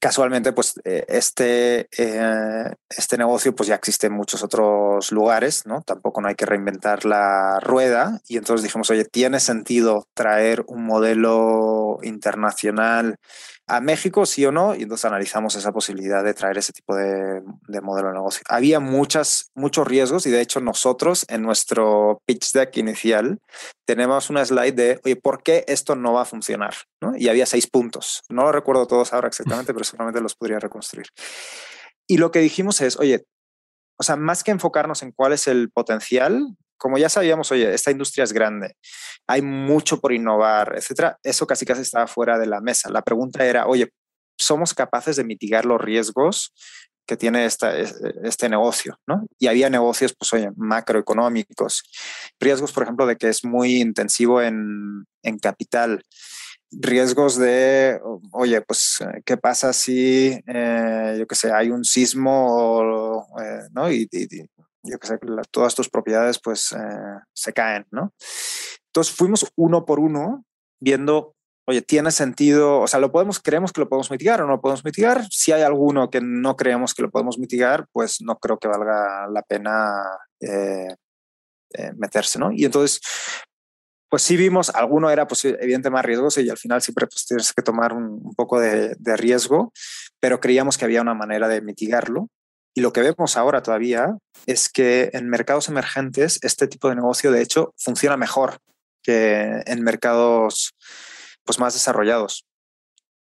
casualmente, 0.00 0.52
pues 0.52 0.74
eh, 0.84 1.04
este, 1.08 1.88
eh, 1.96 2.74
este 2.88 3.18
negocio 3.18 3.54
pues 3.54 3.68
ya 3.68 3.74
existe 3.74 4.06
en 4.06 4.14
muchos 4.14 4.42
otros 4.42 5.12
lugares, 5.12 5.66
¿no? 5.66 5.82
Tampoco 5.82 6.20
no 6.20 6.28
hay 6.28 6.34
que 6.34 6.46
reinventar 6.46 7.04
la 7.04 7.58
rueda 7.60 8.20
y 8.28 8.36
entonces 8.36 8.64
dijimos, 8.64 8.90
oye, 8.90 9.04
¿tiene 9.04 9.40
sentido 9.40 10.06
traer 10.14 10.64
un 10.66 10.84
modelo 10.84 11.98
internacional 12.02 13.16
a 13.72 13.80
México, 13.80 14.26
sí 14.26 14.44
o 14.44 14.52
no, 14.52 14.74
y 14.74 14.82
entonces 14.82 15.06
analizamos 15.06 15.54
esa 15.54 15.72
posibilidad 15.72 16.22
de 16.22 16.34
traer 16.34 16.58
ese 16.58 16.74
tipo 16.74 16.94
de, 16.94 17.40
modelo 17.80 18.08
de 18.08 18.14
negocio. 18.14 18.42
Había 18.50 18.80
muchas, 18.80 19.50
muchos 19.54 19.88
riesgos 19.88 20.26
y 20.26 20.30
de 20.30 20.42
hecho 20.42 20.60
nosotros 20.60 21.24
en 21.30 21.40
nuestro 21.40 22.20
pitch 22.26 22.52
deck 22.52 22.76
inicial 22.76 23.38
tenemos 23.86 24.28
una 24.28 24.44
slide 24.44 24.74
de, 24.74 25.00
oye, 25.06 25.16
¿por 25.16 25.42
qué 25.42 25.64
esto 25.68 25.96
no 25.96 26.12
va 26.12 26.22
a 26.22 26.26
funcionar? 26.26 26.74
¿no? 27.00 27.14
Y 27.16 27.30
había 27.30 27.46
seis 27.46 27.66
puntos. 27.66 28.20
No 28.28 28.42
lo 28.42 28.52
recuerdo 28.52 28.86
todos 28.86 29.14
ahora 29.14 29.28
exactamente, 29.28 29.72
pero 29.72 29.84
seguramente 29.84 30.20
los 30.20 30.34
podría 30.34 30.58
reconstruir. 30.58 31.06
Y 32.06 32.18
lo 32.18 32.30
que 32.30 32.40
dijimos 32.40 32.82
es, 32.82 32.98
oye, 32.98 33.24
o 33.98 34.02
sea, 34.02 34.16
más 34.16 34.44
que 34.44 34.50
enfocarnos 34.50 35.02
en 35.02 35.12
cuál 35.12 35.32
es 35.32 35.48
el 35.48 35.70
potencial, 35.70 36.58
como 36.82 36.98
ya 36.98 37.08
sabíamos, 37.08 37.52
oye, 37.52 37.72
esta 37.72 37.92
industria 37.92 38.24
es 38.24 38.32
grande, 38.32 38.74
hay 39.28 39.40
mucho 39.40 40.00
por 40.00 40.12
innovar, 40.12 40.74
etcétera, 40.76 41.16
eso 41.22 41.46
casi 41.46 41.64
casi 41.64 41.82
estaba 41.82 42.08
fuera 42.08 42.40
de 42.40 42.46
la 42.46 42.60
mesa. 42.60 42.90
La 42.90 43.02
pregunta 43.02 43.46
era, 43.46 43.68
oye, 43.68 43.90
¿somos 44.36 44.74
capaces 44.74 45.14
de 45.14 45.22
mitigar 45.22 45.64
los 45.64 45.80
riesgos 45.80 46.52
que 47.06 47.16
tiene 47.16 47.44
esta, 47.44 47.78
este 47.78 48.48
negocio, 48.48 48.98
¿no? 49.06 49.26
Y 49.38 49.46
había 49.46 49.70
negocios, 49.70 50.12
pues, 50.18 50.32
oye, 50.32 50.50
macroeconómicos, 50.56 51.84
riesgos, 52.40 52.72
por 52.72 52.82
ejemplo, 52.82 53.06
de 53.06 53.16
que 53.16 53.28
es 53.28 53.44
muy 53.44 53.80
intensivo 53.80 54.42
en, 54.42 55.04
en 55.22 55.38
capital, 55.38 56.02
riesgos 56.72 57.38
de, 57.38 58.00
oye, 58.32 58.60
pues, 58.62 58.98
¿qué 59.24 59.36
pasa 59.36 59.72
si, 59.72 60.36
eh, 60.48 61.16
yo 61.16 61.28
qué 61.28 61.34
sé, 61.36 61.52
hay 61.52 61.70
un 61.70 61.84
sismo, 61.84 63.24
eh, 63.40 63.68
¿no? 63.72 63.88
Y, 63.92 64.08
yo 64.82 64.98
que 64.98 65.06
sé, 65.06 65.18
todas 65.50 65.74
tus 65.74 65.88
propiedades 65.88 66.38
pues 66.38 66.72
eh, 66.72 67.20
se 67.32 67.52
caen, 67.52 67.86
¿no? 67.90 68.12
Entonces 68.86 69.14
fuimos 69.14 69.50
uno 69.56 69.84
por 69.84 70.00
uno 70.00 70.44
viendo, 70.80 71.34
oye, 71.66 71.82
¿tiene 71.82 72.10
sentido? 72.10 72.80
O 72.80 72.86
sea, 72.86 73.00
¿lo 73.00 73.12
podemos, 73.12 73.40
creemos 73.40 73.72
que 73.72 73.80
lo 73.80 73.88
podemos 73.88 74.10
mitigar 74.10 74.40
o 74.40 74.46
no 74.46 74.52
lo 74.52 74.60
podemos 74.60 74.84
mitigar? 74.84 75.24
Si 75.30 75.52
hay 75.52 75.62
alguno 75.62 76.10
que 76.10 76.20
no 76.20 76.56
creemos 76.56 76.94
que 76.94 77.02
lo 77.02 77.10
podemos 77.10 77.38
mitigar, 77.38 77.86
pues 77.92 78.20
no 78.20 78.36
creo 78.38 78.58
que 78.58 78.68
valga 78.68 79.28
la 79.32 79.42
pena 79.42 80.02
eh, 80.40 80.88
eh, 81.74 81.92
meterse, 81.96 82.38
¿no? 82.38 82.50
Y 82.52 82.64
entonces, 82.64 83.00
pues 84.10 84.22
sí 84.22 84.36
vimos, 84.36 84.68
alguno 84.70 85.10
era 85.10 85.26
pues 85.26 85.44
evidente 85.44 85.88
más 85.88 86.04
riesgoso 86.04 86.40
y 86.40 86.50
al 86.50 86.58
final 86.58 86.82
siempre 86.82 87.06
pues 87.06 87.24
tienes 87.24 87.52
que 87.52 87.62
tomar 87.62 87.94
un, 87.94 88.20
un 88.22 88.34
poco 88.34 88.60
de, 88.60 88.94
de 88.98 89.16
riesgo, 89.16 89.72
pero 90.20 90.40
creíamos 90.40 90.76
que 90.76 90.84
había 90.84 91.00
una 91.00 91.14
manera 91.14 91.48
de 91.48 91.62
mitigarlo 91.62 92.28
y 92.74 92.80
lo 92.80 92.92
que 92.92 93.02
vemos 93.02 93.36
ahora 93.36 93.62
todavía 93.62 94.16
es 94.46 94.68
que 94.68 95.10
en 95.12 95.28
mercados 95.28 95.68
emergentes 95.68 96.38
este 96.42 96.66
tipo 96.66 96.88
de 96.88 96.96
negocio, 96.96 97.30
de 97.30 97.42
hecho, 97.42 97.74
funciona 97.76 98.16
mejor 98.16 98.58
que 99.02 99.62
en 99.66 99.82
mercados 99.82 100.74
pues, 101.44 101.58
más 101.58 101.74
desarrollados. 101.74 102.46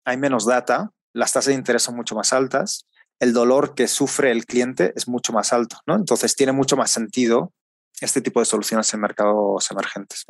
Hay 0.05 0.17
menos 0.17 0.47
data, 0.47 0.91
las 1.13 1.33
tasas 1.33 1.47
de 1.47 1.55
interés 1.55 1.83
son 1.83 1.97
mucho 1.97 2.15
más 2.15 2.33
altas, 2.33 2.87
el 3.21 3.33
dolor 3.33 3.75
que 3.75 3.89
sufre 3.89 4.31
el 4.31 4.47
cliente 4.47 4.93
es 4.97 5.09
mucho 5.09 5.33
más 5.33 5.53
alto, 5.53 5.79
¿no? 5.87 5.97
Entonces 5.97 6.35
tiene 6.35 6.53
mucho 6.53 6.77
más 6.77 6.91
sentido 6.91 7.53
este 8.01 8.21
tipo 8.21 8.41
de 8.41 8.47
soluciones 8.47 8.93
en 8.95 9.01
mercados 9.01 9.71
emergentes. 9.71 10.25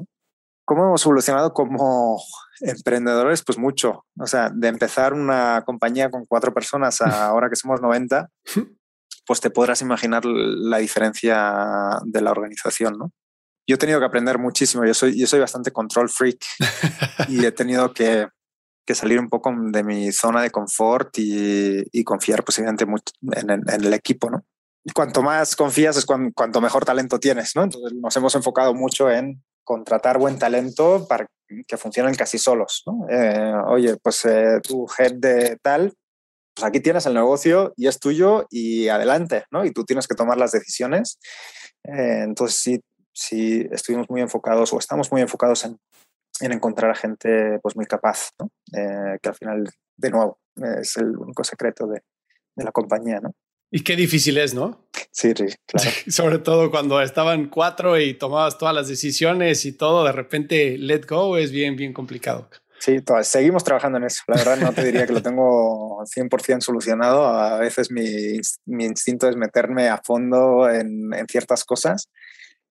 ¿Cómo 0.65 0.85
hemos 0.85 1.05
evolucionado 1.05 1.53
como 1.53 2.21
emprendedores? 2.61 3.43
Pues 3.45 3.59
mucho. 3.59 4.05
O 4.19 4.27
sea, 4.27 4.51
de 4.51 4.69
empezar 4.69 5.15
una 5.15 5.63
compañía 5.65 6.11
con 6.11 6.25
cuatro 6.27 6.53
personas 6.53 7.01
a 7.01 7.27
ahora 7.27 7.49
que 7.49 7.57
somos 7.57 7.81
90, 7.81 8.29
pues 9.29 9.41
te 9.41 9.51
podrás 9.51 9.81
imaginar 9.81 10.25
la 10.25 10.79
diferencia 10.79 12.01
de 12.05 12.21
la 12.21 12.33
organización, 12.33 12.99
¿no? 12.99 13.13
Yo 13.69 13.77
he 13.77 13.79
tenido 13.79 14.01
que 14.01 14.07
aprender 14.07 14.39
muchísimo, 14.39 14.85
yo 14.85 14.95
soy, 14.95 15.17
yo 15.17 15.27
soy 15.29 15.39
bastante 15.39 15.71
control 15.71 16.09
freak 16.09 16.43
y 17.29 17.45
he 17.45 17.53
tenido 17.53 17.93
que 17.93 18.27
que 18.89 18.95
salir 18.95 19.21
un 19.21 19.29
poco 19.29 19.55
de 19.55 19.85
mi 19.85 20.11
zona 20.13 20.41
de 20.41 20.51
confort 20.51 21.11
y, 21.19 22.05
confiar 22.05 22.43
pues 22.43 22.59
mucho 22.87 23.13
en, 23.33 23.51
el 23.69 23.93
equipo, 23.93 24.31
¿no? 24.31 24.47
Y 24.83 24.93
cuanto 24.93 25.23
más 25.23 25.55
confías 25.57 25.99
es 25.99 26.07
cuanto 26.07 26.63
mejor 26.63 26.87
talento 26.87 27.21
tienes, 27.21 27.55
¿no? 27.55 27.65
Entonces 27.65 27.93
nos 27.93 28.17
hemos 28.17 28.35
enfocado 28.35 28.73
mucho 28.73 29.11
en 29.11 29.45
contratar 29.63 30.17
buen 30.17 30.39
talento 30.39 31.07
para 31.07 31.27
que 31.67 31.77
funcionen 31.77 32.15
casi 32.15 32.39
solos, 32.39 32.83
¿no? 32.87 33.07
Eh, 33.11 33.53
oye, 33.67 33.99
pues 34.03 34.25
eh, 34.25 34.59
tu 34.67 34.87
head 34.99 35.17
de 35.17 35.59
tal, 35.61 35.93
pues 36.59 36.69
aquí 36.69 36.81
tienes 36.81 37.07
el 37.07 37.15
negocio 37.15 37.73
y 37.77 37.87
es 37.87 38.01
tuyo 38.01 38.47
y 38.51 38.89
adelante, 38.89 39.45
¿no? 39.51 39.65
Y 39.65 39.73
tú 39.73 39.85
tienes 39.85 40.09
que 40.09 40.15
tomar 40.15 40.39
las 40.39 40.53
decisiones. 40.53 41.19
Eh, 41.85 42.23
entonces 42.25 42.59
sí, 42.61 42.81
sí 43.13 43.67
estuvimos 43.71 44.11
muy 44.11 44.21
enfocados 44.21 44.73
o 44.73 44.79
estamos 44.79 45.13
muy 45.13 45.21
enfocados 45.21 45.65
en 45.65 45.79
en 46.41 46.53
encontrar 46.53 46.91
a 46.91 46.95
gente 46.95 47.59
pues 47.63 47.77
muy 47.77 47.87
capaz, 47.87 48.31
¿no? 48.39 48.51
Eh, 48.73 49.19
que 49.23 49.29
al 49.29 49.35
final, 49.35 49.69
de 49.97 50.11
nuevo, 50.11 50.39
es 50.81 50.97
el 50.97 51.17
único 51.17 51.45
secreto 51.45 51.87
de, 51.87 52.01
de, 52.57 52.65
la 52.65 52.73
compañía, 52.73 53.21
¿no? 53.21 53.35
Y 53.71 53.83
qué 53.85 53.97
difícil 53.97 54.39
es, 54.39 54.55
¿no? 54.55 54.89
Sí, 55.11 55.33
sí, 55.37 55.47
claro. 55.67 55.91
Sobre 56.09 56.39
todo 56.39 56.71
cuando 56.71 57.01
estaban 57.01 57.49
cuatro 57.49 57.99
y 58.01 58.15
tomabas 58.15 58.59
todas 58.59 58.75
las 58.75 58.89
decisiones 58.89 59.65
y 59.65 59.73
todo, 59.73 60.05
de 60.05 60.13
repente 60.13 60.79
let 60.79 61.03
go 61.09 61.37
es 61.37 61.51
bien, 61.51 61.77
bien 61.77 61.93
complicado. 61.93 62.49
Sí, 62.79 62.99
seguimos 63.23 63.65
trabajando 63.65 63.99
en 63.99 64.05
eso. 64.05 64.23
La 64.29 64.37
verdad 64.37 64.57
no 64.59 64.73
te 64.73 64.85
diría 64.85 65.07
que 65.07 65.13
lo 65.13 65.23
tengo 65.23 66.05
100% 66.05 66.61
solucionado. 66.61 67.27
A 67.27 67.59
veces 67.59 67.91
mi, 67.91 68.41
instinto 68.85 69.29
es 69.29 69.37
meterme 69.37 69.89
a 69.89 70.01
fondo 70.05 70.69
en, 70.71 71.13
en 71.13 71.27
ciertas 71.27 71.65
cosas, 71.65 72.09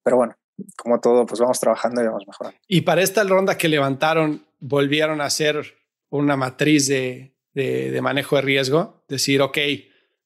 pero 0.03 0.17
bueno, 0.17 0.35
como 0.75 0.99
todo, 0.99 1.25
pues 1.25 1.39
vamos 1.39 1.59
trabajando 1.59 2.01
y 2.01 2.05
vamos 2.07 2.23
mejorando. 2.27 2.59
Y 2.67 2.81
para 2.81 3.01
esta 3.01 3.23
ronda 3.23 3.57
que 3.57 3.67
levantaron, 3.67 4.45
volvieron 4.59 5.21
a 5.21 5.25
hacer 5.25 5.75
una 6.09 6.35
matriz 6.35 6.87
de, 6.87 7.35
de, 7.53 8.01
manejo 8.01 8.35
de 8.35 8.41
riesgo, 8.41 9.03
decir, 9.07 9.41
ok, 9.41 9.57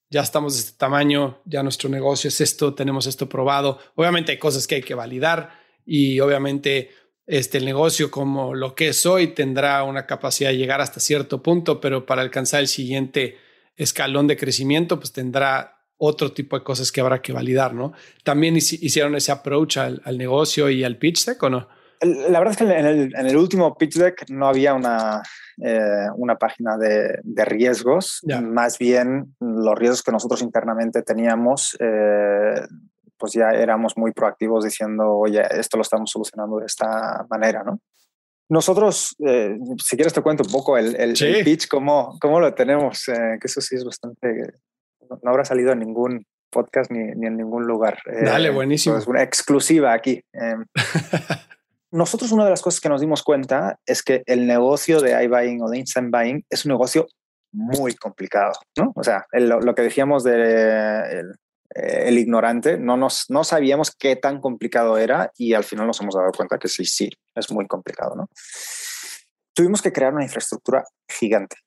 ya 0.09 0.21
estamos 0.21 0.53
de 0.53 0.59
este 0.59 0.77
tamaño, 0.77 1.39
ya 1.45 1.63
nuestro 1.63 1.89
negocio 1.89 2.27
es 2.27 2.41
esto, 2.41 2.73
tenemos 2.73 3.07
esto 3.07 3.29
probado. 3.29 3.79
Obviamente 3.95 4.33
hay 4.33 4.37
cosas 4.37 4.67
que 4.67 4.75
hay 4.75 4.81
que 4.81 4.93
validar 4.93 5.51
y 5.85 6.19
obviamente 6.19 6.91
este, 7.31 7.59
el 7.59 7.65
negocio 7.65 8.11
como 8.11 8.53
lo 8.53 8.75
que 8.75 8.89
es 8.89 9.05
hoy 9.05 9.27
tendrá 9.27 9.85
una 9.85 10.05
capacidad 10.05 10.49
de 10.49 10.57
llegar 10.57 10.81
hasta 10.81 10.99
cierto 10.99 11.41
punto, 11.41 11.79
pero 11.79 12.05
para 12.05 12.21
alcanzar 12.21 12.59
el 12.59 12.67
siguiente 12.67 13.37
escalón 13.77 14.27
de 14.27 14.35
crecimiento, 14.35 14.99
pues 14.99 15.13
tendrá 15.13 15.77
otro 15.95 16.33
tipo 16.33 16.59
de 16.59 16.65
cosas 16.65 16.91
que 16.91 16.99
habrá 16.99 17.21
que 17.21 17.31
validar, 17.31 17.73
¿no? 17.73 17.93
También 18.25 18.57
hicieron 18.57 19.15
ese 19.15 19.31
approach 19.31 19.77
al, 19.77 20.01
negocio 20.17 20.69
y 20.69 20.83
al 20.83 20.97
pitch 20.97 21.23
deck 21.25 21.41
o 21.43 21.49
no? 21.49 21.69
La 22.01 22.39
verdad 22.39 22.51
es 22.51 22.57
que 22.57 22.63
en 22.65 23.27
el, 23.27 23.37
último 23.37 23.77
pitch 23.77 23.95
deck 23.95 24.29
no 24.29 24.47
había 24.47 24.73
una, 24.73 25.21
eh, 25.63 26.07
una 26.17 26.35
página 26.35 26.75
de, 26.77 27.45
riesgos, 27.45 28.19
más 28.43 28.77
bien 28.77 29.35
los 29.39 29.79
riesgos 29.79 30.03
que 30.03 30.11
nosotros 30.11 30.41
internamente 30.41 31.01
teníamos, 31.01 31.77
eh, 31.79 32.59
pues 33.21 33.33
ya 33.33 33.51
éramos 33.51 33.93
muy 33.95 34.11
proactivos 34.11 34.65
diciendo, 34.65 35.17
oye, 35.17 35.41
esto 35.51 35.77
lo 35.77 35.83
estamos 35.83 36.09
solucionando 36.11 36.57
de 36.57 36.65
esta 36.65 37.25
manera, 37.29 37.63
¿no? 37.63 37.79
Nosotros, 38.49 39.15
eh, 39.25 39.57
si 39.81 39.95
quieres 39.95 40.11
te 40.11 40.21
cuento 40.21 40.43
un 40.43 40.51
poco 40.51 40.77
el, 40.77 40.93
el, 40.95 41.13
pitch, 41.45 41.69
cómo, 41.69 42.17
cómo, 42.19 42.41
lo 42.41 42.53
tenemos, 42.53 43.05
que 43.05 43.39
eso 43.47 43.61
sí 43.61 43.75
es 43.75 43.85
bastante 43.85 44.55
no 45.21 45.29
habrá 45.29 45.45
salido 45.45 45.71
en 45.71 45.79
ningún 45.79 46.25
podcast 46.49 46.91
ni, 46.91 47.01
en 47.01 47.37
ningún 47.37 47.65
lugar. 47.65 47.99
Dale, 48.05 48.49
eh, 48.49 48.51
buenísimo. 48.51 48.97
Es 48.97 49.07
una 49.07 49.23
exclusiva 49.23 49.93
aquí. 49.93 50.23
Em, 50.33 50.65
nosotros 51.91 52.31
una 52.31 52.43
de 52.45 52.49
las 52.49 52.61
cosas 52.61 52.81
que 52.81 52.89
nos 52.89 53.01
dimos 53.01 53.23
cuenta 53.23 53.79
es 53.85 54.03
que 54.03 54.23
el 54.25 54.47
negocio 54.47 55.01
de 55.01 55.23
iBuying 55.23 55.61
o 55.61 55.69
de 55.69 55.79
instant 55.79 56.11
buying 56.11 56.45
es 56.49 56.65
un 56.65 56.69
negocio 56.69 57.07
muy 57.53 57.95
complicado, 57.95 58.53
¿no? 58.77 58.93
O 58.95 59.03
sea, 59.03 59.25
lo, 59.33 59.75
que 59.75 59.81
decíamos 59.81 60.23
de 60.23 60.35
el, 61.19 61.35
ignorante, 61.75 62.77
no, 62.77 62.97
nos, 62.97 63.25
no 63.29 63.43
sabíamos 63.43 63.91
qué 63.91 64.15
tan 64.15 64.41
complicado 64.41 64.97
era 64.97 65.31
y 65.37 65.53
al 65.53 65.63
final 65.63 65.87
nos 65.87 66.01
hemos 66.01 66.15
dado 66.15 66.31
cuenta 66.35 66.57
que 66.57 66.67
sí, 66.67 66.85
sí, 66.85 67.09
es 67.35 67.51
muy 67.51 67.67
complicado, 67.67 68.15
¿no? 68.15 68.29
Tuvimos 69.53 69.81
que 69.81 69.91
crear 69.91 70.13
una 70.13 70.23
infraestructura 70.23 70.83
gigante 71.07 71.57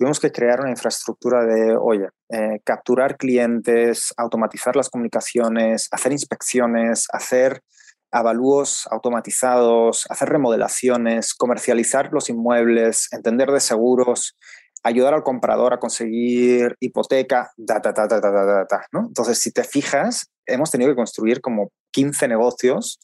tuvimos 0.00 0.18
que 0.18 0.32
crear 0.32 0.60
una 0.60 0.70
infraestructura 0.70 1.44
de, 1.44 1.76
oye, 1.76 2.08
eh, 2.30 2.60
capturar 2.64 3.18
clientes, 3.18 4.14
automatizar 4.16 4.74
las 4.74 4.88
comunicaciones, 4.88 5.88
hacer 5.90 6.12
inspecciones, 6.12 7.06
hacer 7.12 7.60
avalúos 8.10 8.88
automatizados, 8.90 10.06
hacer 10.08 10.30
remodelaciones, 10.30 11.34
comercializar 11.34 12.10
los 12.12 12.30
inmuebles, 12.30 13.12
entender 13.12 13.50
de 13.50 13.60
seguros, 13.60 14.38
ayudar 14.82 15.14
al 15.14 15.22
comprador 15.22 15.72
a 15.72 15.78
conseguir 15.78 16.76
hipoteca, 16.80 17.52
da, 17.56 17.78
da, 17.78 17.92
da, 17.92 18.06
da, 18.06 18.20
da, 18.20 18.64
da, 18.64 18.86
¿no? 18.92 19.06
Entonces, 19.06 19.38
si 19.38 19.52
te 19.52 19.64
fijas, 19.64 20.30
hemos 20.46 20.70
tenido 20.70 20.90
que 20.90 20.96
construir 20.96 21.40
como 21.40 21.70
15 21.92 22.28
negocios 22.28 22.98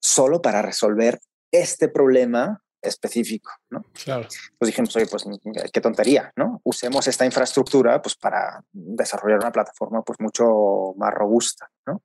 solo 0.00 0.42
para 0.42 0.62
resolver 0.62 1.20
este 1.50 1.88
problema 1.88 2.62
específico, 2.82 3.50
¿no? 3.70 3.84
Claro. 4.04 4.28
Pues 4.58 4.66
dijimos, 4.68 4.94
oye, 4.96 5.06
pues 5.06 5.24
qué 5.72 5.80
tontería, 5.80 6.32
¿no? 6.36 6.60
Usemos 6.64 7.06
esta 7.08 7.24
infraestructura 7.24 8.00
pues 8.00 8.16
para 8.16 8.62
desarrollar 8.72 9.38
una 9.40 9.52
plataforma 9.52 10.02
pues 10.02 10.20
mucho 10.20 10.94
más 10.96 11.12
robusta, 11.12 11.68
¿no? 11.86 12.02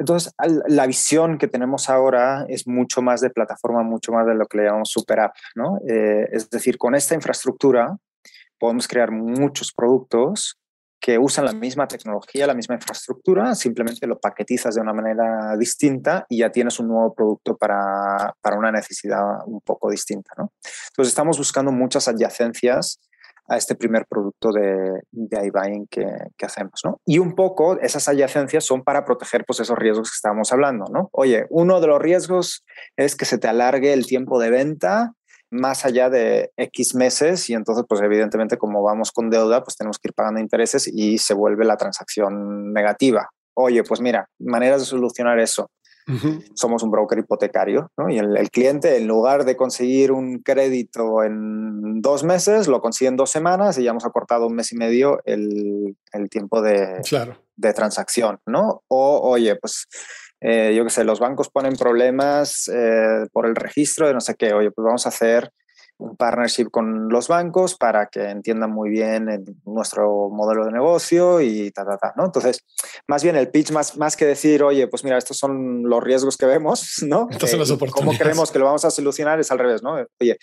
Entonces, 0.00 0.32
la 0.66 0.86
visión 0.86 1.36
que 1.36 1.46
tenemos 1.46 1.90
ahora 1.90 2.46
es 2.48 2.66
mucho 2.66 3.02
más 3.02 3.20
de 3.20 3.28
plataforma, 3.28 3.82
mucho 3.82 4.12
más 4.12 4.26
de 4.26 4.34
lo 4.34 4.46
que 4.46 4.56
le 4.56 4.64
llamamos 4.64 4.88
super 4.90 5.20
app, 5.20 5.34
¿no? 5.54 5.76
Eh, 5.86 6.26
es 6.32 6.48
decir, 6.48 6.78
con 6.78 6.94
esta 6.94 7.14
infraestructura 7.14 7.98
podemos 8.58 8.88
crear 8.88 9.10
muchos 9.10 9.72
productos 9.72 10.58
que 10.98 11.18
usan 11.18 11.44
la 11.44 11.52
misma 11.52 11.86
tecnología, 11.86 12.46
la 12.46 12.54
misma 12.54 12.76
infraestructura, 12.76 13.54
simplemente 13.54 14.06
lo 14.06 14.18
paquetizas 14.18 14.74
de 14.74 14.80
una 14.80 14.94
manera 14.94 15.54
distinta 15.58 16.24
y 16.30 16.38
ya 16.38 16.50
tienes 16.50 16.78
un 16.78 16.88
nuevo 16.88 17.14
producto 17.14 17.56
para, 17.56 18.34
para 18.40 18.56
una 18.56 18.72
necesidad 18.72 19.20
un 19.46 19.60
poco 19.60 19.90
distinta. 19.90 20.32
¿no? 20.38 20.52
Entonces 20.88 21.12
estamos 21.12 21.36
buscando 21.36 21.72
muchas 21.72 22.08
adyacencias 22.08 23.00
a 23.50 23.56
este 23.56 23.74
primer 23.74 24.06
producto 24.08 24.52
de, 24.52 25.02
de 25.10 25.46
iBuying 25.46 25.88
que, 25.90 26.06
que, 26.38 26.46
hacemos. 26.46 26.80
¿no? 26.84 27.00
Y 27.04 27.18
un 27.18 27.34
poco 27.34 27.80
esas 27.80 28.08
adyacencias 28.08 28.64
son 28.64 28.84
para 28.84 29.04
proteger 29.04 29.44
pues, 29.44 29.58
esos 29.58 29.76
riesgos 29.76 30.08
que 30.10 30.14
estábamos 30.14 30.52
hablando. 30.52 30.84
¿no? 30.90 31.08
Oye, 31.10 31.46
uno 31.50 31.80
de 31.80 31.88
los 31.88 32.00
riesgos 32.00 32.64
es 32.96 33.16
que 33.16 33.24
se 33.24 33.38
te 33.38 33.48
alargue 33.48 33.92
el 33.92 34.06
tiempo 34.06 34.38
de 34.38 34.50
venta 34.50 35.14
más 35.50 35.84
allá 35.84 36.08
de 36.10 36.52
X 36.56 36.94
meses 36.94 37.50
y 37.50 37.54
entonces 37.54 37.84
pues 37.88 38.00
evidentemente 38.02 38.56
como 38.56 38.84
vamos 38.84 39.10
con 39.10 39.30
deuda 39.30 39.64
pues 39.64 39.76
tenemos 39.76 39.98
que 39.98 40.10
ir 40.10 40.14
pagando 40.14 40.38
intereses 40.38 40.86
y 40.86 41.18
se 41.18 41.34
vuelve 41.34 41.64
la 41.64 41.76
transacción 41.76 42.72
negativa. 42.72 43.30
Oye, 43.54 43.82
pues 43.82 44.00
mira, 44.00 44.28
maneras 44.38 44.80
de 44.80 44.86
solucionar 44.86 45.40
eso. 45.40 45.68
Somos 46.54 46.82
un 46.82 46.90
broker 46.90 47.18
hipotecario 47.18 47.90
¿no? 47.96 48.08
y 48.08 48.18
el, 48.18 48.50
cliente 48.50 48.96
en 48.96 49.06
lugar 49.06 49.44
de 49.44 49.56
conseguir 49.56 50.10
un 50.10 50.40
crédito 50.40 51.22
en 51.22 52.00
dos 52.00 52.24
meses 52.24 52.66
lo 52.66 52.80
consigue 52.80 53.08
en 53.08 53.16
dos 53.16 53.30
semanas 53.30 53.78
y 53.78 53.84
ya 53.84 53.90
hemos 53.90 54.04
acortado 54.04 54.46
un 54.46 54.54
mes 54.54 54.72
y 54.72 54.76
medio 54.76 55.20
el, 55.24 55.96
el 56.12 56.28
tiempo 56.28 56.62
de, 56.62 57.00
de 57.56 57.72
transacción. 57.72 58.40
¿no? 58.46 58.82
O 58.88 59.20
oye, 59.20 59.54
pues 59.56 59.86
eh, 60.40 60.74
yo 60.74 60.84
qué 60.84 60.90
sé, 60.90 61.04
los 61.04 61.20
bancos 61.20 61.50
ponen 61.50 61.76
problemas 61.76 62.68
eh, 62.68 63.26
por 63.32 63.46
el 63.46 63.54
registro 63.54 64.06
de 64.06 64.14
no 64.14 64.20
sé 64.20 64.34
qué, 64.36 64.52
oye, 64.54 64.70
pues 64.70 64.84
vamos 64.84 65.04
a 65.06 65.10
hacer 65.10 65.52
un 66.00 66.16
partnership 66.16 66.70
con 66.70 67.08
los 67.08 67.28
bancos 67.28 67.76
para 67.76 68.06
que 68.06 68.30
entiendan 68.30 68.70
muy 68.70 68.90
bien 68.90 69.44
nuestro 69.64 70.28
modelo 70.30 70.64
de 70.64 70.72
negocio 70.72 71.40
y 71.40 71.70
ta, 71.70 71.84
ta, 71.84 71.96
ta, 71.96 72.14
¿no? 72.16 72.24
Entonces, 72.24 72.64
más 73.06 73.22
bien 73.22 73.36
el 73.36 73.50
pitch, 73.50 73.70
más, 73.70 73.96
más 73.96 74.16
que 74.16 74.26
decir, 74.26 74.62
oye, 74.62 74.88
pues 74.88 75.04
mira, 75.04 75.18
estos 75.18 75.36
son 75.36 75.88
los 75.88 76.02
riesgos 76.02 76.36
que 76.36 76.46
vemos, 76.46 77.02
¿no? 77.06 77.28
Entonces, 77.30 77.58
las 77.58 77.70
eh, 77.70 77.78
¿Cómo 77.90 78.12
creemos 78.12 78.50
que 78.50 78.58
lo 78.58 78.64
vamos 78.64 78.84
a 78.84 78.90
solucionar? 78.90 79.38
Es 79.40 79.50
al 79.50 79.58
revés, 79.58 79.82
¿no? 79.82 79.96
Oye, 80.20 80.38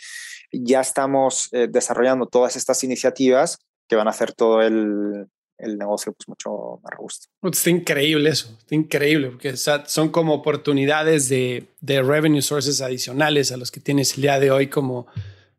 ya 0.51 0.82
estamos 0.82 1.49
desarrollando 1.51 2.26
todas 2.26 2.55
estas 2.55 2.84
iniciativas 2.84 3.60
que 3.88 3.95
van 3.95 4.08
a 4.08 4.12
hacer 4.12 4.34
todo 4.34 4.62
el, 4.62 5.28
el 5.58 5.78
negocio 5.78 6.14
pues 6.14 6.28
mucho 6.28 6.80
más 6.84 6.91
robusto. 6.95 7.28
Está 7.43 7.70
increíble 7.70 8.30
eso, 8.30 8.55
está 8.60 8.76
increíble, 8.76 9.30
porque 9.30 9.55
son 9.58 10.10
como 10.10 10.34
oportunidades 10.34 11.30
de, 11.30 11.68
de 11.82 12.01
revenue 12.01 12.41
sources 12.41 12.82
adicionales 12.82 13.51
a 13.51 13.58
los 13.58 13.72
que 13.72 13.80
tienes 13.80 14.16
el 14.16 14.24
día 14.24 14.39
de 14.39 14.51
hoy, 14.51 14.68
como 14.68 15.08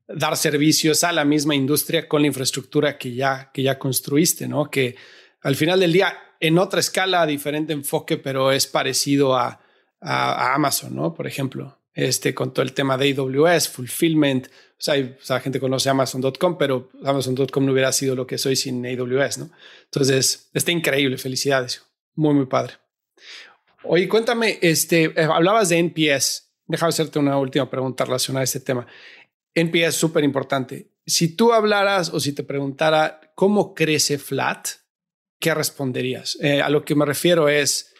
dar 0.09 0.36
servicios 0.36 1.04
a 1.04 1.12
la 1.12 1.24
misma 1.24 1.54
industria 1.54 2.09
con 2.09 2.22
la 2.22 2.28
infraestructura 2.28 2.96
que 2.96 3.14
ya, 3.14 3.50
que 3.52 3.62
ya 3.62 3.78
construiste, 3.78 4.48
¿no? 4.48 4.70
Que 4.70 4.96
al 5.42 5.54
final 5.54 5.80
del 5.80 5.92
día, 5.92 6.16
en 6.40 6.59
otra 6.59 6.80
escala, 6.80 7.26
diferente 7.26 7.72
enfoque, 7.72 8.16
pero 8.16 8.50
es 8.50 8.66
parecido 8.66 9.36
a, 9.36 9.61
a, 10.00 10.54
Amazon, 10.54 10.96
¿no? 10.96 11.14
Por 11.14 11.26
ejemplo, 11.26 11.78
este, 11.94 12.34
con 12.34 12.52
todo 12.52 12.62
el 12.62 12.72
tema 12.72 12.96
de 12.96 13.14
AWS, 13.14 13.68
fulfillment, 13.68 14.46
o 14.46 14.80
sea, 14.80 14.94
la 15.28 15.40
gente 15.40 15.61
conoce 15.61 15.90
Amazon.com, 15.90 16.56
pero 16.56 16.90
Amazon.com 17.04 17.66
no 17.66 17.72
hubiera 17.72 17.92
sido 17.92 18.14
lo 18.14 18.26
que 18.26 18.38
soy 18.38 18.56
sin 18.56 18.84
AWS, 18.86 19.38
¿no? 19.38 19.50
Entonces, 19.84 20.48
está 20.54 20.70
increíble, 20.70 21.18
felicidades, 21.18 21.82
muy, 22.14 22.34
muy 22.34 22.46
padre. 22.46 22.74
Oye, 23.84 24.09
cuéntame, 24.09 24.59
este, 24.62 25.04
eh, 25.04 25.12
hablabas 25.24 25.68
de 25.68 25.78
NPS, 25.78 26.48
déjame 26.66 26.90
hacerte 26.90 27.18
una 27.18 27.36
última 27.38 27.68
pregunta 27.68 28.04
relacionada 28.04 28.42
a 28.42 28.44
este 28.44 28.61
tema. 28.61 28.86
NPS 29.61 29.88
es 29.88 29.94
súper 29.94 30.24
importante. 30.24 30.92
Si 31.06 31.34
tú 31.36 31.52
hablaras 31.52 32.12
o 32.12 32.20
si 32.20 32.32
te 32.32 32.42
preguntara 32.42 33.20
cómo 33.34 33.74
crece 33.74 34.18
Flat, 34.18 34.68
¿qué 35.38 35.54
responderías? 35.54 36.36
Eh, 36.40 36.61
a 36.61 36.68
lo 36.68 36.84
que 36.84 36.94
me 36.94 37.06
refiero 37.06 37.48
es, 37.48 37.94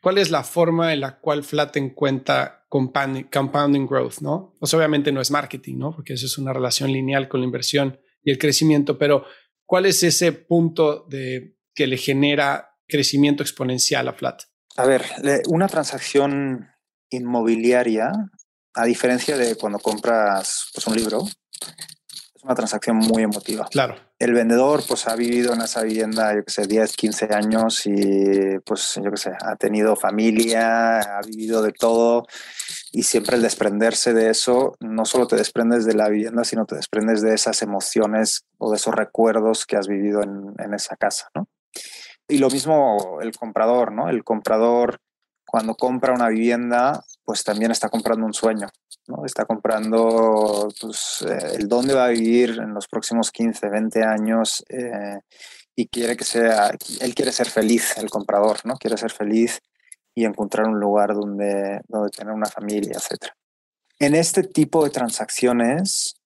¿cuál 0.00 0.18
es 0.18 0.30
la 0.30 0.44
forma 0.44 0.92
en 0.92 1.00
la 1.00 1.18
cual 1.18 1.42
Flat 1.42 1.76
encuentra 1.76 2.66
compounding, 2.68 3.24
compounding 3.24 3.86
growth? 3.86 4.20
¿no? 4.20 4.54
Pues 4.58 4.72
obviamente 4.74 5.12
no 5.12 5.20
es 5.20 5.30
marketing, 5.30 5.78
¿no? 5.78 5.94
porque 5.94 6.14
eso 6.14 6.26
es 6.26 6.38
una 6.38 6.52
relación 6.52 6.92
lineal 6.92 7.28
con 7.28 7.40
la 7.40 7.46
inversión 7.46 8.00
y 8.22 8.30
el 8.30 8.38
crecimiento, 8.38 8.98
pero 8.98 9.24
¿cuál 9.66 9.86
es 9.86 10.02
ese 10.02 10.32
punto 10.32 11.06
de 11.08 11.56
que 11.74 11.86
le 11.86 11.96
genera 11.96 12.76
crecimiento 12.86 13.42
exponencial 13.42 14.06
a 14.08 14.12
Flat? 14.12 14.42
A 14.76 14.86
ver, 14.86 15.02
una 15.48 15.68
transacción 15.68 16.68
inmobiliaria, 17.10 18.12
a 18.74 18.84
diferencia 18.84 19.36
de 19.36 19.56
cuando 19.56 19.78
compras 19.78 20.70
pues, 20.72 20.86
un 20.86 20.96
libro, 20.96 21.22
es 21.22 22.42
una 22.42 22.54
transacción 22.54 22.96
muy 22.96 23.22
emotiva. 23.22 23.66
Claro. 23.70 23.96
El 24.18 24.32
vendedor 24.32 24.82
pues 24.86 25.06
ha 25.08 25.16
vivido 25.16 25.52
en 25.52 25.60
esa 25.60 25.82
vivienda, 25.82 26.34
yo 26.34 26.44
que 26.44 26.52
sé, 26.52 26.66
10, 26.66 26.92
15 26.92 27.28
años 27.34 27.86
y 27.86 28.58
pues 28.64 29.00
yo 29.02 29.10
que 29.10 29.16
sé, 29.16 29.32
ha 29.40 29.56
tenido 29.56 29.96
familia, 29.96 31.00
ha 31.00 31.20
vivido 31.22 31.62
de 31.62 31.72
todo 31.72 32.26
y 32.92 33.02
siempre 33.02 33.36
el 33.36 33.42
desprenderse 33.42 34.12
de 34.12 34.30
eso, 34.30 34.76
no 34.80 35.04
solo 35.04 35.26
te 35.26 35.36
desprendes 35.36 35.84
de 35.84 35.94
la 35.94 36.08
vivienda, 36.08 36.44
sino 36.44 36.66
te 36.66 36.76
desprendes 36.76 37.22
de 37.22 37.34
esas 37.34 37.62
emociones 37.62 38.44
o 38.58 38.70
de 38.70 38.76
esos 38.76 38.94
recuerdos 38.94 39.66
que 39.66 39.76
has 39.76 39.88
vivido 39.88 40.22
en, 40.22 40.54
en 40.58 40.74
esa 40.74 40.96
casa, 40.96 41.28
¿no? 41.34 41.48
Y 42.28 42.38
lo 42.38 42.48
mismo 42.48 43.18
el 43.20 43.32
comprador, 43.32 43.92
¿no? 43.92 44.08
El 44.08 44.24
comprador 44.24 45.00
cuando 45.52 45.74
compra 45.74 46.14
una 46.14 46.28
vivienda, 46.28 47.04
pues 47.24 47.44
también 47.44 47.70
está 47.70 47.88
comprando 47.88 48.26
un 48.26 48.34
sueño, 48.34 48.68
¿no? 49.06 49.24
Está 49.24 49.44
comprando 49.44 50.68
pues, 50.80 51.24
eh, 51.28 51.56
el 51.58 51.68
dónde 51.68 51.94
va 51.94 52.06
a 52.06 52.10
vivir 52.10 52.58
en 52.60 52.74
los 52.74 52.88
próximos 52.88 53.30
15, 53.30 53.68
20 53.68 54.02
años 54.02 54.64
eh, 54.68 55.20
y 55.76 55.86
quiere 55.88 56.16
que 56.16 56.24
sea, 56.24 56.72
él 57.00 57.14
quiere 57.14 57.32
ser 57.32 57.48
feliz, 57.48 57.96
el 57.96 58.10
comprador, 58.10 58.58
¿no? 58.64 58.74
Quiere 58.74 58.96
ser 58.96 59.12
feliz 59.12 59.60
y 60.14 60.24
encontrar 60.24 60.66
un 60.66 60.78
lugar 60.78 61.14
donde, 61.14 61.80
donde 61.88 62.10
tener 62.10 62.34
una 62.34 62.48
familia, 62.48 62.92
etc. 62.96 63.30
En 63.98 64.14
este 64.14 64.42
tipo 64.42 64.84
de 64.84 64.90
transacciones, 64.90 66.16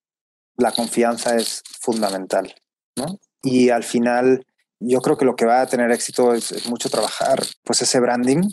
la 0.56 0.72
confianza 0.72 1.36
es 1.36 1.62
fundamental, 1.80 2.54
¿no? 2.96 3.18
Y 3.42 3.70
al 3.70 3.84
final, 3.84 4.44
yo 4.80 5.00
creo 5.00 5.16
que 5.16 5.24
lo 5.24 5.36
que 5.36 5.46
va 5.46 5.60
a 5.60 5.66
tener 5.66 5.92
éxito 5.92 6.34
es, 6.34 6.66
mucho 6.68 6.88
trabajar, 6.88 7.42
pues 7.62 7.82
ese 7.82 8.00
branding 8.00 8.50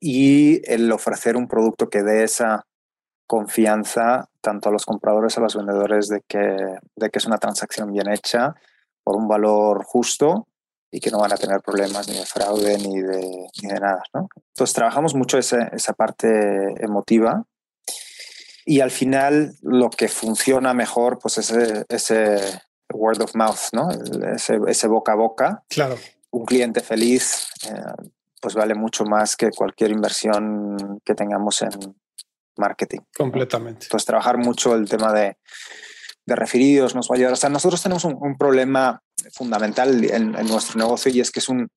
y 0.00 0.60
el 0.70 0.90
ofrecer 0.92 1.36
un 1.36 1.48
producto 1.48 1.88
que 1.88 2.02
dé 2.02 2.24
esa 2.24 2.66
confianza 3.26 4.28
tanto 4.40 4.68
a 4.68 4.72
los 4.72 4.84
compradores 4.84 5.36
a 5.36 5.40
los 5.40 5.56
vendedores 5.56 6.08
de 6.08 6.22
que, 6.28 6.38
de 6.94 7.10
que 7.10 7.18
es 7.18 7.26
una 7.26 7.38
transacción 7.38 7.92
bien 7.92 8.08
hecha 8.08 8.54
por 9.02 9.16
un 9.16 9.26
valor 9.26 9.84
justo 9.84 10.46
y 10.90 11.00
que 11.00 11.10
no 11.10 11.18
van 11.18 11.32
a 11.32 11.36
tener 11.36 11.60
problemas 11.60 12.08
ni 12.08 12.16
de 12.16 12.26
fraude 12.26 12.78
ni 12.78 13.02
de, 13.02 13.48
ni 13.62 13.68
de 13.68 13.80
nada. 13.80 14.02
¿no? 14.14 14.28
Entonces 14.54 14.74
trabajamos 14.74 15.14
mucho 15.14 15.38
ese, 15.38 15.58
esa 15.72 15.92
parte 15.92 16.28
emotiva 16.82 17.44
y 18.64 18.80
al 18.80 18.90
final 18.90 19.54
lo 19.62 19.90
que 19.90 20.08
funciona 20.08 20.74
mejor 20.74 21.18
pues 21.18 21.38
es 21.38 21.50
ese, 21.50 21.84
ese 21.88 22.60
word 22.92 23.22
of 23.22 23.34
mouth, 23.34 23.72
¿no? 23.72 23.88
ese, 24.34 24.58
ese 24.68 24.86
boca 24.88 25.12
a 25.12 25.16
boca. 25.16 25.64
Claro. 25.68 25.96
Un 26.30 26.44
cliente 26.44 26.80
feliz 26.80 27.48
eh, 27.68 28.06
pues 28.46 28.54
vale 28.54 28.76
mucho 28.76 29.04
más 29.04 29.34
que 29.34 29.50
cualquier 29.50 29.90
inversión 29.90 31.00
que 31.04 31.16
tengamos 31.16 31.62
en 31.62 31.70
marketing. 32.56 33.00
Completamente. 33.12 33.86
Entonces, 33.86 34.06
trabajar 34.06 34.38
mucho 34.38 34.76
el 34.76 34.88
tema 34.88 35.12
de, 35.12 35.36
de 36.24 36.36
referidos 36.36 36.94
nos 36.94 37.08
va 37.08 37.14
a 37.14 37.16
ayudar. 37.16 37.32
O 37.32 37.36
sea, 37.36 37.50
nosotros 37.50 37.82
tenemos 37.82 38.04
un, 38.04 38.38
problema 38.38 39.02
fundamental 39.32 40.04
en, 40.04 40.30
nuestro 40.46 40.78
negocio 40.78 41.10
y 41.10 41.18
es 41.18 41.32
que 41.32 41.40
es 41.40 41.48
un, 41.48 41.68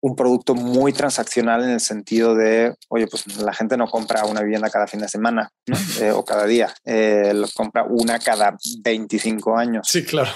un, 0.00 0.16
producto 0.16 0.54
muy 0.54 0.94
transaccional 0.94 1.64
en 1.64 1.70
el 1.72 1.80
sentido 1.80 2.34
de, 2.34 2.74
oye, 2.88 3.06
pues 3.06 3.36
la 3.36 3.52
gente 3.52 3.76
no 3.76 3.86
compra 3.86 4.24
una 4.24 4.40
vivienda 4.40 4.70
cada 4.70 4.86
fin 4.86 5.00
de 5.00 5.08
semana 5.08 5.52
eh, 6.00 6.12
o 6.12 6.24
cada 6.24 6.46
día, 6.46 6.74
eh, 6.86 7.32
lo 7.34 7.46
compra 7.54 7.84
una 7.84 8.18
cada 8.20 8.56
25 8.82 9.54
años. 9.54 9.86
Sí, 9.86 10.02
claro. 10.02 10.30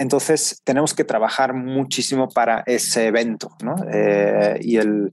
Entonces 0.00 0.62
tenemos 0.64 0.94
que 0.94 1.04
trabajar 1.04 1.52
muchísimo 1.52 2.30
para 2.30 2.62
ese 2.64 3.08
evento 3.08 3.50
¿no? 3.62 3.76
Eh, 3.92 4.58
y 4.62 4.78
el, 4.78 5.10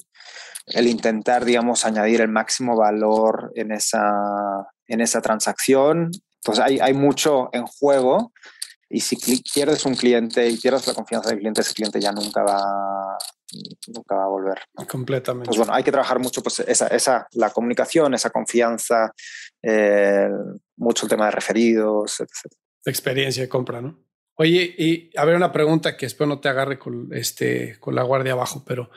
el, 0.68 0.88
intentar, 0.88 1.44
digamos, 1.44 1.84
añadir 1.84 2.22
el 2.22 2.30
máximo 2.30 2.78
valor 2.78 3.52
en 3.56 3.74
esa, 3.74 4.02
en 4.88 5.02
esa 5.02 5.20
transacción. 5.20 6.10
Entonces 6.42 6.64
hay, 6.64 6.80
hay 6.80 6.94
mucho 6.94 7.50
en 7.52 7.66
juego 7.66 8.32
y 8.88 9.02
si 9.02 9.18
pierdes 9.54 9.86
un 9.86 9.96
cliente 9.96 10.48
y 10.48 10.56
pierdes 10.56 10.88
la 10.88 10.94
confianza 10.94 11.32
del 11.32 11.40
cliente, 11.40 11.60
ese 11.60 11.74
cliente 11.74 12.00
ya 12.00 12.14
nunca 12.14 12.42
va, 12.44 13.18
nunca 13.94 14.16
va 14.16 14.24
a 14.24 14.30
volver. 14.30 14.60
Completamente. 14.90 15.48
Pues 15.48 15.58
bueno, 15.58 15.74
hay 15.74 15.84
que 15.84 15.92
trabajar 15.92 16.20
mucho 16.20 16.42
pues 16.42 16.62
esa, 16.62 16.88
esa 16.88 17.28
la 17.34 17.50
comunicación, 17.50 18.14
esa 18.14 18.30
confianza, 18.30 19.12
eh, 19.62 20.30
mucho 20.78 21.08
el 21.08 21.10
tema 21.10 21.26
de 21.26 21.32
referidos, 21.32 22.22
etc. 22.22 22.54
Experiencia 22.86 23.44
de 23.44 23.50
compra, 23.50 23.82
¿no? 23.82 24.07
Oye, 24.40 24.76
y 24.78 25.12
a 25.18 25.26
ver 25.26 25.36
una 25.36 25.52
pregunta 25.52 25.98
que 25.98 26.06
espero 26.06 26.28
no 26.28 26.40
te 26.40 26.48
agarre 26.50 26.78
con, 26.78 27.10
este, 27.12 27.78
con 27.80 27.96
la 27.96 28.04
guardia 28.04 28.34
abajo, 28.34 28.64
pero 28.66 28.92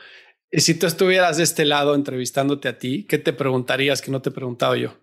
eh, 0.51 0.61
si 0.61 0.77
tú 0.77 0.85
estuvieras 0.85 1.37
de 1.37 1.43
este 1.43 1.65
lado 1.65 1.95
entrevistándote 1.95 2.67
a 2.67 2.77
ti, 2.77 3.07
¿qué 3.07 3.17
te 3.17 3.33
preguntarías 3.33 4.01
que 4.01 4.11
no 4.11 4.21
te 4.21 4.29
he 4.29 4.33
preguntado 4.33 4.75
yo? 4.75 4.93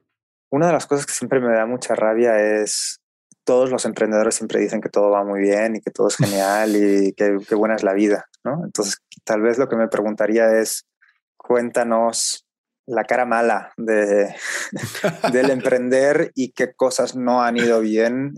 Una 0.50 0.68
de 0.68 0.72
las 0.72 0.86
cosas 0.86 1.06
que 1.06 1.12
siempre 1.12 1.40
me 1.40 1.52
da 1.52 1.66
mucha 1.66 1.96
rabia 1.96 2.38
es 2.38 3.00
todos 3.44 3.70
los 3.70 3.84
emprendedores 3.84 4.36
siempre 4.36 4.60
dicen 4.60 4.80
que 4.80 4.90
todo 4.90 5.10
va 5.10 5.24
muy 5.24 5.40
bien 5.40 5.76
y 5.76 5.80
que 5.80 5.90
todo 5.90 6.06
es 6.08 6.16
genial 6.18 6.76
y 6.76 7.12
que, 7.14 7.38
que 7.46 7.54
buena 7.56 7.74
es 7.74 7.82
la 7.82 7.94
vida, 7.94 8.26
¿no? 8.44 8.64
Entonces, 8.64 8.98
tal 9.24 9.42
vez 9.42 9.58
lo 9.58 9.68
que 9.68 9.76
me 9.76 9.88
preguntaría 9.88 10.60
es, 10.60 10.86
cuéntanos 11.36 12.46
la 12.88 13.04
cara 13.04 13.26
mala 13.26 13.72
de, 13.76 14.34
del 15.32 15.50
emprender 15.50 16.32
y 16.34 16.52
qué 16.52 16.74
cosas 16.74 17.14
no 17.16 17.42
han 17.42 17.56
ido 17.56 17.80
bien, 17.80 18.34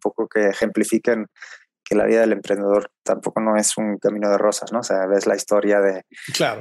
poco 0.00 0.26
que 0.28 0.48
ejemplifiquen 0.48 1.26
que 1.84 1.96
la 1.96 2.06
vida 2.06 2.20
del 2.20 2.32
emprendedor 2.32 2.90
tampoco 3.02 3.40
no 3.40 3.56
es 3.56 3.76
un 3.76 3.98
camino 3.98 4.30
de 4.30 4.38
rosas, 4.38 4.72
¿no? 4.72 4.80
O 4.80 4.82
sea, 4.82 5.06
ves 5.06 5.26
la 5.26 5.34
historia 5.34 5.80
de 5.80 6.04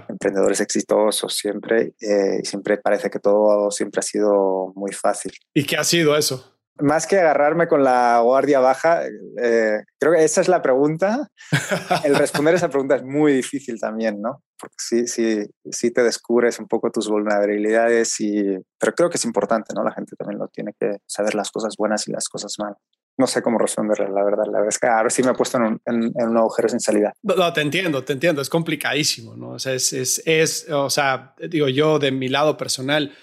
emprendedores 0.08 0.60
exitosos 0.60 1.36
siempre 1.36 1.94
eh, 2.02 2.40
y 2.42 2.46
siempre 2.46 2.78
parece 2.78 3.10
que 3.10 3.20
todo 3.20 3.70
siempre 3.70 4.00
ha 4.00 4.04
sido 4.04 4.74
muy 4.76 4.92
fácil. 4.92 5.32
¿Y 5.54 5.66
qué 5.66 5.78
ha 5.78 5.84
sido 5.84 6.18
eso? 6.18 6.60
más 6.82 7.08
que 7.08 7.20
agarrarme 7.20 7.68
con 7.68 7.84
la 7.84 8.20
guardia 8.22 8.60
baja, 8.60 9.04
eh, 9.06 9.80
creo 10.00 10.14
que 10.14 10.24
esa 10.24 10.42
es 10.42 10.48
la 10.48 10.62
pregunta. 10.62 11.30
El 12.04 12.16
responder 12.16 12.56
esa 12.56 12.70
pregunta 12.70 12.96
es 12.96 13.04
muy 13.04 13.34
difícil 13.34 13.80
también, 13.80 14.22
¿no? 14.22 14.44
Porque 14.58 14.76
sí, 14.78 15.08
sí, 15.08 15.46
sí 15.72 15.92
te 15.92 16.04
descubres 16.04 16.60
un 16.60 16.68
poco 16.68 16.92
tus 16.92 17.10
vulnerabilidades, 17.10 18.20
y, 18.20 18.58
pero 18.80 18.94
creo 18.94 19.10
que 19.10 19.18
es 19.18 19.26
importante, 19.26 19.74
¿no? 19.76 19.84
La 19.84 19.94
gente 19.94 20.16
también 20.16 20.40
lo 20.40 20.48
tiene 20.48 20.74
que 20.80 20.98
saber 21.06 21.36
las 21.36 21.52
cosas 21.52 21.76
buenas 21.78 22.08
y 22.08 22.12
las 22.12 22.28
cosas 22.28 22.56
malas. 22.60 22.78
No 23.20 23.28
sé 23.28 23.42
cómo 23.42 23.58
responderle, 23.58 24.10
la 24.10 24.24
verdad. 24.24 24.46
La 24.46 24.60
verdad 24.60 24.70
es 24.70 24.80
que 24.80 24.88
ahora 24.88 25.10
sí 25.10 25.22
me 25.22 25.32
he 25.32 25.34
puesto 25.34 25.58
en 25.58 25.64
un, 25.64 25.82
en, 25.86 26.30
un 26.30 26.38
agujero 26.38 26.70
sin 26.70 26.80
salida. 26.80 27.14
No, 27.22 27.52
te 27.52 27.60
entiendo, 27.60 28.02
te 28.04 28.14
entiendo. 28.14 28.42
Es 28.42 28.50
complicadísimo, 28.50 29.36
¿no? 29.36 29.50
O 29.50 29.60
sea, 29.60 29.74
es, 29.74 29.92
es, 29.92 30.24
es, 30.26 30.70
o 30.70 30.90
sea, 30.90 31.36
digo, 31.50 31.68
yo 31.68 32.00
de 32.00 32.12
mi 32.12 32.30
lado 32.30 32.56
personal, 32.56 33.14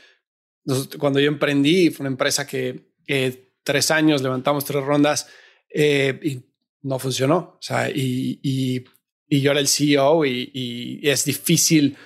cuando 0.99 1.18
yo 1.18 1.28
emprendí, 1.28 1.88
fue 1.88 2.05
una 2.05 2.11
empresa 2.11 2.47
que, 2.47 2.92
que 3.07 3.55
tres 3.64 3.90
años, 3.90 4.20
levantamos 4.20 4.66
tres 4.66 4.84
rondas 4.84 5.28
eh, 5.72 6.20
y 6.22 6.44
no 6.82 6.99
funcionó. 6.99 7.36
O 7.36 7.62
sea, 7.62 7.88
y, 7.90 8.38
y, 8.42 8.84
yo 9.40 9.51
era 9.51 9.61
el 9.61 9.68
CEO 9.68 10.24
y, 10.24 11.01
es 11.03 11.24
difícil 11.24 11.97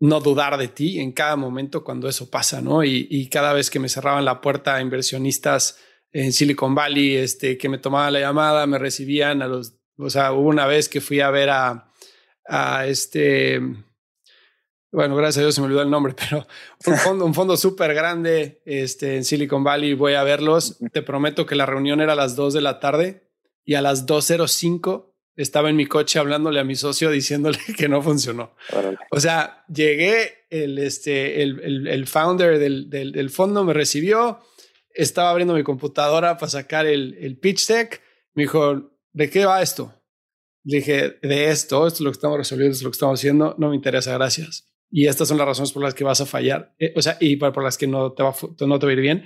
no 0.00 0.20
dudar 0.20 0.56
de 0.58 0.68
ti 0.68 1.00
en 1.00 1.12
cada 1.12 1.36
momento 1.36 1.84
cuando 1.84 2.08
eso 2.08 2.30
pasa, 2.30 2.60
¿no? 2.60 2.84
Y, 2.84 3.28
cada 3.28 3.52
vez 3.52 3.68
que 3.68 3.78
me 3.78 3.88
cerraban 3.88 4.24
la 4.24 4.40
puerta 4.40 4.76
a 4.76 4.80
inversionistas 4.80 5.78
en 6.12 6.32
Silicon 6.32 6.74
Valley, 6.74 7.16
este, 7.16 7.56
que 7.56 7.68
me 7.68 7.78
tomaban 7.78 8.12
la 8.12 8.20
llamada, 8.20 8.66
me 8.66 8.78
recibían 8.78 9.42
a 9.42 9.46
los, 9.46 9.74
o 9.96 10.10
sea, 10.10 10.32
hubo 10.32 10.48
una 10.48 10.66
vez 10.66 10.88
que 10.88 11.00
fui 11.00 11.20
a 11.20 11.30
ver 11.30 11.50
a, 11.50 11.90
a 12.46 12.86
este, 12.86 13.60
bueno, 14.92 15.16
gracias 15.16 15.38
a 15.38 15.40
Dios 15.40 15.54
se 15.54 15.62
me 15.62 15.68
olvidó 15.68 15.82
el 15.82 15.90
nombre, 15.90 16.14
pero 16.18 16.46
un 16.86 16.96
fondo, 16.96 17.24
un 17.24 17.34
fondo 17.34 17.56
súper 17.56 17.94
grande 17.94 18.60
este, 18.66 19.16
en 19.16 19.24
Silicon 19.24 19.64
Valley. 19.64 19.94
Voy 19.94 20.12
a 20.14 20.22
verlos. 20.22 20.78
Te 20.92 21.02
prometo 21.02 21.46
que 21.46 21.56
la 21.56 21.66
reunión 21.66 22.00
era 22.00 22.12
a 22.12 22.16
las 22.16 22.36
2 22.36 22.52
de 22.54 22.60
la 22.60 22.78
tarde 22.78 23.30
y 23.64 23.74
a 23.74 23.82
las 23.82 24.06
2.05 24.06 25.12
estaba 25.34 25.70
en 25.70 25.76
mi 25.76 25.86
coche 25.86 26.18
hablándole 26.18 26.60
a 26.60 26.64
mi 26.64 26.76
socio 26.76 27.10
diciéndole 27.10 27.58
que 27.76 27.88
no 27.88 28.02
funcionó. 28.02 28.54
O 29.10 29.18
sea, 29.18 29.64
llegué, 29.66 30.46
el, 30.50 30.78
este, 30.78 31.42
el, 31.42 31.88
el, 31.88 32.06
founder 32.06 32.58
del, 32.58 32.90
del, 32.90 33.12
del, 33.12 33.30
fondo 33.30 33.64
me 33.64 33.72
recibió, 33.72 34.40
estaba 34.94 35.30
abriendo 35.30 35.54
mi 35.54 35.62
computadora 35.62 36.36
para 36.36 36.50
sacar 36.50 36.86
el, 36.86 37.16
el 37.20 37.38
pitch 37.38 37.66
deck. 37.66 38.02
Me 38.34 38.44
dijo, 38.44 38.90
¿de 39.12 39.30
qué 39.30 39.44
va 39.44 39.62
esto? 39.62 39.94
Le 40.64 40.78
dije, 40.78 41.18
de 41.22 41.50
esto, 41.50 41.86
esto 41.86 41.96
es 41.96 42.00
lo 42.00 42.10
que 42.10 42.16
estamos 42.16 42.38
resolviendo, 42.38 42.72
esto 42.72 42.82
es 42.82 42.84
lo 42.84 42.90
que 42.90 42.96
estamos 42.96 43.20
haciendo, 43.20 43.54
no 43.58 43.70
me 43.70 43.76
interesa, 43.76 44.12
gracias 44.14 44.72
y 44.92 45.06
estas 45.06 45.26
son 45.26 45.38
las 45.38 45.46
razones 45.46 45.72
por 45.72 45.82
las 45.82 45.94
que 45.94 46.04
vas 46.04 46.20
a 46.20 46.26
fallar, 46.26 46.74
eh, 46.78 46.92
o 46.94 47.00
sea, 47.00 47.16
y 47.18 47.36
por, 47.36 47.64
las 47.64 47.78
que 47.78 47.86
no 47.86 48.12
te, 48.12 48.22
va, 48.22 48.34
no 48.60 48.78
te 48.78 48.86
va 48.86 48.90
a 48.90 48.92
ir 48.92 49.00
bien. 49.00 49.24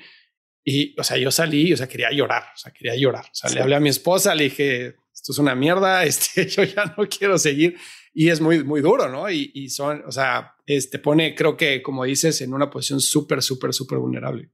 Y, 0.65 0.99
o 0.99 1.05
sea, 1.05 1.17
yo 1.19 1.31
salí, 1.31 1.73
o 1.73 1.77
sea, 1.77 1.89
quería 1.89 2.11
llorar, 2.13 2.45
o 2.55 2.57
sea, 2.57 2.73
quería 2.73 2.97
llorar. 2.97 3.25
O 3.25 3.35
sea, 3.35 3.51
le 3.51 3.61
hablé 3.61 3.75
a 3.75 3.81
mi 3.81 3.89
esposa, 3.89 4.35
le 4.35 4.45
dije, 4.45 4.97
esto 5.13 5.33
es 5.33 5.39
una 5.39 5.57
mierda, 5.57 6.05
este, 6.05 6.47
yo 6.47 6.63
ya 6.63 6.95
no 6.97 7.09
quiero 7.09 7.37
seguir. 7.37 7.77
Y 8.15 8.29
es 8.31 8.41
muy, 8.41 8.63
muy 8.65 8.81
duro, 8.81 9.09
¿no? 9.09 9.29
Y, 9.29 9.51
y 9.55 9.69
son, 9.69 10.05
o 10.07 10.13
sea, 10.13 10.55
este 10.67 11.01
pone, 11.01 11.35
creo 11.35 11.57
que, 11.57 11.83
como 11.83 12.05
dices, 12.05 12.41
en 12.41 12.55
una 12.55 12.71
posición 12.71 13.01
súper, 13.01 13.43
súper, 13.43 13.75
súper 13.75 13.99
vulnerable. 13.99 14.51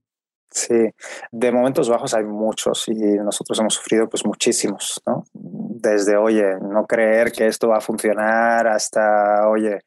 Sí, 0.52 0.90
de 1.30 1.50
momentos 1.50 1.88
bajos 1.88 2.12
hay 2.12 2.24
muchos 2.24 2.86
y 2.88 2.94
nosotros 2.94 3.58
hemos 3.58 3.74
sufrido 3.74 4.06
pues 4.08 4.26
muchísimos, 4.26 5.00
¿no? 5.06 5.24
Desde, 5.32 6.16
oye, 6.16 6.56
no 6.60 6.86
creer 6.86 7.32
que 7.32 7.46
esto 7.46 7.68
va 7.68 7.78
a 7.78 7.80
funcionar 7.80 8.66
hasta, 8.66 9.48
oye, 9.48 9.80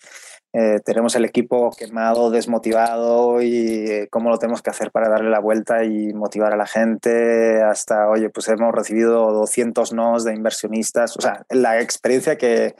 eh, 0.53 0.79
tenemos 0.83 1.15
el 1.15 1.25
equipo 1.25 1.69
quemado, 1.77 2.31
desmotivado 2.31 3.41
y 3.41 3.91
eh, 3.91 4.07
cómo 4.09 4.29
lo 4.29 4.39
tenemos 4.39 4.63
que 4.63 4.71
hacer 4.71 4.89
para 4.89 5.09
darle 5.09 5.29
la 5.29 5.39
vuelta 5.39 5.83
y 5.83 6.13
motivar 6.13 6.53
a 6.53 6.57
la 6.57 6.65
gente, 6.65 7.61
hasta, 7.61 8.09
oye, 8.09 8.29
pues 8.29 8.47
hemos 8.47 8.73
recibido 8.73 9.33
200 9.33 9.93
nos 9.93 10.23
de 10.23 10.33
inversionistas, 10.33 11.15
o 11.17 11.21
sea, 11.21 11.45
la 11.49 11.79
experiencia 11.79 12.37
que, 12.37 12.73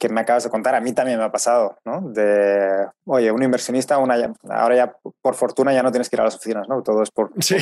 que 0.00 0.08
me 0.08 0.22
acabas 0.22 0.44
de 0.44 0.50
contar, 0.50 0.74
a 0.74 0.80
mí 0.80 0.94
también 0.94 1.18
me 1.18 1.24
ha 1.24 1.30
pasado, 1.30 1.76
¿no? 1.84 2.00
De, 2.00 2.86
oye, 3.04 3.30
un 3.30 3.42
inversionista, 3.42 3.98
una, 3.98 4.32
ahora 4.48 4.74
ya 4.74 4.96
por 5.20 5.34
fortuna 5.34 5.74
ya 5.74 5.82
no 5.82 5.92
tienes 5.92 6.08
que 6.08 6.16
ir 6.16 6.22
a 6.22 6.24
las 6.24 6.36
oficinas, 6.36 6.66
¿no? 6.70 6.82
Todo 6.82 7.02
es 7.02 7.10
por, 7.10 7.30
sí. 7.38 7.56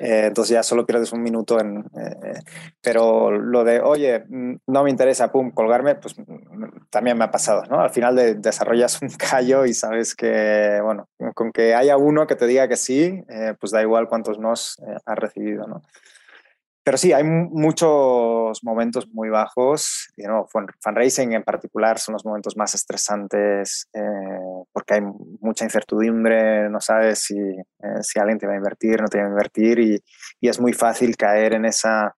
eh, 0.00 0.24
entonces 0.26 0.52
ya 0.52 0.64
solo 0.64 0.84
pierdes 0.84 1.12
un 1.12 1.22
minuto 1.22 1.60
en... 1.60 1.84
Eh, 1.96 2.40
pero 2.82 3.30
lo 3.30 3.62
de, 3.62 3.80
oye, 3.80 4.24
no 4.28 4.82
me 4.82 4.90
interesa, 4.90 5.30
pum, 5.30 5.52
colgarme, 5.52 5.94
pues 5.94 6.16
también 6.90 7.16
me 7.16 7.24
ha 7.24 7.30
pasado, 7.30 7.62
¿no? 7.70 7.80
Al 7.80 7.90
final 7.90 8.16
de, 8.16 8.34
desarrollas 8.34 9.00
un 9.00 9.08
callo 9.16 9.64
y 9.64 9.74
sabes 9.74 10.16
que, 10.16 10.80
bueno, 10.82 11.06
con 11.34 11.52
que 11.52 11.76
haya 11.76 11.96
uno 11.96 12.26
que 12.26 12.34
te 12.34 12.48
diga 12.48 12.66
que 12.66 12.76
sí, 12.76 13.22
eh, 13.28 13.54
pues 13.60 13.70
da 13.70 13.80
igual 13.80 14.08
cuántos 14.08 14.40
nos 14.40 14.76
eh, 14.80 14.96
has 15.06 15.18
recibido, 15.18 15.68
¿no? 15.68 15.82
Pero 16.84 16.98
sí, 16.98 17.14
hay 17.14 17.24
muchos 17.24 18.62
momentos 18.62 19.08
muy 19.10 19.30
bajos. 19.30 20.08
You 20.18 20.26
know, 20.26 20.46
fundraising 20.80 21.32
en 21.32 21.42
particular 21.42 21.98
son 21.98 22.12
los 22.12 22.26
momentos 22.26 22.58
más 22.58 22.74
estresantes 22.74 23.88
eh, 23.94 24.00
porque 24.70 24.94
hay 24.94 25.00
mucha 25.40 25.64
incertidumbre, 25.64 26.68
no 26.68 26.80
sabes 26.80 27.20
si, 27.20 27.38
eh, 27.38 28.02
si 28.02 28.18
alguien 28.18 28.38
te 28.38 28.46
va 28.46 28.52
a 28.52 28.56
invertir, 28.56 29.00
no 29.00 29.08
te 29.08 29.18
va 29.18 29.24
a 29.24 29.28
invertir 29.28 29.78
y, 29.78 30.04
y, 30.40 30.48
es 30.48 30.60
muy 30.60 30.74
fácil 30.74 31.16
caer 31.16 31.54
en 31.54 31.64
esa 31.64 32.14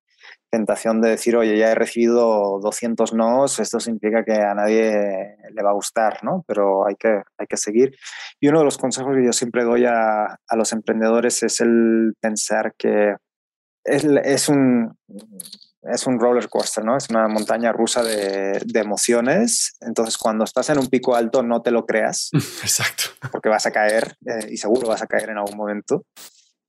tentación 0.51 1.01
de 1.01 1.11
decir, 1.11 1.37
oye, 1.37 1.57
ya 1.57 1.71
he 1.71 1.75
recibido 1.75 2.59
200 2.61 3.15
nos, 3.15 3.61
esto 3.61 3.79
significa 3.79 4.25
que 4.25 4.35
a 4.35 4.55
nadie 4.55 5.37
le 5.53 5.63
va 5.63 5.71
a 5.71 5.75
gustar, 5.75 6.25
¿no? 6.25 6.45
Pero 6.47 6.87
hay 6.87 6.97
que, 6.97 7.23
hay 7.39 7.47
que 7.47 7.57
seguir. 7.57 7.95
Y 8.41 8.49
uno 8.49 8.61
de 8.61 8.65
los 8.65 8.79
consejos 8.79 9.15
que 9.15 9.25
yo 9.25 9.33
siempre 9.33 9.65
doy 9.65 9.85
a, 9.85 10.25
a 10.25 10.57
los 10.57 10.73
emprendedores 10.73 11.43
es 11.43 11.61
el 11.61 12.15
pensar 12.21 12.75
que 12.77 13.15
es, 13.87 14.05
es, 14.05 14.49
un, 14.49 14.97
es 15.83 16.07
un 16.07 16.19
roller 16.19 16.49
coaster, 16.49 16.85
¿no? 16.85 16.97
Es 16.97 17.09
una 17.11 17.29
montaña 17.29 17.73
rusa 17.73 18.03
de, 18.03 18.61
de, 18.65 18.81
emociones. 18.81 19.77
Entonces, 19.81 20.19
cuando 20.19 20.45
estás 20.45 20.69
en 20.71 20.79
un 20.79 20.89
pico 20.89 21.15
alto, 21.15 21.43
no 21.43 21.63
te 21.63 21.71
lo 21.71 21.87
creas. 21.87 22.31
Exacto. 22.35 23.05
Porque 23.33 23.49
vas 23.49 23.67
a 23.67 23.71
caer 23.71 24.17
eh, 24.27 24.49
y 24.51 24.57
seguro 24.57 24.89
vas 24.89 25.03
a 25.03 25.07
caer 25.07 25.31
en 25.31 25.39
algún 25.39 25.57
momento. 25.57 26.05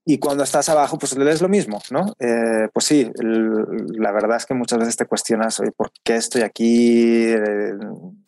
Y 0.10 0.20
cuando 0.20 0.46
estás 0.46 0.70
abajo, 0.70 0.98
pues 0.98 1.18
le 1.18 1.30
es 1.30 1.42
lo 1.42 1.50
mismo, 1.50 1.82
¿no? 1.92 2.14
Eh, 2.18 2.70
pues 2.72 2.86
sí, 2.86 3.12
la 3.20 4.14
verdad 4.14 4.38
es 4.38 4.46
que 4.46 4.54
muchas 4.54 4.80
veces 4.80 4.96
te 4.96 5.06
cuestionas, 5.06 5.60
oye, 5.60 5.74
¿por 5.74 5.92
qué 6.02 6.16
estoy 6.16 6.44
aquí? 6.44 7.26
Eh, 7.26 7.74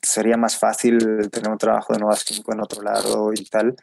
sería 0.01 0.35
más 0.35 0.57
fácil 0.57 1.29
tener 1.29 1.49
un 1.49 1.57
trabajo 1.57 1.93
de 1.93 1.99
nuevas 1.99 2.25
en 2.29 2.59
otro 2.59 2.81
lado 2.81 3.31
y 3.33 3.45
tal 3.45 3.77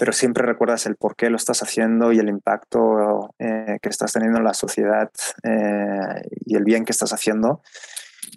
pero 0.00 0.14
siempre 0.14 0.46
recuerdas 0.46 0.86
el 0.86 0.96
por 0.96 1.14
qué 1.14 1.28
lo 1.28 1.36
estás 1.36 1.62
haciendo 1.62 2.10
y 2.10 2.18
el 2.18 2.30
impacto 2.30 3.34
eh, 3.38 3.76
que 3.82 3.90
estás 3.90 4.14
teniendo 4.14 4.38
en 4.38 4.44
la 4.44 4.54
sociedad 4.54 5.10
eh, 5.42 6.26
y 6.46 6.56
el 6.56 6.64
bien 6.64 6.86
que 6.86 6.92
estás 6.92 7.12
haciendo. 7.12 7.60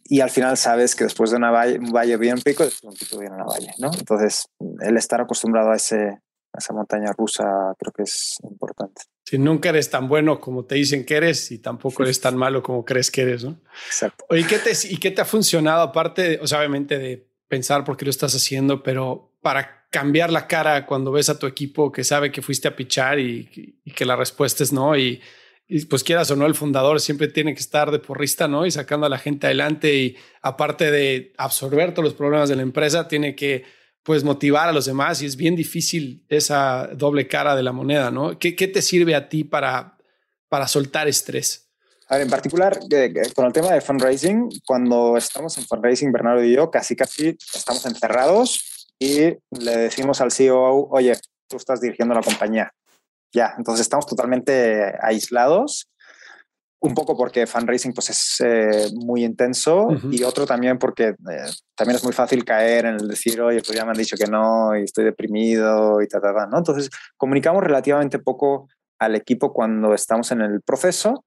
Y 0.03 0.19
al 0.19 0.29
final 0.29 0.57
sabes 0.57 0.93
que 0.93 1.05
después 1.05 1.31
de 1.31 1.37
una 1.37 1.51
valle, 1.51 1.79
un 1.79 1.93
valle 1.93 2.17
bien 2.17 2.41
pico, 2.41 2.65
después 2.65 2.83
un 2.91 2.99
pico 2.99 3.17
viene 3.17 3.35
una 3.35 3.45
valle, 3.45 3.71
¿no? 3.77 3.91
Entonces, 3.97 4.49
el 4.81 4.97
estar 4.97 5.21
acostumbrado 5.21 5.71
a, 5.71 5.77
ese, 5.77 5.99
a 5.99 6.57
esa 6.57 6.73
montaña 6.73 7.13
rusa 7.17 7.45
creo 7.79 7.93
que 7.93 8.03
es 8.03 8.35
importante. 8.43 9.03
Si 9.23 9.37
nunca 9.37 9.69
eres 9.69 9.89
tan 9.89 10.09
bueno 10.09 10.41
como 10.41 10.65
te 10.65 10.75
dicen 10.75 11.05
que 11.05 11.15
eres 11.15 11.49
y 11.49 11.59
tampoco 11.59 12.03
eres 12.03 12.19
tan 12.19 12.35
malo 12.35 12.61
como 12.61 12.83
crees 12.83 13.09
que 13.09 13.21
eres, 13.21 13.45
¿no? 13.45 13.61
Exacto. 13.85 14.25
Oye, 14.27 14.45
¿qué 14.45 14.59
te, 14.59 14.73
¿y 14.89 14.97
qué 14.97 15.11
te 15.11 15.21
ha 15.21 15.25
funcionado 15.25 15.81
aparte, 15.81 16.39
o 16.41 16.45
sea, 16.45 16.57
obviamente 16.57 16.99
de 16.99 17.25
pensar 17.47 17.85
por 17.85 17.95
qué 17.95 18.03
lo 18.03 18.11
estás 18.11 18.35
haciendo, 18.35 18.83
pero 18.83 19.32
para 19.43 19.85
cambiar 19.91 20.31
la 20.31 20.47
cara 20.47 20.87
cuando 20.87 21.11
ves 21.11 21.29
a 21.29 21.37
tu 21.37 21.45
equipo 21.45 21.91
que 21.91 22.03
sabe 22.03 22.31
que 22.31 22.41
fuiste 22.41 22.67
a 22.67 22.75
pichar 22.75 23.19
y, 23.19 23.77
y 23.85 23.91
que 23.91 24.05
la 24.05 24.15
respuesta 24.15 24.63
es 24.63 24.73
no. 24.73 24.97
Y, 24.97 25.21
y, 25.67 25.85
pues 25.85 26.03
quieras 26.03 26.31
o 26.31 26.35
no, 26.35 26.47
el 26.47 26.55
fundador 26.55 26.99
siempre 26.99 27.27
tiene 27.27 27.53
que 27.53 27.59
estar 27.59 27.91
de 27.91 27.99
porrista, 27.99 28.47
¿no? 28.47 28.65
Y 28.65 28.71
sacando 28.71 29.05
a 29.05 29.09
la 29.09 29.19
gente 29.19 29.45
adelante 29.45 29.93
y 29.93 30.17
aparte 30.41 30.89
de 30.89 31.33
absorber 31.37 31.93
todos 31.93 32.05
los 32.05 32.15
problemas 32.15 32.49
de 32.49 32.55
la 32.55 32.63
empresa, 32.63 33.07
tiene 33.07 33.35
que 33.35 33.65
pues 34.01 34.23
motivar 34.23 34.67
a 34.67 34.73
los 34.73 34.85
demás 34.85 35.21
y 35.21 35.27
es 35.27 35.35
bien 35.35 35.55
difícil 35.55 36.25
esa 36.27 36.89
doble 36.93 37.27
cara 37.27 37.55
de 37.55 37.63
la 37.63 37.71
moneda, 37.71 38.09
¿no? 38.09 38.39
¿Qué, 38.39 38.55
qué 38.55 38.67
te 38.67 38.81
sirve 38.81 39.13
a 39.13 39.29
ti 39.29 39.43
para, 39.43 39.97
para 40.49 40.67
soltar 40.67 41.07
estrés? 41.07 41.69
A 42.09 42.15
ver, 42.15 42.23
en 42.23 42.31
particular, 42.31 42.79
eh, 42.91 43.13
con 43.35 43.45
el 43.45 43.53
tema 43.53 43.71
de 43.71 43.79
fundraising, 43.79 44.49
cuando 44.65 45.15
estamos 45.17 45.57
en 45.57 45.65
fundraising, 45.65 46.11
Bernardo 46.11 46.43
y 46.43 46.55
yo, 46.55 46.69
casi 46.69 46.95
casi 46.95 47.37
estamos 47.53 47.85
encerrados 47.85 48.72
y 49.03 49.37
le 49.59 49.77
decimos 49.77 50.21
al 50.21 50.31
CEO, 50.31 50.87
oye, 50.89 51.13
tú 51.49 51.57
estás 51.57 51.81
dirigiendo 51.81 52.15
la 52.15 52.21
compañía. 52.21 52.71
Ya, 53.33 53.53
entonces 53.57 53.81
estamos 53.81 54.05
totalmente 54.05 54.93
aislados, 55.01 55.89
un 56.79 56.93
poco 56.93 57.17
porque 57.17 57.47
fundraising 57.47 57.93
pues 57.93 58.09
es 58.09 58.41
eh, 58.43 58.89
muy 58.93 59.23
intenso 59.23 59.87
uh 59.87 59.91
-huh. 59.93 60.13
y 60.13 60.23
otro 60.23 60.45
también 60.45 60.77
porque 60.77 61.07
eh, 61.07 61.49
también 61.75 61.95
es 61.95 62.03
muy 62.03 62.13
fácil 62.13 62.43
caer 62.45 62.85
en 62.85 62.95
el 62.95 63.07
decir, 63.07 63.41
oye, 63.41 63.61
pues 63.61 63.77
ya 63.77 63.85
me 63.85 63.91
han 63.91 63.97
dicho 63.97 64.17
que 64.17 64.27
no 64.27 64.77
y 64.77 64.83
estoy 64.83 65.05
deprimido 65.05 66.01
y 66.01 66.07
tal, 66.07 66.21
tal, 66.21 66.35
tal, 66.35 66.49
¿no? 66.49 66.57
Entonces 66.57 66.89
comunicamos 67.17 67.63
relativamente 67.63 68.19
poco 68.19 68.67
al 69.03 69.15
equipo 69.15 69.53
cuando 69.53 69.93
estamos 69.93 70.31
en 70.31 70.41
el 70.41 70.61
proceso 70.61 71.25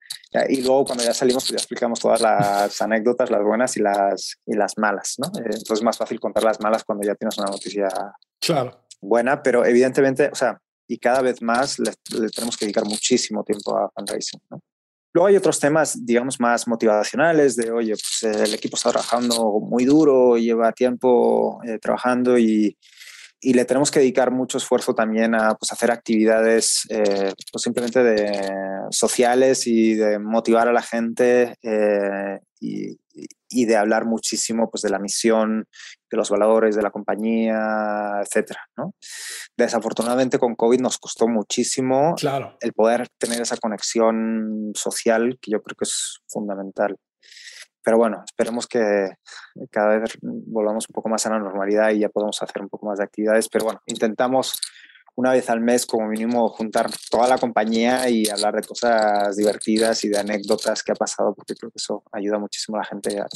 y 0.49 0.63
luego 0.63 0.85
cuando 0.85 1.05
ya 1.05 1.15
salimos 1.15 1.45
pues 1.45 1.53
ya 1.53 1.57
explicamos 1.57 2.01
todas 2.01 2.21
las 2.21 2.83
anécdotas, 2.83 3.31
las 3.31 3.43
buenas 3.43 3.77
y 3.77 3.81
las, 3.81 4.37
y 4.47 4.55
las 4.55 4.77
malas, 4.77 5.17
¿no? 5.19 5.29
Eh, 5.39 5.45
entonces 5.45 5.79
es 5.79 5.83
más 5.83 5.97
fácil 5.97 6.21
contar 6.21 6.45
las 6.45 6.61
malas 6.61 6.85
cuando 6.85 7.07
ya 7.07 7.15
tienes 7.15 7.39
una 7.39 7.51
noticia 7.51 7.89
claro. 8.41 8.87
buena, 9.01 9.43
pero 9.43 9.65
evidentemente, 9.65 10.29
o 10.31 10.35
sea, 10.35 10.61
y 10.89 10.99
cada 10.99 11.23
vez 11.23 11.43
más 11.43 11.79
le, 11.79 11.93
le 12.19 12.29
tenemos 12.29 12.57
que 12.57 12.67
dedicar 12.67 12.85
muchísimo 12.85 13.43
tiempo 13.45 13.77
a 13.77 13.91
fundraising, 13.91 14.41
¿no? 14.51 14.61
Luego 15.13 15.29
hay 15.29 15.37
otros 15.37 15.59
temas, 15.59 16.05
digamos, 16.05 16.39
más 16.39 16.69
motivacionales 16.69 17.57
de, 17.57 17.71
oye, 17.71 17.95
pues 17.95 18.23
el 18.23 18.53
equipo 18.53 18.77
está 18.77 18.91
trabajando 18.91 19.61
muy 19.61 19.87
duro, 19.87 20.37
lleva 20.37 20.73
tiempo 20.73 21.59
eh, 21.65 21.79
trabajando 21.79 22.37
y, 22.37 22.77
y 23.47 23.55
le 23.55 23.65
tenemos 23.65 23.93
que 23.93 24.01
dedicar 24.01 24.33
mucho 24.33 24.59
esfuerzo 24.59 24.93
también 24.93 25.33
a 25.37 25.55
pues, 25.55 25.71
hacer 25.71 25.93
actividades 25.93 26.83
eh, 26.89 27.33
pues, 27.53 27.63
simplemente 27.63 28.03
de 28.03 28.41
sociales 28.91 29.69
y 29.69 29.95
de 29.95 30.19
motivar 30.19 30.67
a 30.67 30.73
la 30.73 30.83
gente 30.83 31.55
eh, 31.63 32.41
y, 32.59 32.99
y, 33.49 33.65
de 33.67 33.77
hablar 33.77 34.05
muchísimo 34.05 34.69
pues, 34.69 34.83
de 34.83 34.91
la 34.91 34.99
misión, 34.99 35.69
de 36.11 36.17
los 36.17 36.29
valores 36.29 36.75
de 36.75 36.83
la 36.83 36.91
compañía, 36.91 38.21
etcétera, 38.21 38.63
¿no? 38.77 38.95
Desafortunadamente 39.57 40.41
con 40.41 40.57
COVID 40.57 40.81
nos 40.81 40.99
costó 40.99 41.29
muchísimo 41.29 42.17
claro. 42.17 42.57
el 42.61 42.73
poder 42.73 43.07
tener 43.17 43.41
esa 43.41 43.59
conexión 43.59 44.73
social 44.75 45.39
que 45.41 45.53
yo 45.53 45.63
creo 45.63 45.77
que 45.77 45.85
es 45.85 46.19
fundamental 46.27 46.97
pero 47.87 47.99
bueno, 47.99 48.25
esperemos 48.27 48.67
que 48.67 49.11
cada 49.71 49.99
vez 49.99 50.19
volvamos 50.21 50.87
un 50.89 50.93
poco 50.93 51.09
más 51.09 51.25
a 51.25 51.31
la 51.31 51.39
normalidad 51.39 51.91
y 51.91 52.01
ya 52.01 52.09
podamos 52.09 52.43
hacer 52.43 52.61
un 52.61 52.69
poco 52.69 52.87
más 52.87 52.99
de 52.99 53.05
actividades. 53.05 53.49
Pero 53.49 53.67
bueno, 53.67 53.81
intentamos 53.87 54.61
una 55.15 55.31
vez 55.31 55.49
al 55.51 55.61
mes 55.61 55.87
como 55.87 56.09
mínimo 56.09 56.49
juntar 56.49 56.91
toda 57.09 57.29
la 57.29 57.39
compañía 57.39 58.09
y 58.09 58.29
hablar 58.29 58.57
de 58.57 58.67
cosas 58.67 59.37
divertidas 59.37 60.03
y 60.03 60.09
de 60.09 60.19
anécdotas 60.19 60.83
que 60.83 60.91
ha 60.91 60.97
pasado, 60.97 61.33
porque 61.33 61.55
creo 61.55 61.71
que 61.71 61.77
eso 61.77 62.03
ayuda 62.11 62.41
muchísimo 62.41 62.77
a 62.77 62.81
la 62.81 62.87
gente 62.87 63.21
a, 63.21 63.29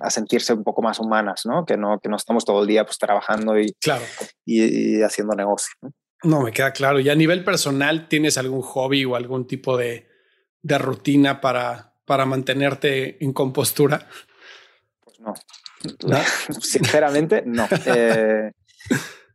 a 0.00 0.10
sentirse 0.10 0.52
un 0.52 0.64
poco 0.64 0.82
más 0.82 1.00
humanas, 1.00 1.46
¿no? 1.46 1.64
Que 1.64 1.78
no, 1.78 1.98
que 1.98 2.10
no 2.10 2.16
estamos 2.16 2.44
todo 2.44 2.60
el 2.60 2.68
día 2.68 2.84
pues 2.84 2.98
trabajando 2.98 3.58
y, 3.58 3.72
claro. 3.80 4.04
y, 4.44 4.98
y 4.98 5.02
haciendo 5.02 5.34
negocio. 5.34 5.72
¿no? 5.80 5.94
no, 6.24 6.42
me 6.42 6.52
queda 6.52 6.72
claro. 6.72 7.00
Y 7.00 7.08
a 7.08 7.14
nivel 7.14 7.42
personal, 7.42 8.06
¿tienes 8.06 8.36
algún 8.36 8.60
hobby 8.60 9.06
o 9.06 9.16
algún 9.16 9.46
tipo 9.46 9.78
de, 9.78 10.06
de 10.60 10.76
rutina 10.76 11.40
para, 11.40 11.93
para 12.04 12.26
mantenerte 12.26 13.22
en 13.24 13.32
compostura? 13.32 14.06
Pues 15.04 15.20
no. 15.20 15.34
¿No? 16.06 16.18
Sinceramente, 16.60 17.42
no. 17.46 17.66
Eh, 17.86 18.50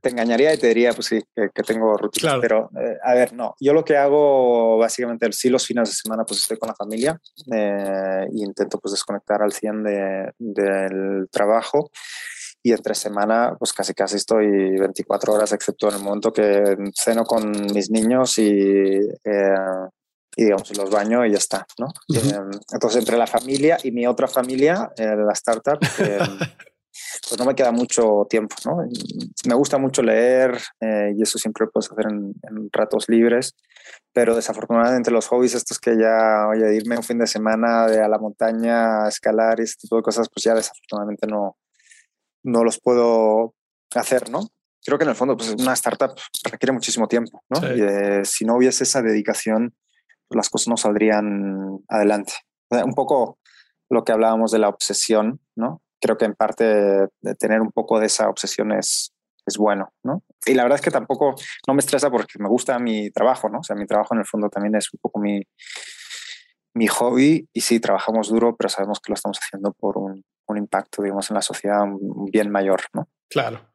te 0.01 0.09
engañaría 0.09 0.53
y 0.53 0.57
te 0.57 0.67
diría, 0.67 0.93
pues 0.93 1.07
sí, 1.07 1.21
que, 1.35 1.49
que 1.53 1.63
tengo 1.63 1.97
rutinas, 1.97 2.39
claro. 2.39 2.69
pero 2.71 2.81
eh, 2.81 2.97
a 3.03 3.13
ver, 3.13 3.33
no. 3.33 3.55
Yo 3.59 3.73
lo 3.73 3.83
que 3.83 3.97
hago 3.97 4.77
básicamente, 4.77 5.31
sí, 5.31 5.49
los 5.49 5.65
fines 5.65 5.89
de 5.89 5.95
semana, 5.95 6.23
pues 6.25 6.39
estoy 6.41 6.57
con 6.57 6.67
la 6.67 6.75
familia 6.75 7.19
eh, 7.51 8.25
e 8.31 8.43
intento 8.43 8.79
pues 8.79 8.93
desconectar 8.93 9.41
al 9.41 9.51
100 9.51 9.83
de, 9.83 10.33
del 10.37 11.27
trabajo. 11.29 11.91
y 12.61 12.71
entre 12.71 12.93
semana 12.93 13.55
pues 13.57 13.71
casi 13.71 13.93
casi 13.93 14.17
estoy 14.17 14.77
24 14.77 15.33
horas, 15.33 15.51
excepto 15.53 15.89
en 15.89 15.95
el 15.95 16.03
momento 16.03 16.31
que 16.31 16.77
ceno 16.93 17.23
con 17.23 17.51
mis 17.73 17.89
niños 17.89 18.37
y, 18.37 18.51
eh, 18.51 19.55
y 20.39 20.45
digamos 20.45 20.75
los 20.77 20.89
baño 20.89 21.25
y 21.25 21.31
ya 21.31 21.37
está, 21.37 21.67
¿no? 21.77 21.87
Eh, 22.15 22.21
entonces 22.71 22.99
entre 22.99 23.17
la 23.17 23.27
familia 23.27 23.77
y 23.83 23.91
mi 23.91 24.07
otra 24.07 24.25
familia, 24.25 24.89
eh, 24.95 25.13
la 25.17 25.33
startup, 25.33 25.77
pues 27.27 27.37
no 27.37 27.43
me 27.43 27.55
queda 27.55 27.73
mucho 27.73 28.25
tiempo, 28.29 28.55
¿no? 28.63 28.77
Me 29.45 29.53
gusta 29.55 29.77
mucho 29.77 30.01
leer 30.01 30.57
y 31.13 31.21
eso 31.21 31.37
siempre 31.37 31.65
lo 31.65 31.71
puedes 31.71 31.91
hacer 31.91 32.05
en, 32.09 32.33
en, 32.43 32.69
ratos 32.71 33.09
libres, 33.09 33.53
pero 34.13 34.33
desafortunadamente 34.33 35.11
los 35.11 35.27
hobbies 35.27 35.55
estos 35.55 35.77
que 35.77 35.97
ya, 35.97 36.47
oye, 36.49 36.73
irme 36.73 36.95
un 36.95 37.03
fin 37.03 37.19
de 37.19 37.27
semana 37.27 37.87
de 37.87 38.01
a 38.01 38.07
la 38.07 38.17
montaña, 38.17 39.03
a 39.03 39.09
escalar 39.09 39.59
y 39.59 39.63
este 39.63 39.81
tipo 39.81 39.97
de 39.97 40.03
cosas, 40.03 40.29
pues 40.33 40.45
ya 40.45 40.53
desafortunadamente 40.53 41.27
no, 41.27 41.57
no 42.43 42.63
los 42.63 42.79
puedo 42.79 43.55
hacer, 43.93 44.29
¿no? 44.29 44.47
Creo 44.85 44.97
que 44.97 45.03
en 45.03 45.09
el 45.09 45.15
fondo, 45.17 45.35
pues 45.35 45.49
una 45.49 45.73
startup 45.73 46.15
requiere 46.49 46.71
muchísimo 46.71 47.09
tiempo, 47.09 47.43
¿no? 47.49 47.75
Y 47.75 47.81
eh, 47.81 48.21
si 48.23 48.45
no 48.45 48.55
hubiese 48.55 48.85
esa 48.85 49.01
dedicación, 49.01 49.75
las 50.31 50.49
cosas 50.49 50.67
no 50.67 50.77
saldrían 50.77 51.79
adelante. 51.87 52.33
un 52.69 52.93
poco 52.93 53.39
lo 53.89 54.03
que 54.03 54.11
hablábamos 54.11 54.51
de 54.51 54.59
la 54.59 54.69
obsesión, 54.69 55.39
¿no? 55.55 55.81
Creo 55.99 56.17
que 56.17 56.25
en 56.25 56.35
parte 56.35 57.07
tener 57.39 57.61
un 57.61 57.71
poco 57.71 57.99
de 57.99 58.05
esa 58.05 58.29
obsesión 58.29 58.71
es, 58.71 59.11
es 59.45 59.57
bueno, 59.57 59.91
¿no? 60.03 60.23
Y 60.45 60.53
la 60.53 60.63
verdad 60.63 60.77
es 60.77 60.81
que 60.83 60.91
tampoco 60.91 61.35
no 61.67 61.73
me 61.73 61.79
estresa 61.79 62.09
porque 62.09 62.39
me 62.39 62.47
gusta 62.47 62.79
mi 62.79 63.09
trabajo, 63.11 63.49
¿no? 63.49 63.59
O 63.59 63.63
sea, 63.63 63.75
mi 63.75 63.85
trabajo 63.85 64.13
en 64.13 64.19
el 64.19 64.25
fondo 64.25 64.49
también 64.49 64.75
es 64.75 64.93
un 64.93 64.99
poco 65.01 65.19
mi, 65.19 65.41
mi 66.73 66.87
hobby 66.87 67.49
y 67.51 67.61
sí, 67.61 67.79
trabajamos 67.79 68.29
duro, 68.29 68.55
pero 68.55 68.69
sabemos 68.69 68.99
que 68.99 69.11
lo 69.11 69.15
estamos 69.15 69.39
haciendo 69.41 69.73
por 69.73 69.97
un, 69.97 70.23
un 70.47 70.57
impacto, 70.57 71.01
digamos, 71.01 71.29
en 71.29 71.35
la 71.35 71.41
sociedad 71.41 71.83
un 71.83 72.25
bien 72.31 72.51
mayor, 72.51 72.81
¿no? 72.93 73.09
Claro. 73.29 73.69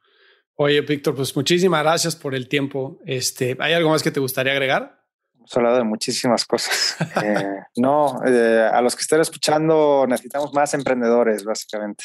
Oye, 0.57 0.81
Víctor, 0.83 1.17
pues 1.17 1.35
muchísimas 1.35 1.83
gracias 1.83 2.15
por 2.15 2.35
el 2.35 2.49
tiempo. 2.49 3.01
Este, 3.05 3.57
¿Hay 3.59 3.73
algo 3.73 3.91
más 3.91 4.03
que 4.03 4.13
te 4.13 4.21
gustaría 4.21 4.53
agregar? 4.53 5.04
Hemos 5.45 5.57
hablado 5.59 5.77
de 5.77 5.85
muchísimas 5.85 6.45
cosas. 6.45 6.97
Eh, 7.25 7.61
no, 7.77 8.21
eh, 8.27 8.69
a 8.73 8.81
los 8.81 8.97
que 8.97 9.03
estén 9.03 9.21
escuchando, 9.21 10.05
necesitamos 10.09 10.53
más 10.53 10.75
emprendedores, 10.75 11.45
básicamente. 11.45 12.05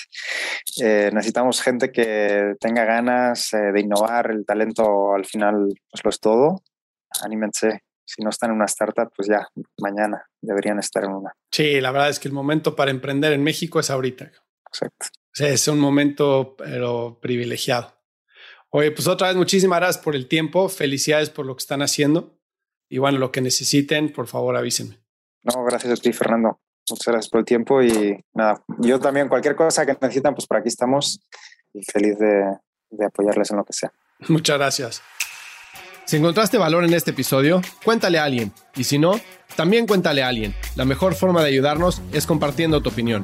Eh, 0.82 1.10
necesitamos 1.14 1.62
gente 1.62 1.92
que 1.92 2.56
tenga 2.60 2.86
ganas 2.86 3.50
de 3.52 3.80
innovar. 3.80 4.32
El 4.32 4.46
talento 4.46 5.14
al 5.14 5.26
final 5.26 5.74
pues 5.90 6.04
lo 6.04 6.10
es 6.10 6.20
todo. 6.20 6.64
Anímense. 7.22 7.84
Si 8.06 8.22
no 8.22 8.30
están 8.30 8.52
en 8.52 8.58
una 8.58 8.66
startup, 8.66 9.12
pues 9.16 9.28
ya 9.28 9.48
mañana 9.80 10.24
deberían 10.42 10.80
estar 10.80 11.04
en 11.04 11.12
una. 11.12 11.34
Sí, 11.52 11.80
la 11.82 11.92
verdad 11.92 12.10
es 12.10 12.20
que 12.20 12.28
el 12.28 12.34
momento 12.34 12.76
para 12.76 12.92
emprender 12.92 13.34
en 13.34 13.44
México 13.44 13.80
es 13.80 13.90
ahorita. 13.90 14.32
Exacto. 14.68 15.08
es 15.38 15.68
un 15.68 15.80
momento 15.80 16.56
pero 16.58 17.20
privilegiado. 17.22 17.94
Oye, 18.70 18.92
pues 18.92 19.08
otra 19.08 19.28
vez 19.28 19.38
muchísimas 19.38 19.80
gracias 19.80 20.04
por 20.04 20.16
el 20.16 20.28
tiempo, 20.28 20.70
felicidades 20.70 21.30
por 21.30 21.46
lo 21.46 21.56
que 21.56 21.62
están 21.62 21.82
haciendo 21.82 22.39
y 22.90 22.98
bueno, 22.98 23.18
lo 23.20 23.32
que 23.32 23.42
necesiten, 23.42 24.12
por 24.12 24.28
favor 24.28 24.58
avísenme. 24.58 25.00
No, 25.44 25.64
gracias 25.64 26.00
a 26.00 26.02
ti, 26.02 26.12
Fernando. 26.12 26.60
Muchas 26.90 27.08
gracias 27.08 27.30
por 27.30 27.40
el 27.40 27.46
tiempo 27.46 27.84
y 27.84 28.24
nada, 28.34 28.64
yo 28.80 29.00
también 29.00 29.30
cualquier 29.30 29.56
cosa 29.56 29.86
que 29.86 29.96
necesitan, 30.02 30.34
pues 30.34 30.48
por 30.48 30.58
aquí 30.58 30.70
estamos 30.70 31.20
y 31.74 31.84
feliz 31.84 32.18
de, 32.18 32.58
de 32.90 33.06
apoyarles 33.06 33.52
en 33.52 33.58
lo 33.58 33.64
que 33.64 33.74
sea. 33.74 33.92
Muchas 34.28 34.58
gracias. 34.58 35.02
Si 36.06 36.18
encontraste 36.18 36.58
valor 36.58 36.84
en 36.84 36.94
este 36.94 37.12
episodio, 37.12 37.62
cuéntale 37.86 38.18
a 38.18 38.24
alguien. 38.24 38.52
Y 38.76 38.84
si 38.84 38.98
no, 38.98 39.20
también 39.56 39.86
cuéntale 39.86 40.24
a 40.24 40.28
alguien. 40.28 40.56
La 40.76 40.84
mejor 40.84 41.14
forma 41.14 41.44
de 41.44 41.50
ayudarnos 41.50 42.02
es 42.12 42.26
compartiendo 42.26 42.82
tu 42.82 42.90
opinión. 42.90 43.24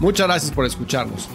Muchas 0.00 0.26
gracias 0.26 0.52
por 0.52 0.66
escucharnos. 0.66 1.28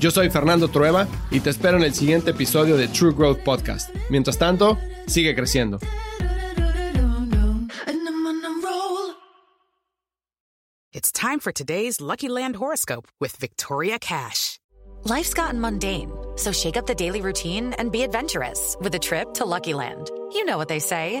Yo 0.00 0.10
soy 0.10 0.30
Fernando 0.30 0.68
Trueba 0.68 1.06
y 1.30 1.40
te 1.40 1.50
espero 1.50 1.76
en 1.76 1.84
el 1.84 1.94
siguiente 1.94 2.30
episodio 2.30 2.76
de 2.76 2.88
True 2.88 3.12
Growth 3.12 3.38
Podcast. 3.38 3.90
Mientras 4.10 4.38
tanto, 4.38 4.78
sigue 5.06 5.34
creciendo. 5.34 5.78
It's 10.92 11.10
time 11.10 11.40
for 11.40 11.52
today's 11.52 12.00
Lucky 12.00 12.28
Land 12.28 12.54
horoscope 12.56 13.08
with 13.20 13.36
Victoria 13.36 13.98
Cash. 13.98 14.60
Life's 15.04 15.34
gotten 15.34 15.60
mundane, 15.60 16.10
so 16.36 16.52
shake 16.52 16.76
up 16.76 16.86
the 16.86 16.94
daily 16.94 17.20
routine 17.20 17.74
and 17.78 17.90
be 17.90 18.02
adventurous 18.02 18.76
with 18.80 18.94
a 18.94 18.98
trip 18.98 19.34
to 19.34 19.44
Lucky 19.44 19.74
Land. 19.74 20.10
You 20.32 20.44
know 20.44 20.56
what 20.56 20.68
they 20.68 20.78
say. 20.78 21.20